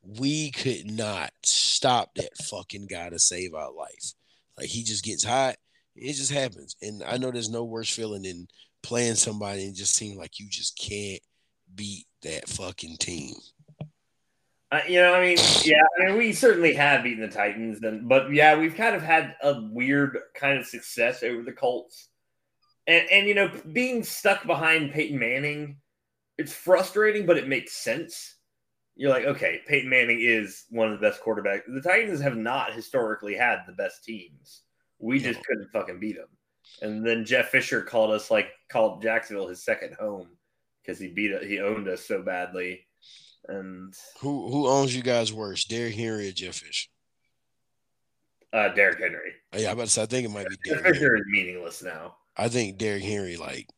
we 0.02 0.50
could 0.50 0.90
not 0.90 1.30
stop 1.42 2.14
that 2.14 2.36
fucking 2.44 2.86
guy 2.86 3.08
to 3.08 3.18
save 3.18 3.54
our 3.54 3.72
life. 3.72 4.12
Like 4.58 4.68
he 4.68 4.82
just 4.82 5.04
gets 5.04 5.24
hot. 5.24 5.56
It 5.94 6.12
just 6.12 6.32
happens. 6.32 6.76
And 6.82 7.02
I 7.02 7.16
know 7.16 7.30
there's 7.30 7.48
no 7.48 7.64
worse 7.64 7.92
feeling 7.92 8.22
than 8.22 8.46
playing 8.82 9.14
somebody 9.14 9.64
and 9.64 9.74
just 9.74 9.94
seem 9.94 10.16
like 10.16 10.38
you 10.38 10.48
just 10.50 10.78
can't 10.78 11.22
beat 11.74 12.06
that 12.22 12.48
fucking 12.48 12.98
team. 12.98 13.34
Uh, 14.76 14.80
you 14.88 15.00
know, 15.00 15.14
I 15.14 15.20
mean, 15.20 15.38
yeah, 15.64 15.82
I 15.98 16.06
mean, 16.06 16.18
we 16.18 16.32
certainly 16.32 16.74
have 16.74 17.02
beaten 17.02 17.22
the 17.22 17.28
Titans, 17.28 17.82
and 17.82 18.08
but 18.08 18.32
yeah, 18.32 18.58
we've 18.58 18.74
kind 18.74 18.94
of 18.94 19.02
had 19.02 19.34
a 19.42 19.62
weird 19.70 20.18
kind 20.34 20.58
of 20.58 20.66
success 20.66 21.22
over 21.22 21.42
the 21.42 21.52
Colts, 21.52 22.08
and 22.86 23.08
and 23.10 23.26
you 23.26 23.34
know, 23.34 23.50
being 23.72 24.02
stuck 24.02 24.46
behind 24.46 24.92
Peyton 24.92 25.18
Manning, 25.18 25.78
it's 26.36 26.52
frustrating, 26.52 27.24
but 27.24 27.38
it 27.38 27.48
makes 27.48 27.72
sense. 27.72 28.36
You're 28.96 29.10
like, 29.10 29.24
okay, 29.24 29.60
Peyton 29.66 29.88
Manning 29.88 30.20
is 30.20 30.64
one 30.70 30.92
of 30.92 30.98
the 30.98 31.06
best 31.06 31.22
quarterbacks. 31.22 31.62
The 31.66 31.82
Titans 31.82 32.20
have 32.20 32.36
not 32.36 32.74
historically 32.74 33.34
had 33.34 33.60
the 33.66 33.72
best 33.72 34.04
teams. 34.04 34.62
We 34.98 35.20
just 35.20 35.42
couldn't 35.44 35.70
fucking 35.72 36.00
beat 36.00 36.16
them. 36.16 36.28
And 36.82 37.06
then 37.06 37.24
Jeff 37.24 37.48
Fisher 37.48 37.82
called 37.82 38.10
us 38.10 38.30
like 38.30 38.48
called 38.68 39.02
Jacksonville 39.02 39.48
his 39.48 39.64
second 39.64 39.94
home 39.94 40.28
because 40.82 40.98
he 40.98 41.08
beat 41.08 41.42
he 41.44 41.60
owned 41.60 41.88
us 41.88 42.04
so 42.04 42.22
badly. 42.22 42.85
And 43.48 43.94
Who 44.20 44.50
who 44.50 44.66
owns 44.68 44.94
you 44.94 45.02
guys 45.02 45.32
worse, 45.32 45.64
Derrick 45.64 45.94
Henry 45.94 46.28
or 46.28 46.32
Jeff 46.32 46.56
Fisher? 46.56 46.88
uh, 48.52 48.68
Derrick 48.70 48.98
Henry. 49.00 49.32
Oh, 49.52 49.58
yeah, 49.58 49.68
I 49.68 49.72
about 49.72 49.84
to 49.84 49.90
say 49.90 50.02
I 50.02 50.06
think 50.06 50.26
it 50.26 50.30
might 50.30 50.48
be 50.48 50.56
Derrick. 50.64 50.96
Henry. 50.96 51.20
Is 51.20 51.26
meaningless 51.28 51.82
now. 51.82 52.16
I 52.36 52.48
think 52.48 52.78
Derrick 52.78 53.02
Henry, 53.02 53.36
like 53.36 53.68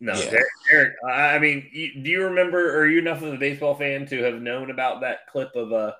No, 0.00 0.12
Yeah. 0.14 0.30
Derrick, 0.30 0.46
Derrick. 0.70 0.92
I 1.08 1.36
I 1.36 1.38
mean, 1.38 1.68
you, 1.72 2.02
do 2.02 2.10
you 2.10 2.24
remember? 2.24 2.78
Are 2.78 2.86
you 2.86 2.98
enough 2.98 3.22
of 3.22 3.32
a 3.34 3.38
baseball 3.38 3.74
fan 3.74 4.06
to 4.06 4.22
have 4.22 4.40
known 4.42 4.70
about 4.70 5.00
that 5.00 5.26
clip 5.28 5.54
of 5.56 5.72
uh, 5.72 5.92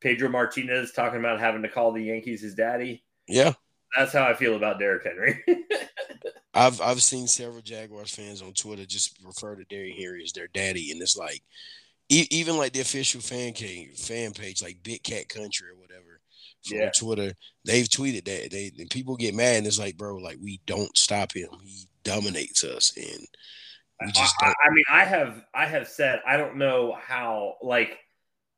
Pedro 0.00 0.28
Martinez 0.28 0.92
talking 0.92 1.18
about 1.20 1.38
having 1.40 1.62
to 1.62 1.68
call 1.68 1.92
the 1.92 2.02
Yankees 2.02 2.40
his 2.42 2.54
daddy? 2.54 3.04
yeah. 3.28 3.52
That's 3.96 4.14
how 4.14 4.24
I 4.24 4.32
feel 4.32 4.56
about 4.56 4.78
Derrick 4.78 5.04
Henry. 5.04 5.44
I've 6.54 6.80
I've 6.80 7.02
seen 7.02 7.26
several 7.28 7.60
Jaguars 7.60 8.14
fans 8.14 8.40
on 8.40 8.54
Twitter 8.54 8.86
just 8.86 9.18
refer 9.22 9.54
to 9.54 9.64
Derrick 9.64 9.94
Henry 9.98 10.22
as 10.24 10.32
their 10.32 10.48
daddy, 10.48 10.92
and 10.92 11.02
it's 11.02 11.14
like 11.16 11.42
e- 12.12 12.28
even 12.30 12.56
like 12.56 12.72
the 12.72 12.80
official 12.80 13.20
fan 13.20 13.54
ca- 13.54 13.90
fan 13.96 14.32
page, 14.32 14.62
like 14.62 14.82
Big 14.82 15.02
Cat 15.02 15.28
Country 15.28 15.68
or 15.70 15.76
whatever, 15.76 16.20
from 16.64 16.78
Yeah. 16.78 16.90
Twitter, 16.90 17.32
they've 17.64 17.88
tweeted 17.88 18.24
that 18.26 18.50
they 18.50 18.72
and 18.78 18.90
people 18.90 19.16
get 19.16 19.34
mad, 19.34 19.56
and 19.56 19.66
it's 19.66 19.78
like, 19.78 19.96
bro, 19.96 20.16
like 20.16 20.38
we 20.40 20.60
don't 20.66 20.96
stop 20.96 21.34
him, 21.34 21.48
he 21.64 21.88
dominates 22.04 22.64
us, 22.64 22.92
and 22.96 23.26
we 24.04 24.12
just 24.12 24.34
I. 24.40 24.48
I 24.48 24.70
mean, 24.70 24.84
I 24.90 25.04
have 25.04 25.44
I 25.54 25.66
have 25.66 25.88
said 25.88 26.20
I 26.26 26.36
don't 26.36 26.56
know 26.56 26.96
how. 27.00 27.54
Like, 27.62 27.98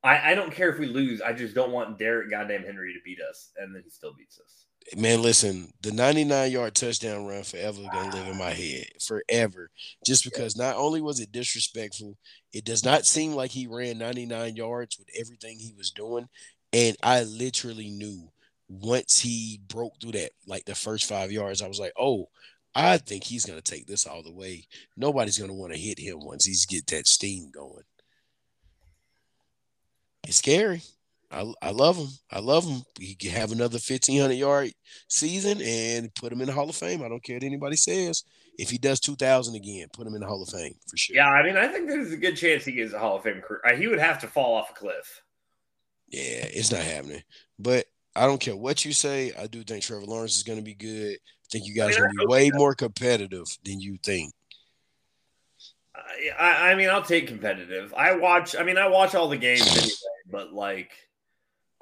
I, 0.03 0.31
I 0.31 0.35
don't 0.35 0.51
care 0.51 0.69
if 0.69 0.79
we 0.79 0.87
lose. 0.87 1.21
I 1.21 1.33
just 1.33 1.55
don't 1.55 1.71
want 1.71 1.97
Derrick 1.97 2.29
goddamn 2.29 2.63
Henry 2.63 2.93
to 2.93 2.99
beat 3.05 3.19
us, 3.21 3.51
and 3.57 3.73
then 3.73 3.83
he 3.83 3.89
still 3.89 4.13
beats 4.17 4.39
us. 4.39 4.65
Man, 4.93 5.23
listen, 5.23 5.73
the 5.81 5.91
99 5.91 6.51
yard 6.51 6.75
touchdown 6.75 7.25
run 7.25 7.43
forever 7.43 7.81
gonna 7.91 8.15
live 8.15 8.27
in 8.27 8.37
my 8.37 8.51
head 8.51 8.85
forever. 9.01 9.69
Just 10.05 10.23
because 10.23 10.55
not 10.55 10.75
only 10.75 11.01
was 11.01 11.19
it 11.19 11.31
disrespectful, 11.31 12.17
it 12.53 12.65
does 12.65 12.85
not 12.85 13.05
seem 13.07 13.33
like 13.33 13.49
he 13.51 13.65
ran 13.65 13.97
99 13.97 14.55
yards 14.55 14.99
with 14.99 15.07
everything 15.19 15.57
he 15.57 15.73
was 15.75 15.89
doing. 15.89 16.27
And 16.71 16.95
I 17.01 17.23
literally 17.23 17.89
knew 17.89 18.29
once 18.69 19.19
he 19.19 19.59
broke 19.67 19.93
through 19.99 20.13
that, 20.13 20.31
like 20.45 20.65
the 20.65 20.75
first 20.75 21.09
five 21.09 21.31
yards, 21.31 21.63
I 21.63 21.67
was 21.67 21.79
like, 21.79 21.93
oh, 21.97 22.29
I 22.75 22.97
think 22.97 23.23
he's 23.23 23.45
gonna 23.45 23.61
take 23.61 23.87
this 23.87 24.05
all 24.05 24.21
the 24.21 24.33
way. 24.33 24.67
Nobody's 24.95 25.39
gonna 25.39 25.53
want 25.53 25.73
to 25.73 25.79
hit 25.79 25.97
him 25.97 26.19
once 26.23 26.45
he's 26.45 26.65
get 26.67 26.85
that 26.87 27.07
steam 27.07 27.49
going. 27.49 27.85
It's 30.27 30.37
scary. 30.37 30.81
I, 31.31 31.51
I 31.61 31.71
love 31.71 31.97
him. 31.97 32.07
I 32.31 32.39
love 32.39 32.65
him. 32.65 32.81
He 32.99 33.15
can 33.15 33.31
have 33.31 33.51
another 33.51 33.75
1500 33.75 34.33
yard 34.33 34.71
season 35.09 35.59
and 35.61 36.13
put 36.15 36.31
him 36.31 36.41
in 36.41 36.47
the 36.47 36.53
Hall 36.53 36.69
of 36.69 36.75
Fame. 36.75 37.03
I 37.03 37.09
don't 37.09 37.23
care 37.23 37.35
what 37.35 37.43
anybody 37.43 37.75
says. 37.75 38.23
If 38.57 38.69
he 38.69 38.77
does 38.77 38.99
2000 39.01 39.55
again, 39.55 39.87
put 39.91 40.07
him 40.07 40.15
in 40.15 40.21
the 40.21 40.27
Hall 40.27 40.41
of 40.41 40.49
Fame 40.49 40.73
for 40.87 40.95
sure. 40.97 41.15
Yeah, 41.15 41.27
I 41.29 41.43
mean, 41.43 41.57
I 41.57 41.67
think 41.67 41.87
there's 41.87 42.11
a 42.11 42.17
good 42.17 42.37
chance 42.37 42.63
he 42.63 42.71
gets 42.71 42.93
a 42.93 42.99
Hall 42.99 43.17
of 43.17 43.23
Fame 43.23 43.41
career. 43.41 43.61
Uh, 43.65 43.75
He 43.75 43.87
would 43.87 43.99
have 43.99 44.19
to 44.21 44.27
fall 44.27 44.55
off 44.55 44.71
a 44.71 44.73
cliff. 44.73 45.21
Yeah, 46.09 46.45
it's 46.45 46.71
not 46.71 46.81
happening. 46.81 47.23
But 47.59 47.85
I 48.15 48.25
don't 48.27 48.39
care 48.39 48.55
what 48.55 48.85
you 48.85 48.93
say. 48.93 49.33
I 49.37 49.47
do 49.47 49.63
think 49.63 49.83
Trevor 49.83 50.05
Lawrence 50.05 50.37
is 50.37 50.43
going 50.43 50.59
to 50.59 50.63
be 50.63 50.73
good. 50.75 51.15
I 51.15 51.47
think 51.51 51.65
you 51.67 51.75
guys 51.75 51.97
I 51.97 51.99
mean, 51.99 51.99
are 51.99 52.03
going 52.05 52.15
to 52.17 52.27
be 52.27 52.31
way 52.31 52.49
does. 52.49 52.57
more 52.57 52.75
competitive 52.75 53.45
than 53.63 53.81
you 53.81 53.97
think. 54.03 54.31
I, 55.93 56.31
I 56.39 56.71
I 56.71 56.75
mean, 56.75 56.89
I'll 56.89 57.01
take 57.03 57.27
competitive. 57.27 57.93
I 57.95 58.15
watch. 58.15 58.55
I 58.55 58.63
mean, 58.63 58.77
I 58.77 58.87
watch 58.87 59.15
all 59.15 59.27
the 59.27 59.37
games 59.37 59.67
anyway, 59.67 59.89
but 60.31 60.53
like, 60.53 60.91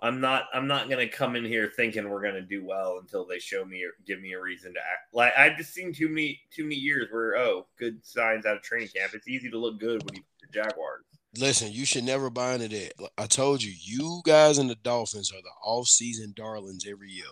I'm 0.04 0.20
not. 0.20 0.48
I'm 0.54 0.68
not 0.68 0.90
gonna 0.90 1.08
come 1.08 1.38
in 1.38 1.46
here 1.46 1.72
thinking 1.74 2.10
we're 2.10 2.22
gonna 2.22 2.42
do 2.42 2.66
well 2.66 3.00
until 3.02 3.26
they 3.26 3.40
show 3.40 3.64
me 3.64 3.84
or 3.84 3.92
give 4.06 4.22
me 4.22 4.34
a 4.34 4.42
reason 4.42 4.74
to 4.74 4.80
act. 4.80 5.14
Like 5.14 5.32
I've 5.38 5.58
just 5.58 5.74
seen 5.74 5.94
too 5.94 6.10
many 6.10 6.42
too 6.54 6.64
many 6.64 6.76
years 6.76 7.08
where 7.10 7.38
oh, 7.38 7.68
good 7.80 8.06
signs 8.06 8.46
out 8.46 8.58
of 8.58 8.64
training 8.64 8.90
camp. 8.94 9.14
It's 9.14 9.30
easy 9.30 9.50
to 9.50 9.58
look 9.58 9.80
good 9.80 10.04
when 10.04 10.16
you 10.16 10.24
the 10.42 10.48
Jaguars. 10.52 11.06
Listen, 11.36 11.72
you 11.72 11.86
should 11.86 12.04
never 12.04 12.30
buy 12.30 12.54
into 12.54 12.68
that. 12.68 12.94
I 13.18 13.26
told 13.26 13.64
you, 13.64 13.74
you 13.82 14.22
guys 14.24 14.60
and 14.60 14.70
the 14.70 14.76
Dolphins 14.76 15.32
are 15.32 15.42
the 15.42 15.50
off-season 15.64 16.34
darlings 16.36 16.86
every 16.88 17.10
year. 17.10 17.26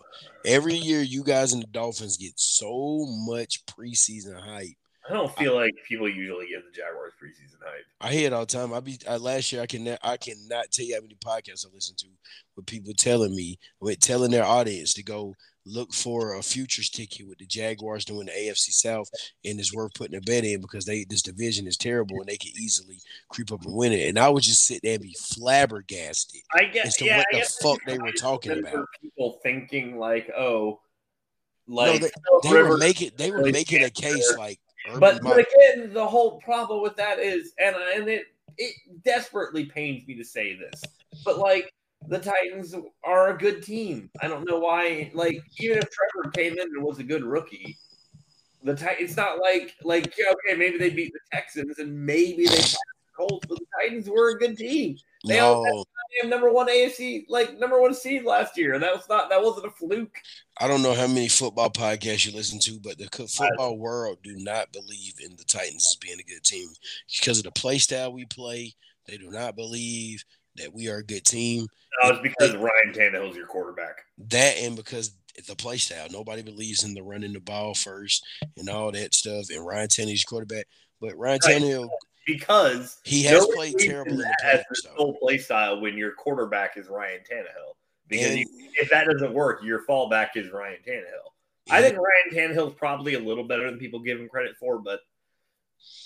Every 0.43 0.74
year, 0.74 1.01
you 1.01 1.24
guys 1.24 1.53
and 1.53 1.61
the 1.61 1.67
Dolphins 1.67 2.17
get 2.17 2.34
so 2.36 3.05
much 3.28 3.63
preseason 3.67 4.41
hype. 4.41 4.69
I 5.10 5.14
don't 5.14 5.36
feel 5.36 5.56
like 5.56 5.74
people 5.88 6.08
usually 6.08 6.47
give 6.47 6.62
the 6.64 6.72
Jaguars 6.72 7.14
preseason 7.22 7.58
hype. 7.64 7.86
I 7.99 8.12
hear 8.14 8.28
it 8.28 8.34
all 8.34 8.41
the 8.41 8.45
time. 8.45 8.74
I 8.74 8.80
be 8.80 8.99
I, 9.10 9.18
last 9.18 9.52
year. 9.52 9.62
I 9.62 9.66
can 9.66 9.97
I 10.04 10.18
cannot 10.18 10.72
tell 10.72 10.86
you 10.86 10.95
how 10.95 11.02
many 11.02 11.16
podcasts 11.16 11.66
I 11.66 11.70
listen 11.74 11.95
to 11.97 12.08
with 12.56 12.68
people 12.68 12.93
telling 12.93 13.36
me, 13.36 13.58
with 13.80 13.99
telling 13.99 14.32
their 14.32 14.45
audience 14.45 14.93
to 14.95 15.04
go 15.04 15.34
look 15.66 15.93
for 15.93 16.36
a 16.36 16.41
futures 16.41 16.89
ticket 16.89 17.28
with 17.28 17.38
the 17.38 17.45
Jaguars 17.45 18.06
doing 18.06 18.28
the 18.28 18.32
AFC 18.32 18.72
South, 18.72 19.10
and 19.45 19.60
it's 19.60 19.74
worth 19.74 19.93
putting 19.93 20.18
a 20.18 20.22
bet 20.22 20.43
in 20.43 20.62
because 20.62 20.86
they 20.86 21.06
this 21.10 21.22
division 21.22 21.68
is 21.68 21.78
terrible 21.78 22.18
and 22.20 22.28
they 22.28 22.38
can 22.38 22.52
easily 22.60 22.99
creep 23.30 23.52
up 23.52 23.66
and 23.66 23.76
win 23.76 23.93
it. 23.93 24.08
And 24.08 24.20
I 24.20 24.30
would 24.30 24.43
just 24.43 24.66
sit 24.66 24.82
there 24.84 24.93
and 24.93 25.04
be 25.04 25.16
flabbergasted 25.20 26.41
I 26.54 26.66
guess 26.66 26.88
as 26.88 26.95
to 26.97 27.06
yeah, 27.06 27.18
what 27.18 27.28
I 27.34 27.39
the 27.39 27.54
fuck 27.62 27.80
they 27.88 27.97
were 27.97 28.12
talking 28.12 28.60
about. 28.60 28.86
People 29.02 29.39
thinking 29.41 29.97
like, 29.97 30.30
oh, 30.38 30.80
No, 31.68 31.76
like 31.76 32.02
they, 32.02 32.10
they 32.43 32.62
were 32.62 32.78
making 32.78 33.12
they 33.18 33.32
were 33.32 33.52
making 33.52 33.84
a 33.84 33.89
case 33.89 34.36
like 34.38 34.60
But 34.99 35.21
but 35.21 35.39
again, 35.39 35.93
the 35.93 36.05
whole 36.05 36.39
problem 36.41 36.82
with 36.82 36.95
that 36.95 37.19
is, 37.19 37.53
and 37.59 37.75
and 37.75 38.09
it 38.09 38.25
it 38.57 38.75
desperately 39.03 39.65
pains 39.65 40.07
me 40.07 40.15
to 40.15 40.23
say 40.23 40.55
this, 40.55 40.82
but 41.23 41.38
like 41.38 41.71
the 42.07 42.19
Titans 42.19 42.75
are 43.03 43.29
a 43.29 43.38
good 43.38 43.63
team. 43.63 44.09
I 44.21 44.27
don't 44.27 44.47
know 44.47 44.59
why. 44.59 45.11
Like 45.13 45.41
even 45.59 45.77
if 45.77 45.89
Trevor 45.89 46.32
came 46.32 46.53
in 46.53 46.59
and 46.59 46.84
was 46.84 46.99
a 46.99 47.03
good 47.03 47.23
rookie, 47.23 47.77
the 48.63 48.75
Titans. 48.75 49.09
It's 49.09 49.17
not 49.17 49.39
like 49.39 49.75
like 49.84 50.13
okay, 50.13 50.57
maybe 50.57 50.77
they 50.77 50.89
beat 50.89 51.13
the 51.13 51.19
Texans 51.32 51.79
and 51.79 52.05
maybe 52.05 52.45
they 52.45 52.55
beat 52.55 52.71
the 52.71 53.15
Colts, 53.15 53.45
but 53.47 53.59
the 53.59 53.65
Titans 53.79 54.09
were 54.09 54.32
a 54.32 54.39
good 54.39 54.57
team. 54.57 54.97
They 55.27 55.39
all 55.39 55.63
no, 55.63 55.86
They 56.12 56.22
have 56.22 56.30
number 56.30 56.51
one 56.51 56.68
AFC, 56.68 57.26
like 57.30 57.57
number 57.57 57.80
one 57.80 57.93
seed 57.93 58.26
last 58.26 58.57
year. 58.57 58.74
And 58.74 58.84
that 58.84 58.93
was 58.93 59.07
not 59.07 59.30
that 59.30 59.41
wasn't 59.41 59.68
a 59.68 59.72
fluke. 59.72 60.16
I 60.59 60.68
don't 60.68 60.84
know 60.84 60.93
how 60.93 61.07
many 61.07 61.30
football 61.30 61.70
podcasts 61.70 62.26
you 62.26 62.36
listen 62.36 62.59
to, 62.59 62.80
but 62.80 62.97
the 62.97 63.07
football 63.28 63.78
world 63.78 64.18
do 64.24 64.36
not 64.38 64.74
believe 64.74 65.14
in 65.24 65.36
the 65.38 65.43
Titans 65.45 65.86
as 65.86 65.95
being 65.95 66.20
a 66.20 66.24
good 66.24 66.43
team 66.43 66.68
because 67.12 67.38
of 67.38 67.45
the 67.45 67.51
play 67.51 67.78
style 67.78 68.12
we 68.12 68.26
play. 68.26 68.74
They 69.07 69.18
do 69.18 69.30
not 69.32 69.55
believe 69.55 70.24
that 70.57 70.74
we 70.74 70.89
are 70.89 70.97
a 70.97 71.03
good 71.03 71.24
team. 71.24 71.66
No, 72.03 72.12
it's 72.12 72.22
because 72.22 72.55
Ryan 72.55 72.93
Tannehill 72.93 73.32
is 73.32 73.36
your 73.36 73.47
quarterback. 73.47 74.03
That 74.30 74.57
and 74.57 74.76
because 74.76 75.16
the 75.47 75.55
play 75.55 75.78
style, 75.78 76.07
nobody 76.12 76.41
believes 76.41 76.84
in 76.84 76.93
the 76.93 77.03
running 77.03 77.34
the 77.34 77.39
ball 77.39 77.74
first 77.74 78.26
and 78.57 78.70
all 78.70 78.91
that 78.91 79.14
stuff. 79.14 79.45
And 79.49 79.66
Ryan 79.66 79.88
Tannehill's 79.88 80.24
quarterback, 80.24 80.66
but 80.99 81.18
Ryan 81.18 81.39
Right. 81.43 81.62
Tannehill, 81.62 81.89
Because 82.34 82.97
he 83.03 83.23
has 83.23 83.41
Nobody 83.41 83.73
played 83.73 83.89
terrible 83.89 84.11
in 84.11 84.17
the 84.19 84.36
as 84.43 84.63
the 84.69 84.89
full 84.95 85.13
play 85.15 85.38
style 85.38 85.82
when 85.82 85.97
your 85.97 86.11
quarterback 86.13 86.77
is 86.77 86.88
Ryan 86.88 87.19
Tannehill. 87.29 87.75
Because 88.07 88.32
And- 88.32 88.45
if 88.75 88.89
that 88.89 89.05
doesn't 89.05 89.34
work, 89.34 89.61
your 89.63 89.86
fallback 89.86 90.29
is 90.36 90.49
Ryan 90.51 90.79
Tannehill. 90.88 91.32
I 91.69 91.82
think 91.82 91.97
Ryan 91.97 92.55
Tannehill's 92.55 92.73
probably 92.75 93.13
a 93.13 93.19
little 93.19 93.43
better 93.43 93.69
than 93.69 93.79
people 93.79 93.99
give 93.99 94.19
him 94.19 94.27
credit 94.27 94.55
for, 94.57 94.79
but 94.79 95.01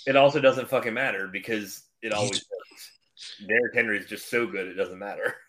it 0.06 0.16
also 0.16 0.40
doesn't 0.40 0.68
fucking 0.68 0.94
matter 0.94 1.28
because 1.28 1.82
it 2.02 2.12
always 2.12 2.44
works. 2.50 2.92
Derrick 3.46 3.74
Henry 3.74 3.98
is 3.98 4.06
just 4.06 4.28
so 4.28 4.46
good 4.46 4.66
it 4.66 4.74
doesn't 4.74 4.98
matter. 4.98 5.34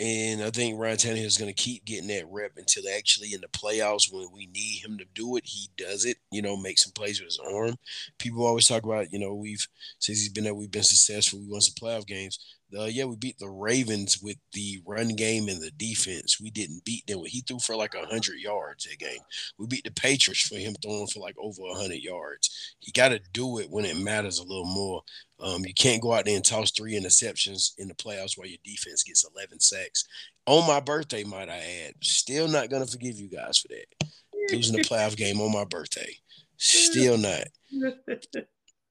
And 0.00 0.42
I 0.42 0.48
think 0.50 0.80
Ryan 0.80 0.96
Tannehill 0.96 1.26
is 1.26 1.36
going 1.36 1.54
to 1.54 1.62
keep 1.62 1.84
getting 1.84 2.08
that 2.08 2.24
rep 2.30 2.52
until 2.56 2.84
actually 2.96 3.34
in 3.34 3.42
the 3.42 3.48
playoffs 3.48 4.10
when 4.10 4.28
we 4.32 4.46
need 4.46 4.82
him 4.82 4.96
to 4.96 5.04
do 5.14 5.36
it, 5.36 5.44
he 5.44 5.68
does 5.76 6.06
it. 6.06 6.16
You 6.30 6.40
know, 6.40 6.56
make 6.56 6.78
some 6.78 6.92
plays 6.92 7.20
with 7.20 7.26
his 7.26 7.38
arm. 7.38 7.76
People 8.18 8.46
always 8.46 8.66
talk 8.66 8.84
about, 8.84 9.12
you 9.12 9.18
know, 9.18 9.34
we've 9.34 9.66
since 9.98 10.18
he's 10.18 10.30
been 10.30 10.44
there, 10.44 10.54
we've 10.54 10.70
been 10.70 10.82
successful. 10.84 11.40
We 11.40 11.48
won 11.48 11.60
some 11.60 11.74
playoff 11.74 12.06
games. 12.06 12.38
Uh, 12.76 12.84
yeah, 12.84 13.04
we 13.04 13.16
beat 13.16 13.38
the 13.38 13.48
Ravens 13.48 14.20
with 14.22 14.36
the 14.52 14.80
run 14.86 15.08
game 15.08 15.48
and 15.48 15.60
the 15.60 15.70
defense. 15.72 16.40
We 16.40 16.50
didn't 16.50 16.84
beat 16.84 17.06
them. 17.06 17.22
He 17.26 17.40
threw 17.40 17.58
for 17.58 17.76
like 17.76 17.94
hundred 17.94 18.38
yards 18.38 18.84
that 18.84 18.98
game. 18.98 19.20
We 19.58 19.66
beat 19.66 19.84
the 19.84 19.90
Patriots 19.90 20.42
for 20.42 20.56
him 20.56 20.74
throwing 20.82 21.06
for 21.08 21.20
like 21.20 21.36
over 21.38 21.62
hundred 21.74 22.02
yards. 22.02 22.74
He 22.80 22.92
got 22.92 23.08
to 23.08 23.20
do 23.32 23.58
it 23.58 23.70
when 23.70 23.84
it 23.84 23.96
matters 23.96 24.38
a 24.38 24.44
little 24.44 24.64
more. 24.64 25.02
Um, 25.40 25.64
you 25.64 25.74
can't 25.74 26.02
go 26.02 26.12
out 26.12 26.26
there 26.26 26.36
and 26.36 26.44
toss 26.44 26.70
three 26.70 26.94
interceptions 26.94 27.72
in 27.78 27.88
the 27.88 27.94
playoffs 27.94 28.36
while 28.36 28.46
your 28.46 28.58
defense 28.62 29.02
gets 29.02 29.24
11 29.34 29.58
sacks. 29.60 30.04
On 30.46 30.66
my 30.66 30.80
birthday, 30.80 31.24
might 31.24 31.48
I 31.48 31.86
add. 31.86 31.94
Still 32.02 32.46
not 32.46 32.68
going 32.68 32.84
to 32.84 32.90
forgive 32.90 33.18
you 33.18 33.28
guys 33.28 33.58
for 33.58 33.68
that. 33.68 34.10
Losing 34.52 34.76
the 34.76 34.82
playoff 34.82 35.16
game 35.16 35.40
on 35.40 35.52
my 35.52 35.64
birthday. 35.64 36.14
Still 36.58 37.16
not. 37.16 37.44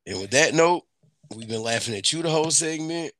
And 0.09 0.21
with 0.21 0.31
that 0.31 0.55
note, 0.55 0.85
we've 1.35 1.47
been 1.47 1.61
laughing 1.61 1.93
at 1.93 2.11
you 2.11 2.23
the 2.23 2.31
whole 2.31 2.49
segment. 2.49 3.13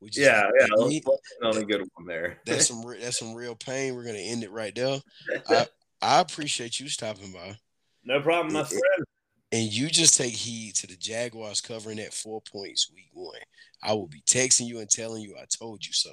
We 0.00 0.08
just 0.08 0.18
yeah, 0.18 0.48
yeah. 0.58 0.66
Let's 0.76 1.06
let's 1.42 1.56
a 1.58 1.64
good 1.64 1.82
one 1.94 2.06
there. 2.06 2.38
that's 2.46 2.66
some 2.68 2.82
that's 3.00 3.18
some 3.18 3.34
real 3.34 3.54
pain. 3.54 3.94
We're 3.94 4.04
gonna 4.04 4.18
end 4.18 4.42
it 4.42 4.50
right 4.50 4.74
there. 4.74 5.00
I, 5.46 5.66
I 6.00 6.20
appreciate 6.20 6.80
you 6.80 6.88
stopping 6.88 7.32
by. 7.32 7.58
no 8.04 8.20
problem, 8.20 8.54
my 8.54 8.64
friend. 8.64 9.04
and 9.52 9.64
you 9.64 9.88
just 9.88 10.16
take 10.16 10.32
heed 10.32 10.74
to 10.76 10.86
the 10.86 10.96
Jaguars 10.96 11.60
covering 11.60 11.98
that 11.98 12.14
four 12.14 12.40
points 12.50 12.90
week 12.94 13.10
one. 13.12 13.40
I 13.82 13.92
will 13.92 14.06
be 14.06 14.22
texting 14.22 14.66
you 14.66 14.78
and 14.78 14.88
telling 14.88 15.22
you 15.22 15.36
I 15.36 15.44
told 15.46 15.84
you 15.84 15.92
so. 15.92 16.10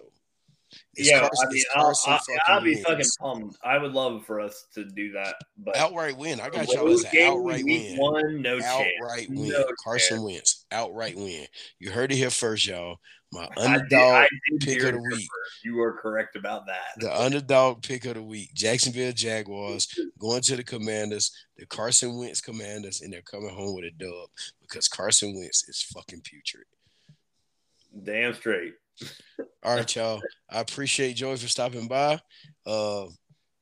It's 0.96 1.10
Yeah, 1.10 1.20
Carson- 1.20 1.48
I 1.48 1.50
mean, 1.50 1.58
it's 1.58 1.66
I'll, 1.76 2.14
I'll, 2.14 2.56
I'll 2.56 2.62
be 2.64 2.76
Wentz. 2.76 2.88
fucking 2.90 3.06
pumped. 3.42 3.58
I 3.64 3.78
would 3.78 3.94
love 3.94 4.26
for 4.26 4.40
us 4.42 4.68
to 4.74 4.84
do 4.86 5.12
that, 5.14 5.36
but 5.58 5.78
outright 5.78 6.18
win. 6.18 6.40
I 6.42 6.50
got 6.50 6.68
y'all 6.74 6.90
as 6.90 7.04
an 7.06 7.18
outright 7.24 7.64
week 7.64 7.90
win. 7.92 7.98
One, 7.98 8.42
no 8.42 8.60
chance. 8.60 8.86
Outright 9.02 9.30
win. 9.30 9.50
No 9.50 9.66
Carson 9.84 10.18
chance. 10.18 10.24
Wentz. 10.26 10.66
Outright 10.72 11.16
win. 11.16 11.46
You 11.80 11.92
heard 11.92 12.12
it 12.12 12.16
here 12.18 12.30
first, 12.30 12.68
y'all. 12.68 12.98
My 13.34 13.44
I 13.44 13.48
did- 13.48 13.66
underdog 13.66 13.92
I 14.02 14.28
did 14.52 14.60
pick 14.62 14.84
of 14.84 14.94
the 14.94 15.02
week. 15.02 15.28
You 15.64 15.82
are 15.82 15.94
correct 15.94 16.36
about 16.38 16.66
that. 16.68 16.86
The 16.98 17.14
underdog 17.22 17.84
pick 17.84 18.06
of 18.06 18.14
the 18.16 18.24
week, 18.24 18.54
Jacksonville 18.54 19.12
Jaguars 19.12 19.88
going 20.18 20.42
to 20.44 20.56
the 20.56 20.64
Commanders, 20.64 21.32
the 21.58 21.66
Carson 21.66 22.18
Wentz 22.18 22.40
Commanders, 22.42 23.02
and 23.02 23.12
they're 23.12 23.22
coming 23.22 23.50
home 23.54 23.76
with 23.76 23.84
a 23.86 23.92
dub 23.92 24.30
because 24.62 24.88
Carson 24.88 25.36
Wentz 25.38 25.68
is 25.68 25.82
fucking 25.94 26.22
putrid. 26.22 26.66
Damn 28.04 28.34
straight. 28.34 28.74
All 29.64 29.76
right, 29.76 29.96
y'all. 29.96 30.22
I 30.50 30.60
appreciate 30.60 31.16
Joey 31.16 31.38
for 31.38 31.48
stopping 31.48 31.88
by. 31.88 32.20
Uh, 32.66 33.06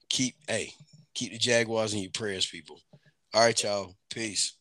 keep 0.09 0.35
hey, 0.47 0.71
keep 1.13 1.31
the 1.31 1.37
Jaguars 1.37 1.93
in 1.93 2.01
your 2.01 2.11
prayers, 2.11 2.45
people. 2.45 2.79
All 3.33 3.41
right, 3.41 3.63
y'all. 3.63 3.95
Peace. 4.09 4.54